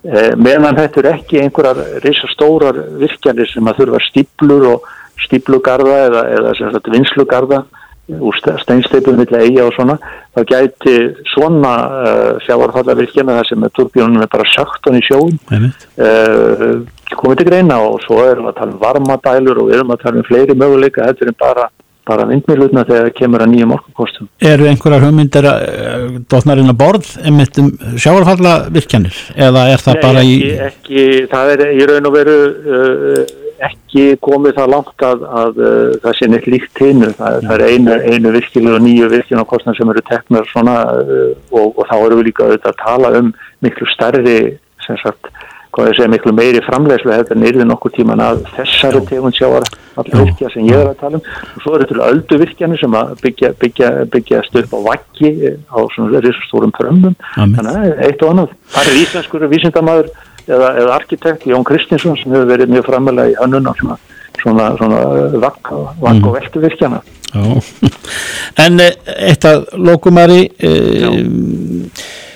Eh, 0.03 0.33
meðan 0.35 0.79
þetta 0.81 0.99
er 0.99 1.11
ekki 1.13 1.43
einhverjar 1.43 2.01
risastórar 2.03 2.81
virkjanir 2.99 3.47
sem 3.51 3.69
að 3.71 3.83
þurfa 3.83 4.03
stíplur 4.09 4.67
og 4.73 4.89
stíplugarða 5.23 6.01
eða, 6.09 6.25
eða 6.39 6.57
sem 6.59 6.73
sagt 6.73 6.91
vinslugarða 6.91 7.63
úr 8.11 8.35
steinsteipum 8.59 9.15
millir 9.15 9.45
eiga 9.45 9.63
og 9.63 9.77
svona 9.77 9.95
þá 10.35 10.41
gæti 10.49 10.95
svona 11.31 11.71
uh, 11.87 12.31
sjávarfallavirkjana 12.43 13.37
þar 13.37 13.47
sem 13.47 13.63
turbínunum 13.77 14.25
er 14.25 14.31
bara 14.33 14.47
sagt 14.51 14.89
hann 14.89 14.99
í 14.99 15.03
Einmitt. 15.07 15.87
uh, 15.95 16.81
komið 17.15 17.39
til 17.39 17.47
greina. 17.47 17.79
Og 17.79 18.01
svo 18.03 18.19
erum 18.25 18.49
við 18.49 18.53
að 18.53 18.59
tala 18.59 18.73
um 18.73 18.81
varmadælur 18.81 19.61
og 19.61 19.69
við 19.69 19.79
erum 19.79 19.95
að 19.95 20.03
tala 20.03 20.19
um 20.19 20.27
fleiri 20.27 20.57
möguleika 20.57 21.07
þetta 21.07 21.29
er 21.29 21.37
bara, 21.39 21.69
bara 22.07 22.27
vindmjölutna 22.29 22.85
þegar 22.87 23.07
það 23.07 23.17
kemur 23.19 23.45
að 23.45 23.53
nýjum 23.53 23.75
orkukostum 23.77 24.31
Eru 24.53 24.67
einhverjar 24.69 25.05
hugmyndir 25.07 25.49
að 25.49 26.17
dotnarinn 26.31 26.73
að 26.73 26.79
borð 26.81 27.13
einmitt 27.23 27.61
um 27.61 27.69
sjávarfalla 27.95 28.55
virkjanir 28.73 29.21
eða 29.35 29.69
er 29.73 29.85
það 29.85 30.01
bara 30.03 30.25
í 30.25 30.35
ekki, 30.41 30.67
ekki, 30.67 31.07
það 31.31 31.53
er 31.55 31.65
í 31.69 31.87
raun 31.89 32.09
og 32.09 32.17
veru 32.17 32.37
uh, 32.49 33.39
ekki 33.63 34.05
komið 34.23 34.57
það 34.57 34.71
langt 34.73 35.05
að, 35.05 35.23
að 35.41 35.61
uh, 35.61 35.93
það 36.03 36.17
sé 36.17 36.29
neitt 36.29 36.49
líkt 36.51 36.81
hinnu. 36.81 37.11
Það, 37.17 37.39
það 37.47 37.55
er 37.55 37.65
einu, 37.69 37.97
einu 38.11 38.33
virkilega 38.35 38.79
og 38.79 38.85
nýju 38.85 39.09
virkina 39.13 39.45
kostnar 39.49 39.77
sem 39.77 39.93
eru 39.93 40.03
teknar 40.09 40.49
svona 40.51 40.77
uh, 40.99 41.31
og, 41.51 41.77
og 41.77 41.87
þá 41.89 41.95
erum 41.99 42.21
við 42.21 42.29
líka 42.29 42.47
auðvitað 42.47 42.73
að 42.73 42.81
tala 42.83 43.13
um 43.19 43.31
miklu 43.63 43.89
stærri, 43.93 44.37
sem 44.83 44.99
sagt, 45.03 45.31
hvað 45.73 45.89
ég 45.89 45.97
segja, 45.97 46.11
miklu 46.13 46.33
meiri 46.37 46.61
framlegslu 46.65 47.13
hefur 47.13 47.39
nýrðið 47.39 47.67
nokkur 47.69 47.93
tíman 47.95 48.21
að 48.21 48.43
þessari 48.53 49.01
tegund 49.09 49.37
sjáar 49.37 49.65
allir 49.99 50.27
virkja 50.27 50.51
sem 50.53 50.67
ég 50.67 50.77
er 50.77 50.91
að 50.91 50.99
tala 51.01 51.19
um. 51.19 51.23
Og 51.57 51.63
svo 51.63 51.73
eru 51.77 51.87
til 51.89 52.03
öldu 52.05 52.39
virkjani 52.41 52.77
sem 52.81 52.97
að 52.97 53.13
byggja, 53.23 53.51
byggja, 53.61 53.89
byggjast 54.13 54.59
upp 54.61 54.75
á 54.77 54.79
vakki 54.89 55.31
á 55.69 55.79
svona 55.95 56.21
risastórum 56.23 56.73
prömmum. 56.75 57.17
Þannig 57.35 57.71
að 57.73 58.03
eitt 58.07 58.25
og 58.25 58.33
annað. 58.33 58.55
Það 58.75 58.91
er 58.91 59.01
íslenskur 59.01 59.47
vísindamæður 59.53 60.11
eða, 60.47 60.69
eða 60.83 60.97
arkitekt 60.97 61.47
Jón 61.49 61.65
Kristinsson 61.67 62.19
sem 62.21 62.35
hefur 62.35 62.51
verið 62.53 62.73
mjög 62.73 62.89
framalega 62.89 63.33
í 63.33 63.37
hönnun 63.41 63.69
á 63.69 63.73
svona, 63.79 63.99
svona, 64.41 64.69
svona 64.77 65.03
vakk, 65.43 65.73
vakk 66.03 66.29
og 66.29 66.37
veltuvirkjana. 66.39 67.03
Já. 67.33 67.43
En 68.63 68.77
eh, 68.77 68.93
eitt 69.31 69.45
að 69.49 69.63
lókumari 69.81 70.43
vindmillurnar 70.61 72.32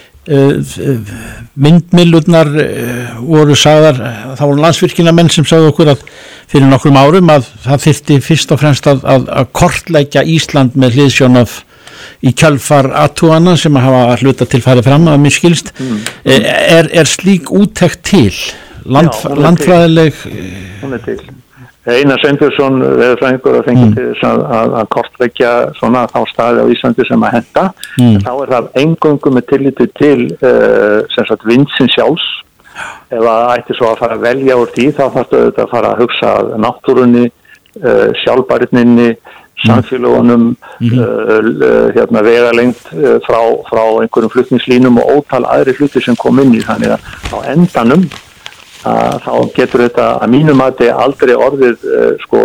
eh, 2.62 3.14
voru 3.24 3.56
sagðar, 3.58 4.02
þá 4.36 4.44
voru 4.44 4.64
landsvirkina 4.66 5.14
menn 5.16 5.32
sem 5.34 5.48
sagði 5.48 5.72
okkur 5.72 5.94
að 5.94 6.04
fyrir 6.52 6.68
nokkrum 6.72 7.00
árum 7.00 7.32
að 7.32 7.48
það 7.64 7.86
þyrfti 7.88 8.20
fyrst 8.26 8.54
og 8.56 8.62
fremst 8.62 8.90
að, 8.92 9.02
að, 9.08 9.32
að 9.42 9.50
kortleggja 9.62 10.26
Ísland 10.36 10.78
með 10.80 11.00
hliðsjón 11.00 11.42
af 11.44 11.58
í 12.26 12.32
kjálfar 12.38 12.92
aðtúana 12.98 13.58
sem 13.60 13.76
að 13.78 13.88
hafa 13.88 14.22
hluta 14.22 14.48
til 14.50 14.62
farið 14.66 14.88
fram 14.88 15.10
að 15.12 15.20
mér 15.26 15.36
skilst 15.36 15.74
er, 16.26 16.88
er 16.90 17.10
slík 17.10 17.52
úttekt 17.54 18.06
til 18.08 18.32
Land, 18.88 19.12
Já, 19.12 19.28
hún 19.28 19.36
til. 19.36 19.44
landfræðileg 19.44 20.22
Hún 20.82 20.94
er 20.96 21.04
til. 21.04 21.20
Einar 21.88 22.20
Sveinbjörnsson 22.20 22.82
veðurfræðingur 22.84 23.56
að 23.62 23.68
fengi 23.70 23.86
Mm. 23.88 23.94
til 23.96 24.06
þess 24.12 24.24
að, 24.28 24.42
að, 24.58 24.74
að 24.82 24.88
kortleggja 24.96 25.52
svona 25.80 26.02
þá 26.12 26.18
staði 26.32 26.60
á 26.60 26.72
Íslandi 26.74 27.06
sem 27.08 27.24
að 27.24 27.36
henda. 27.38 27.64
Mm. 28.02 28.18
Þá 28.26 28.32
er 28.44 28.52
það 28.56 28.68
engöngu 28.84 29.32
með 29.38 29.46
tilliti 29.54 29.88
til 29.96 30.20
uh, 30.42 31.00
sem 31.16 31.26
sagt 31.30 31.46
vindsin 31.48 31.90
sjálfs. 31.96 32.28
Ef 33.10 33.24
það 33.24 33.48
ætti 33.56 33.78
svo 33.80 33.88
að 33.94 34.00
fara 34.04 34.18
að 34.20 34.26
velja 34.28 34.58
úr 34.60 34.70
því 34.76 34.90
þá 34.98 35.04
þarfstu 35.16 35.40
auðvitað 35.40 35.64
að 35.64 35.72
fara 35.72 35.94
að 35.94 36.02
hugsa 36.04 36.34
að 36.42 36.52
náttúrunni, 36.66 37.26
uh, 37.82 38.08
sjálfbærininni, 38.26 39.10
samfélagunum, 39.66 40.44
Mhm. 40.80 41.00
uh, 41.00 41.88
hérna 41.96 42.22
vegalengt 42.22 42.84
uh, 42.94 43.16
frá, 43.26 43.40
frá 43.72 43.84
einhverjum 44.04 44.30
flutningslínum 44.36 45.00
og 45.02 45.10
ótal 45.24 45.48
aðri 45.50 45.74
hluti 45.80 46.04
sem 46.04 46.16
kom 46.16 46.38
inn 46.44 46.54
í 46.54 46.62
þannig 46.62 46.94
að 46.94 47.00
á 47.34 47.38
endanum 47.56 48.04
að 48.06 48.27
þá 49.26 49.34
getur 49.56 49.86
þetta 49.86 50.10
að 50.22 50.34
mínum 50.34 50.64
að 50.64 50.82
þetta 50.82 51.06
aldrei 51.06 51.36
orðið 51.36 51.88
uh, 51.92 52.10
sko 52.26 52.44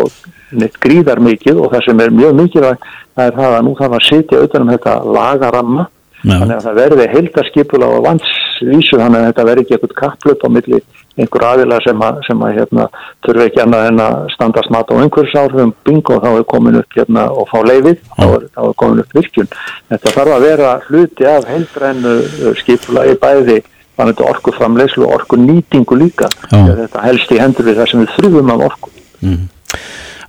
neitt 0.52 0.78
gríðar 0.82 1.22
mikið 1.24 1.60
og 1.62 1.72
það 1.72 1.86
sem 1.86 2.04
er 2.04 2.14
mjög 2.14 2.38
mikilvægt 2.42 2.86
það 3.16 3.26
er 3.26 3.36
það 3.38 3.56
að 3.56 3.66
nú 3.66 3.74
þarf 3.80 3.98
að 3.98 4.06
sitja 4.08 4.38
auðvitað 4.38 4.64
um 4.64 4.72
þetta 4.72 4.96
lagaramma. 5.18 5.88
Já. 6.22 6.36
þannig 6.38 6.54
að 6.54 6.66
það 6.68 6.76
verði 6.78 7.04
heildaskipula 7.10 7.86
og 7.90 8.04
vandsvísu 8.04 8.98
þannig 9.00 9.18
að 9.18 9.24
þetta 9.26 9.44
verði 9.48 9.62
ekki 9.64 9.74
eitthvað 9.74 9.94
kapplöp 9.98 10.44
á 10.46 10.48
milli 10.54 10.78
einhver 11.18 11.44
aðila 11.48 11.78
sem 11.82 12.04
að, 12.06 12.20
sem 12.28 12.44
að 12.46 12.52
hérna, 12.60 12.84
þurfi 13.26 13.46
ekki 13.48 13.62
annað 13.64 13.86
en 13.88 14.02
að 14.04 14.14
standast 14.36 14.70
mat 14.70 14.92
á 14.94 15.00
einhversáhrifum 15.02 15.72
bingo 15.82 16.20
þá 16.22 16.28
er 16.30 16.46
komin 16.52 16.78
upp 16.78 16.94
hérna 16.94 17.26
og 17.34 17.50
fá 17.50 17.58
leifið 17.66 17.98
þá 18.06 18.22
þá 18.54 18.62
er 18.62 18.76
komin 18.84 19.02
upp 19.02 19.18
virkjun. 19.18 19.50
Þetta 19.90 20.14
þarf 20.14 20.36
að 20.36 20.46
vera 20.46 20.70
hluti 20.86 21.28
af 21.32 21.50
heildrænu 21.50 22.14
skipula 22.62 23.04
í 23.10 23.18
bæði 23.26 23.58
þannig 23.98 24.20
að 24.20 24.28
orku 24.28 24.54
framleyslu 24.56 25.06
og 25.06 25.16
orku 25.18 25.38
nýtingu 25.40 25.98
líka 26.00 26.30
þetta 26.50 27.04
helst 27.06 27.32
í 27.32 27.40
hendur 27.40 27.68
við 27.68 27.80
það 27.80 27.90
sem 27.92 28.04
við 28.04 28.14
þrjum 28.18 28.54
af 28.54 28.66
orku 28.70 28.92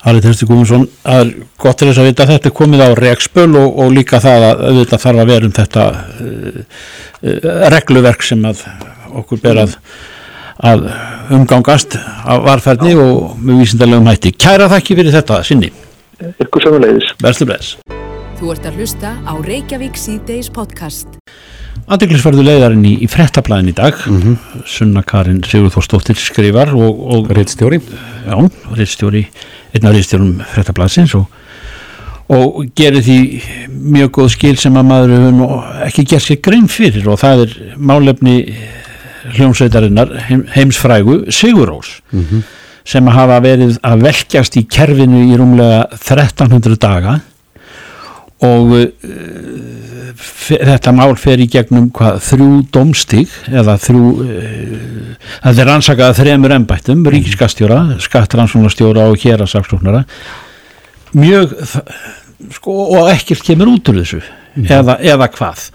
Ari 0.03 0.19
Þursti 0.19 0.47
Guðmundsson, 0.49 0.81
er 1.07 1.29
gott 1.63 1.77
til 1.79 1.87
þess 1.87 2.01
að 2.01 2.07
vita 2.09 2.25
að 2.25 2.33
þetta 2.33 2.49
er 2.49 2.55
komið 2.57 2.81
á 2.83 2.89
rekspöl 2.99 3.53
og, 3.55 3.77
og 3.79 3.93
líka 3.95 4.19
það 4.23 4.47
að 4.49 4.63
auðvitað 4.67 5.03
þarf 5.05 5.21
að 5.21 5.31
vera 5.31 5.47
um 5.47 5.53
þetta 5.55 5.85
uh, 5.93 6.57
uh, 7.23 7.53
regluverk 7.71 8.25
sem 8.27 8.43
að 8.49 8.65
okkur 9.21 9.39
ber 9.45 9.61
að, 9.63 9.77
að 10.71 10.85
umgangast 11.39 11.95
af 11.95 12.43
varferðni 12.49 12.97
og 12.99 13.39
með 13.39 13.63
vísindarlegum 13.63 14.11
hætti. 14.11 14.35
Kæra 14.35 14.67
þakki 14.75 14.99
fyrir 14.99 15.15
þetta 15.15 15.39
sinni. 15.47 15.71
ykkur 16.43 16.67
bless. 17.47 17.77
Þú 18.41 18.51
ert 18.51 18.67
að 18.67 18.81
hlusta 18.81 19.15
á 19.23 19.33
Reykjavík 19.39 19.95
C-Days 19.95 20.51
podcast. 20.51 21.15
Andeglisverðu 21.91 22.45
leiðarinn 22.47 22.85
í, 22.87 22.93
í 23.03 23.07
frettablaðin 23.11 23.73
í 23.73 23.75
dag. 23.75 23.97
Sunna 24.69 25.03
Karin 25.03 25.41
Sigurþórsdóttir 25.43 26.15
skrifar 26.19 26.71
og, 26.77 27.01
og 27.17 27.31
Rittstjóri? 27.35 27.81
já, 28.23 28.37
rittstjóri, 28.77 29.25
einn 29.75 29.87
af 29.89 29.95
rittstjórum 29.97 30.37
frettablaðsins 30.53 31.15
og, 31.19 31.25
og 32.31 32.61
gerir 32.77 33.03
því 33.03 33.17
mjög 33.97 34.13
góð 34.15 34.29
skil 34.37 34.55
sem 34.61 34.79
að 34.79 34.87
maður 34.89 35.13
hefur 35.17 35.83
ekki 35.89 36.05
gert 36.13 36.27
sér 36.27 36.39
grein 36.47 36.69
fyrir 36.71 37.09
og 37.11 37.19
það 37.19 37.43
er 37.45 37.55
málefni 37.75 38.37
hljómsveitarinnar 39.35 40.15
heim, 40.29 40.45
heimsfrægu 40.55 41.25
Sigurós 41.31 41.97
sem 42.87 43.07
hafa 43.07 43.37
verið 43.43 43.77
að 43.83 44.01
velkjast 44.07 44.57
í 44.59 44.65
kerfinu 44.67 45.21
í 45.31 45.37
rúmlega 45.39 45.85
1300 45.99 46.79
daga 46.83 47.19
og 48.43 48.73
uh, 48.73 50.13
þetta 50.13 50.93
mál 50.95 51.15
fer 51.19 51.41
í 51.41 51.47
gegnum 51.51 51.89
hvað, 51.95 52.19
þrjú 52.27 52.49
domstík 52.73 53.37
eða 53.51 53.77
þrjú 53.81 54.09
uh, 54.23 55.29
það 55.45 55.61
er 55.63 55.69
rannsakað 55.71 56.17
þremur 56.21 56.55
ennbættum 56.57 57.05
ríkiskastjóra, 57.13 57.79
skattrannsónastjóra 58.03 59.07
og 59.11 59.23
hér 59.23 59.45
að 59.45 59.53
saksóknara 59.55 60.03
mjög 61.13 61.55
sko, 62.57 62.77
og 62.97 63.09
ekkert 63.13 63.45
kemur 63.47 63.75
út 63.75 63.93
úr 63.93 64.01
þessu 64.01 64.21
mm. 64.21 64.67
eða, 64.67 64.99
eða 65.13 65.29
hvað. 65.37 65.65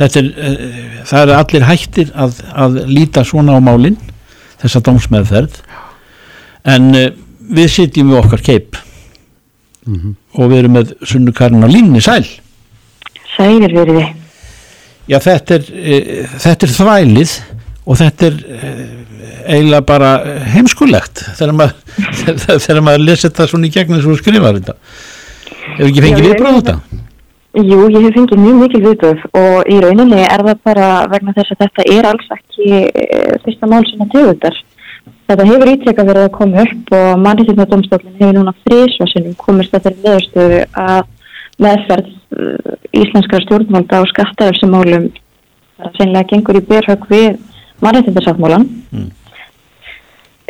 Er, 0.00 0.28
uh, 0.28 1.00
það 1.08 1.24
eru 1.24 1.34
allir 1.36 1.66
hættir 1.68 2.12
að, 2.16 2.38
að 2.56 2.78
líta 2.88 3.24
svona 3.26 3.56
á 3.56 3.60
málinn 3.60 3.98
þessa 4.60 4.80
dómsmeðferð. 4.84 5.58
En 6.68 6.92
við 7.50 7.68
sitjum 7.72 8.12
við 8.12 8.20
okkar 8.20 8.42
keip 8.44 8.78
mm 9.86 9.94
-hmm. 9.94 10.14
og 10.34 10.50
við 10.50 10.58
erum 10.58 10.76
með 10.78 10.94
Sunnu 11.02 11.32
Karin 11.32 11.64
á 11.64 11.68
línni 11.68 12.00
sæl 12.00 12.26
Sælir 13.36 13.74
verið 13.74 14.00
þið 14.00 14.08
Já 15.10 15.18
þetta 15.18 15.54
er, 15.54 15.64
e, 15.74 16.26
þetta 16.38 16.66
er 16.66 16.72
þvælið 16.76 17.32
og 17.86 17.96
þetta 17.98 18.26
er 18.26 18.36
e, 18.46 18.72
eiginlega 19.46 19.86
bara 19.86 20.10
heimskulegt 20.54 21.24
þegar 21.38 21.54
maður, 21.58 21.74
þegar 22.66 22.82
maður 22.86 23.06
lesa 23.06 23.28
þetta 23.28 23.48
svona 23.50 23.66
í 23.66 23.74
gegnum 23.74 24.02
svo 24.04 24.16
skrifar 24.20 24.60
þetta 24.60 24.76
Hefur 25.70 25.88
ekki 25.88 26.04
fengið 26.04 26.26
viðbröð 26.28 26.50
á 26.50 26.58
þetta? 26.60 26.76
Jú, 27.50 27.78
ég 27.90 28.04
hef 28.04 28.14
fengið 28.14 28.42
mjög 28.44 28.58
mikil 28.60 28.82
viðbröð 28.84 29.24
og 29.40 29.70
í 29.70 29.78
rauninni 29.82 30.20
er 30.22 30.44
það 30.46 30.60
bara 30.68 30.90
vegna 31.10 31.34
þess 31.34 31.54
að 31.56 31.64
þetta 31.64 31.86
er 31.96 32.10
alls 32.12 32.34
ekki 32.36 32.68
e, 32.86 33.38
fyrsta 33.44 33.70
mál 33.70 33.82
sem 33.88 34.04
að 34.04 34.12
tegundar 34.14 34.60
Þetta 35.30 35.46
hefur 35.46 35.70
ítrekka 35.70 36.04
verið 36.08 36.26
að 36.26 36.34
koma 36.34 36.64
upp 36.64 36.92
og 36.98 37.08
mannriðsynadómstoflin 37.24 38.18
hefur 38.18 38.36
núna 38.36 38.54
frísvarsinum 38.64 39.36
komist 39.38 39.74
þetta 39.76 39.92
meðstöðu 40.02 40.60
að 40.82 41.00
meðferð 41.60 42.10
uh, 42.10 42.76
íslenskara 42.96 43.44
stjórnvalda 43.44 44.02
og 44.02 44.10
skattaður 44.10 44.58
sem 44.58 44.72
málum 44.74 45.08
sennilega 45.96 46.28
gengur 46.32 46.58
í 46.60 46.64
byrhag 46.66 47.06
við 47.10 47.38
mannriðsyndarsáttmálan. 47.84 48.66
Mm. 48.90 49.08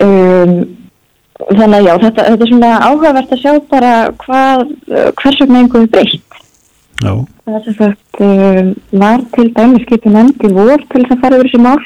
Um, 0.00 0.54
þannig 1.50 1.76
að 1.76 1.86
já, 1.86 1.92
þetta, 2.06 2.24
þetta 2.30 2.46
er 2.46 2.50
svona 2.50 2.72
áhugavert 2.86 3.34
að 3.34 3.42
sjá 3.44 3.52
bara 3.70 3.92
hvað, 4.24 4.66
hvers 5.20 5.40
vegna 5.42 5.62
einhverju 5.62 5.92
breytt. 5.92 6.40
Já. 7.00 7.12
Það 7.44 7.56
er 7.56 7.62
sem 7.66 7.76
sagt, 7.78 8.20
um, 8.24 8.74
var 9.04 9.24
til 9.36 9.48
dæmiskipin 9.56 10.20
endi 10.24 10.52
vor 10.56 10.82
til 10.90 11.04
þess 11.04 11.16
að 11.16 11.24
fara 11.24 11.38
yfir 11.38 11.50
þessi 11.50 11.62
mál 11.64 11.78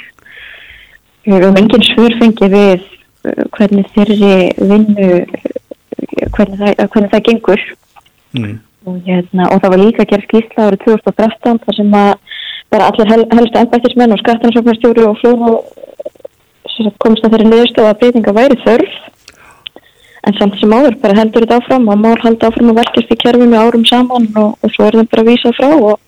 Við 1.24 1.38
höfum 1.40 1.58
engin 1.60 1.86
svör 1.88 2.16
fengið 2.20 2.54
við 2.54 2.82
uh, 2.84 3.44
hvernig 3.56 3.88
þeirri 3.94 4.34
vinnu, 4.58 5.08
uh, 5.24 6.26
hvernig 6.36 6.58
það, 6.60 6.74
uh, 6.74 6.88
hvernig 6.92 7.12
það 7.14 7.24
gengur 7.28 7.64
mm. 8.36 8.58
og, 8.84 8.98
hérna, 9.06 9.48
og 9.48 9.62
það 9.62 9.74
var 9.74 9.82
líka 9.84 10.08
gerð 10.10 10.28
skýrsla 10.28 10.68
árið 10.68 10.84
2013 10.84 11.62
þar 11.64 11.78
sem 11.78 11.96
að 12.00 12.12
bara 12.74 12.90
allir 12.90 13.10
hel, 13.12 13.24
helstu 13.38 13.62
ennbættismenn 13.62 14.14
og 14.16 14.22
skattanarsóknarstjóru 14.22 15.08
og 15.08 15.18
flóru 15.22 15.50
komst 17.00 17.24
að 17.24 17.36
þeirri 17.36 17.50
niðurstöðu 17.50 17.88
að 17.90 17.98
breytinga 18.00 18.34
væri 18.34 18.56
þörf 18.64 18.94
en 20.24 20.36
samt 20.38 20.56
sem 20.58 20.72
áður 20.72 20.96
bara 21.02 21.16
heldur 21.18 21.44
þetta 21.44 21.60
áfram 21.60 21.90
og 21.92 22.00
mál 22.00 22.16
haldi 22.22 22.48
áfram 22.48 22.72
að 22.72 22.80
velkast 22.80 23.12
í 23.12 23.20
kerfinu 23.20 23.60
árum 23.60 23.84
saman 23.88 24.26
og, 24.40 24.56
og 24.60 24.72
svo 24.74 24.88
er 24.88 24.98
það 24.98 25.10
bara 25.12 25.24
að 25.24 25.30
vísa 25.30 25.52
frá 25.56 25.70
og 25.72 26.00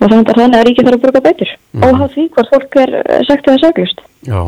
og 0.00 0.08
þannig 0.08 0.56
að 0.56 0.64
ríkið 0.66 0.86
þarf 0.86 0.96
að 0.96 1.02
bruka 1.04 1.22
betur 1.24 1.50
mm. 1.52 1.82
og 1.84 1.98
hafa 1.98 2.14
því 2.14 2.26
hvort 2.36 2.52
fólk 2.54 2.78
er 2.80 2.94
sagt 3.28 3.50
eða 3.50 3.62
saglust. 3.64 4.00
Já, 4.26 4.40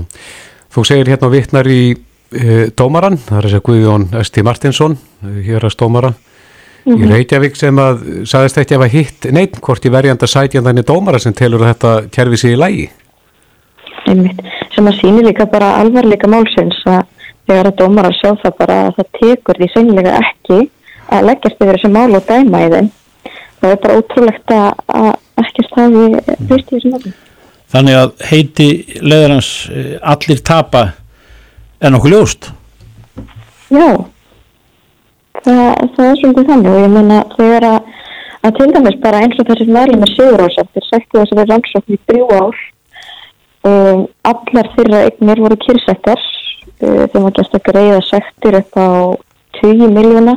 þú 0.72 0.84
segir 0.84 1.08
hérna 1.12 1.30
vittnar 1.32 1.68
í 1.70 1.82
e, 1.92 2.66
dómaran, 2.76 3.16
það 3.16 3.38
er 3.38 3.46
þess 3.48 3.58
að 3.58 3.64
Guðjón 3.68 4.06
Esti 4.20 4.44
Martinsson, 4.44 4.98
hér 5.46 5.64
að 5.64 5.74
stómara 5.76 6.12
mm 6.12 6.92
-hmm. 6.92 6.98
í 6.98 7.04
mhm. 7.04 7.12
Reykjavík 7.12 7.56
sem 7.56 7.78
að 7.78 8.02
sagðist 8.26 8.58
ekki 8.58 8.74
að 8.74 8.80
hafa 8.80 8.92
hitt 8.96 9.30
neitt 9.32 9.60
hvort 9.60 9.84
í 9.84 9.90
verjanda 9.92 10.26
sætjandan 10.26 10.78
í 10.78 10.84
dómara 10.84 11.18
sem 11.18 11.32
telur 11.32 11.62
að 11.62 11.72
þetta 11.72 12.10
kerfi 12.10 12.36
sig 12.36 12.52
í 12.52 12.60
lægi. 12.60 12.90
Einmitt, 14.06 14.40
sem 14.74 14.86
að 14.86 14.98
síni 15.00 15.22
líka 15.22 15.46
bara 15.46 15.76
alvarleika 15.80 16.28
málsins 16.28 16.82
að 16.86 17.04
þegar 17.46 17.66
að 17.66 17.76
dómara 17.76 18.10
sjá 18.12 18.36
það 18.42 18.54
bara 18.58 18.86
að 18.86 18.94
það 18.96 19.06
tekur 19.20 19.56
því 19.58 19.68
sennilega 19.74 20.18
ekki 20.18 20.68
að 21.08 21.26
leggjast 21.28 21.60
yfir 21.60 21.76
þessi 21.76 21.92
mál 21.92 22.16
og 22.16 22.26
dæma 22.28 22.66
í 22.66 22.70
þeim 22.74 22.90
það 23.60 23.70
er 23.70 23.82
bara 23.82 23.98
ótrúlegt 23.98 24.54
að 24.56 25.10
ekkert 25.42 25.76
hafi 25.78 26.06
fyrst 26.48 26.72
í 26.72 26.76
þessum 26.76 26.96
öllum. 26.98 27.14
Þannig 27.72 27.96
að 27.96 28.10
heiti 28.28 28.66
leðarans 29.00 29.50
eh, 29.72 29.94
allir 30.04 30.42
tapa 30.44 30.82
er 31.80 31.94
nokkuð 31.94 32.12
ljóst? 32.12 32.50
Já, 33.72 33.88
það, 35.40 35.70
það 35.94 36.08
er 36.08 36.20
svolítið 36.20 36.50
þannig 36.50 36.70
og 36.72 36.82
ég 36.82 36.92
menna 36.92 37.22
þegar 37.38 37.68
að, 37.70 37.88
að 38.42 38.58
til 38.58 38.68
dæmis 38.76 39.00
bara 39.06 39.22
eins 39.24 39.40
og 39.40 39.48
þessi 39.48 39.68
meðlum 39.70 40.04
er 40.04 40.12
sigur 40.12 40.44
ásættir, 40.44 40.86
sætti 40.90 41.16
þess 41.16 41.32
að 41.32 41.38
það 41.38 41.42
er 41.44 41.50
rannsókn 41.54 41.96
í 41.96 42.00
þrjú 42.10 42.28
ár 42.36 42.62
um, 43.70 44.06
allar 44.32 44.72
þeirra 44.76 45.02
eignir 45.08 45.44
voru 45.46 45.60
kyrsettar 45.64 46.20
um, 46.20 47.02
þegar 47.08 47.24
maður 47.24 47.36
gæst 47.40 47.58
að 47.58 47.66
greiða 47.70 48.00
sættir 48.10 48.58
upp 48.60 48.76
á 48.76 48.90
20 49.62 49.96
miljóna 49.96 50.36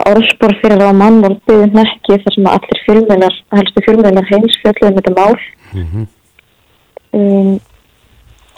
orðspor 0.00 0.54
fyrir 0.62 0.82
á 0.82 0.92
mannvaldið 0.96 1.76
nekki 1.76 2.18
þar 2.22 2.34
sem 2.36 2.48
allir 2.52 2.80
fjölmjölar, 2.86 3.36
helstu 3.58 3.84
fjölmjölar 3.86 4.28
heims 4.30 4.58
fjöldluðum 4.62 4.98
þetta 4.98 5.14
mál 5.18 5.36
mm 5.72 5.86
-hmm. 5.86 6.06
um, 7.18 7.60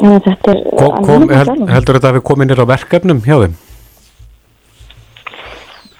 en 0.00 0.20
þetta 0.26 0.54
er 0.54 0.62
kom, 0.78 1.04
kom, 1.08 1.28
held, 1.30 1.68
Heldur 1.70 1.98
þetta 1.98 2.10
að 2.12 2.18
við 2.18 2.26
komum 2.30 2.46
inn 2.46 2.64
á 2.64 2.72
verkefnum 2.74 3.22
hjá 3.26 3.36
þeim? 3.44 3.54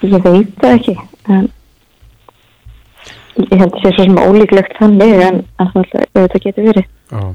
Ég 0.05 0.25
veit 0.25 0.57
það 0.61 0.75
ekki 0.75 0.97
en 1.35 1.49
ég 3.39 3.59
held 3.59 3.73
að 3.73 3.81
það 3.81 3.87
sé 3.87 3.95
svo 3.95 4.05
sem 4.05 4.21
ólíklegt 4.21 4.77
þannig 4.79 5.23
en 5.29 5.41
þetta 6.15 6.45
getur 6.45 6.71
verið 6.71 6.87
Ó. 7.15 7.35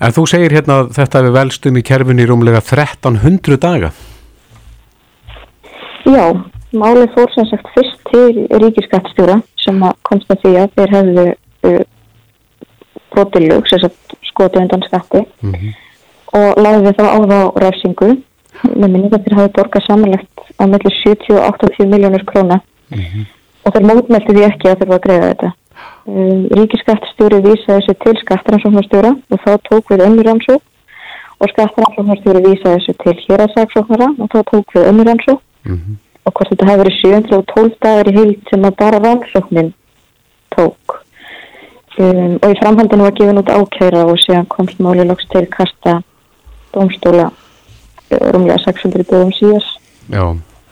En 0.00 0.14
þú 0.16 0.22
segir 0.28 0.54
hérna 0.54 0.78
að 0.80 0.94
þetta 0.96 1.22
við 1.26 1.34
velstum 1.36 1.76
í 1.76 1.82
kerfinu 1.84 2.24
í 2.24 2.28
rúmlega 2.28 2.62
1300 2.62 3.60
daga 3.60 3.92
Já, 6.08 6.24
málið 6.72 7.14
fór 7.14 7.32
sem 7.34 7.46
sagt 7.50 7.70
fyrst 7.74 8.00
til 8.10 8.46
ríkiskattstjóra 8.62 9.40
sem 9.60 9.80
komst 10.06 10.30
að 10.30 10.42
því 10.44 10.56
að 10.62 10.74
þeir 10.76 10.94
hefðu 10.96 11.26
uh, 11.30 11.82
brotilug, 13.10 13.68
sem 13.68 13.82
sagt 13.82 14.16
skoti 14.30 14.60
undan 14.60 14.82
skatti 14.86 15.22
mm 15.42 15.52
-hmm. 15.52 15.72
og 16.40 16.60
lagði 16.64 16.92
það 16.98 17.08
á 17.16 17.18
þá 17.32 17.40
ræfsingu 17.64 18.10
með 18.62 18.88
minni 18.88 19.10
að 19.10 19.24
þeir 19.24 19.38
hafi 19.38 19.54
borgað 19.58 19.86
samanlegt 19.86 20.44
á 20.60 20.64
mellir 20.66 20.96
70-80 21.04 21.86
miljónur 21.92 22.24
króna 22.24 22.60
mm 22.60 22.98
-hmm. 22.98 23.24
og 23.64 23.72
þeir 23.74 23.88
mótmelti 23.90 24.34
því 24.34 24.44
ekki 24.50 24.68
að 24.68 24.78
þeir 24.78 24.88
var 24.88 25.00
að 25.00 25.06
greiða 25.06 25.30
þetta. 25.30 25.52
Um, 26.06 26.42
ríkiskattstjóri 26.58 27.38
vísaði 27.44 27.78
þessu 27.78 27.94
til 28.04 28.16
skattaransóknarstjóra 28.22 29.10
og 29.30 29.38
þá 29.44 29.52
tók 29.68 29.90
við 29.90 30.04
önnur 30.06 30.30
ansók 30.32 30.62
og 31.40 31.48
skattaransóknarstjóri 31.52 32.40
vísaði 32.46 32.76
þessu 32.76 32.94
til 33.02 33.16
hér 33.24 33.44
að 33.44 33.54
sagsóknara 33.56 34.08
og 34.18 34.28
þá 34.32 34.40
tók 34.50 34.74
við 34.74 34.88
önnur 34.90 35.10
ansók 35.12 35.40
mm 35.64 35.76
-hmm. 35.76 35.96
Og 36.30 36.38
hvort 36.38 36.52
þetta 36.54 36.70
hefur 36.70 36.82
verið 36.84 36.98
712 37.02 37.76
dagar 37.82 38.10
í 38.10 38.16
hild 38.16 38.50
sem 38.50 38.66
að 38.68 38.76
bara 38.80 39.02
rannsóknin 39.02 39.72
tók. 40.54 40.98
Um, 42.00 42.38
og 42.38 42.52
í 42.54 42.58
framhaldinu 42.62 43.04
var 43.04 43.16
gefin 43.18 43.42
út 43.42 43.50
ákæra 43.50 44.06
og 44.08 44.20
séðan 44.22 44.46
komst 44.48 44.78
máli 44.80 45.04
loks 45.04 45.26
til 45.34 45.42
kasta 45.52 45.98
domstóla 46.72 47.28
uh, 47.28 48.28
rúmlega 48.30 48.62
600 48.62 49.10
dögum 49.10 49.34
síðar. 49.36 49.66
Já. 50.08 50.24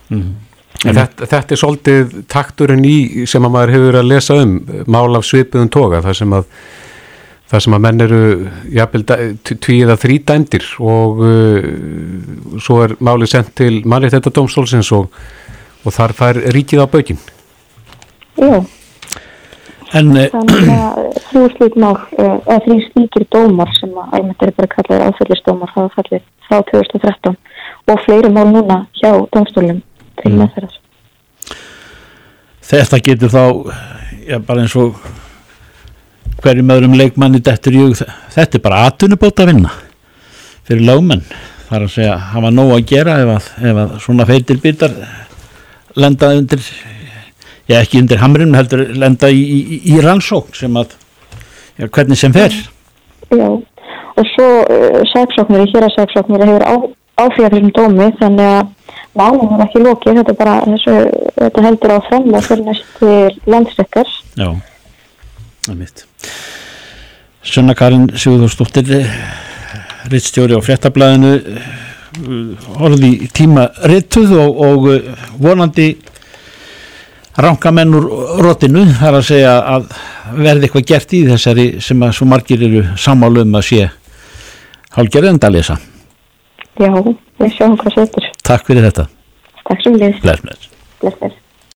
Mm 0.09 0.37
þetta, 0.83 1.27
þetta 1.27 1.55
er 1.55 1.61
svolítið 1.61 2.19
takturinn 2.31 2.85
í 2.87 2.99
sem 3.29 3.45
að 3.45 3.55
maður 3.55 3.75
hefur 3.75 3.99
að 4.01 4.11
lesa 4.13 4.37
um 4.43 4.53
mál 4.91 5.19
af 5.19 5.27
svipuðum 5.27 5.71
toga 5.75 6.03
þar 6.05 6.19
sem 6.21 6.37
að 6.39 6.47
það 7.49 7.65
sem 7.65 7.75
að 7.75 7.85
menn 7.87 8.05
eru 8.05 8.23
tvíða 9.65 9.97
þrý 9.99 10.19
dæmdir 10.29 10.67
og 10.85 11.23
uh, 11.25 11.69
svo 12.61 12.83
er 12.85 12.95
málið 13.01 13.33
sendt 13.33 13.55
til 13.59 13.73
mannið 13.89 14.19
þetta 14.19 14.35
dómstólsins 14.37 14.93
og, 14.97 15.09
og 15.89 15.97
þar 15.97 16.17
fær 16.19 16.43
ríkið 16.55 16.85
á 16.85 16.87
baukinn. 16.93 17.23
Jú 18.39 18.59
en, 19.97 20.11
Þannig 20.33 20.35
að 20.73 20.99
þrjú 21.29 21.45
slík 21.55 21.77
mál 21.81 21.95
eða 22.19 22.59
þrjú 22.65 22.79
slíkir 22.89 23.27
dómar 23.33 23.71
sem 23.79 23.95
að 23.97 24.17
almennt 24.19 24.45
er 24.45 24.55
bara 24.57 24.71
kallið 24.75 25.05
áfællistómar 25.07 25.73
það 25.75 25.89
fallið 25.97 26.27
frá 26.49 26.59
2013 26.71 27.39
og 27.89 28.03
fleiri 28.05 28.33
mál 28.35 28.47
núna 28.53 28.83
hjá 29.01 29.11
dómstólum 29.33 29.81
til 30.21 30.33
mm. 30.33 30.43
meðferðar. 30.43 30.77
Þetta 32.69 33.01
getur 33.07 33.33
þá 33.33 33.45
já, 34.29 34.39
bara 34.45 34.65
eins 34.65 34.77
og 34.77 34.99
hverjum 36.43 36.75
öðrum 36.75 36.99
leikmanni 36.99 37.41
þetta 37.43 38.45
er 38.45 38.63
bara 38.63 38.85
atunubót 38.87 39.41
að 39.41 39.55
vinna 39.55 39.73
fyrir 40.69 40.85
lágmenn 40.85 41.25
þar 41.69 41.87
að 41.87 41.95
segja 41.95 42.19
hafa 42.35 42.53
nóg 42.53 42.75
að 42.77 42.85
gera 42.93 43.17
ef 43.23 43.33
að, 43.33 43.49
ef 43.71 43.81
að 43.83 43.97
svona 44.05 44.27
feitir 44.29 44.61
bitar 44.63 44.95
lenda 45.99 46.33
undir 46.39 46.63
já 47.69 47.81
ekki 47.83 48.03
undir 48.03 48.23
hamrin 48.23 48.57
heldur 48.57 48.87
lenda 48.97 49.31
í, 49.31 49.43
í, 49.43 49.81
í 49.95 50.01
rannsókn 50.05 50.57
sem 50.57 50.79
að 50.81 50.95
já, 51.79 51.87
hvernig 51.87 52.21
sem 52.21 52.35
fer 52.35 52.55
Já 53.29 53.49
og 54.19 54.27
svo 54.35 54.49
uh, 54.67 55.03
saksóknir 55.13 55.67
í 55.67 55.71
hér 55.73 55.87
að 55.87 55.95
saksóknir 55.95 56.45
hefur 56.49 56.65
á, 56.67 56.75
áfíða 57.23 57.53
þessum 57.53 57.73
dómi 57.77 58.09
þannig 58.19 58.51
að 58.57 58.75
málum 59.19 59.55
er 59.57 59.65
ekki 59.67 59.83
lókið, 59.83 60.21
þetta 60.21 60.37
bara 60.39 60.57
þessu, 60.67 60.97
þetta 61.39 61.65
heldur 61.67 61.95
á 61.95 61.99
framlega 62.09 62.45
fyrir 62.47 62.65
næstu 62.67 63.13
landsrekkar. 63.51 64.15
Já, 64.39 64.49
það 65.67 65.75
er 65.75 65.79
mitt. 65.79 66.05
Sunna 67.49 67.75
Karin 67.79 68.09
Sigurðarsdóttir, 68.15 68.91
rittstjóri 70.13 70.59
á 70.59 70.61
fréttablaðinu, 70.67 71.33
orði 72.79 73.11
í 73.25 73.29
tíma 73.35 73.69
rittuð 73.91 74.35
og, 74.39 74.63
og 74.69 74.89
uh, 74.93 75.27
vonandi 75.41 75.89
rankamenn 77.39 77.95
úr 77.95 78.09
rótinu, 78.43 78.83
það 78.99 79.09
er 79.09 79.19
að 79.19 79.27
segja 79.29 79.53
að 79.75 79.91
verði 80.35 80.67
eitthvað 80.69 80.89
gert 80.91 81.15
í 81.15 81.23
þessari 81.29 81.67
sem 81.85 82.03
að 82.03 82.17
svo 82.19 82.27
margir 82.31 82.65
eru 82.67 82.83
sammálu 82.99 83.45
um 83.47 83.59
að 83.59 83.69
sé 83.69 83.85
hálgerðend 84.97 85.47
að 85.47 85.59
lesa. 85.59 85.79
Já, 86.79 86.91
við 87.39 87.55
sjáum 87.55 87.77
hvað 87.79 88.01
setur. 88.01 88.31
Takk 88.47 88.67
fyrir 88.67 88.89
þetta. 88.91 89.07
Takk 89.69 89.85
sem. 89.85 90.01
Bless, 90.23 90.43
bless. 90.43 91.45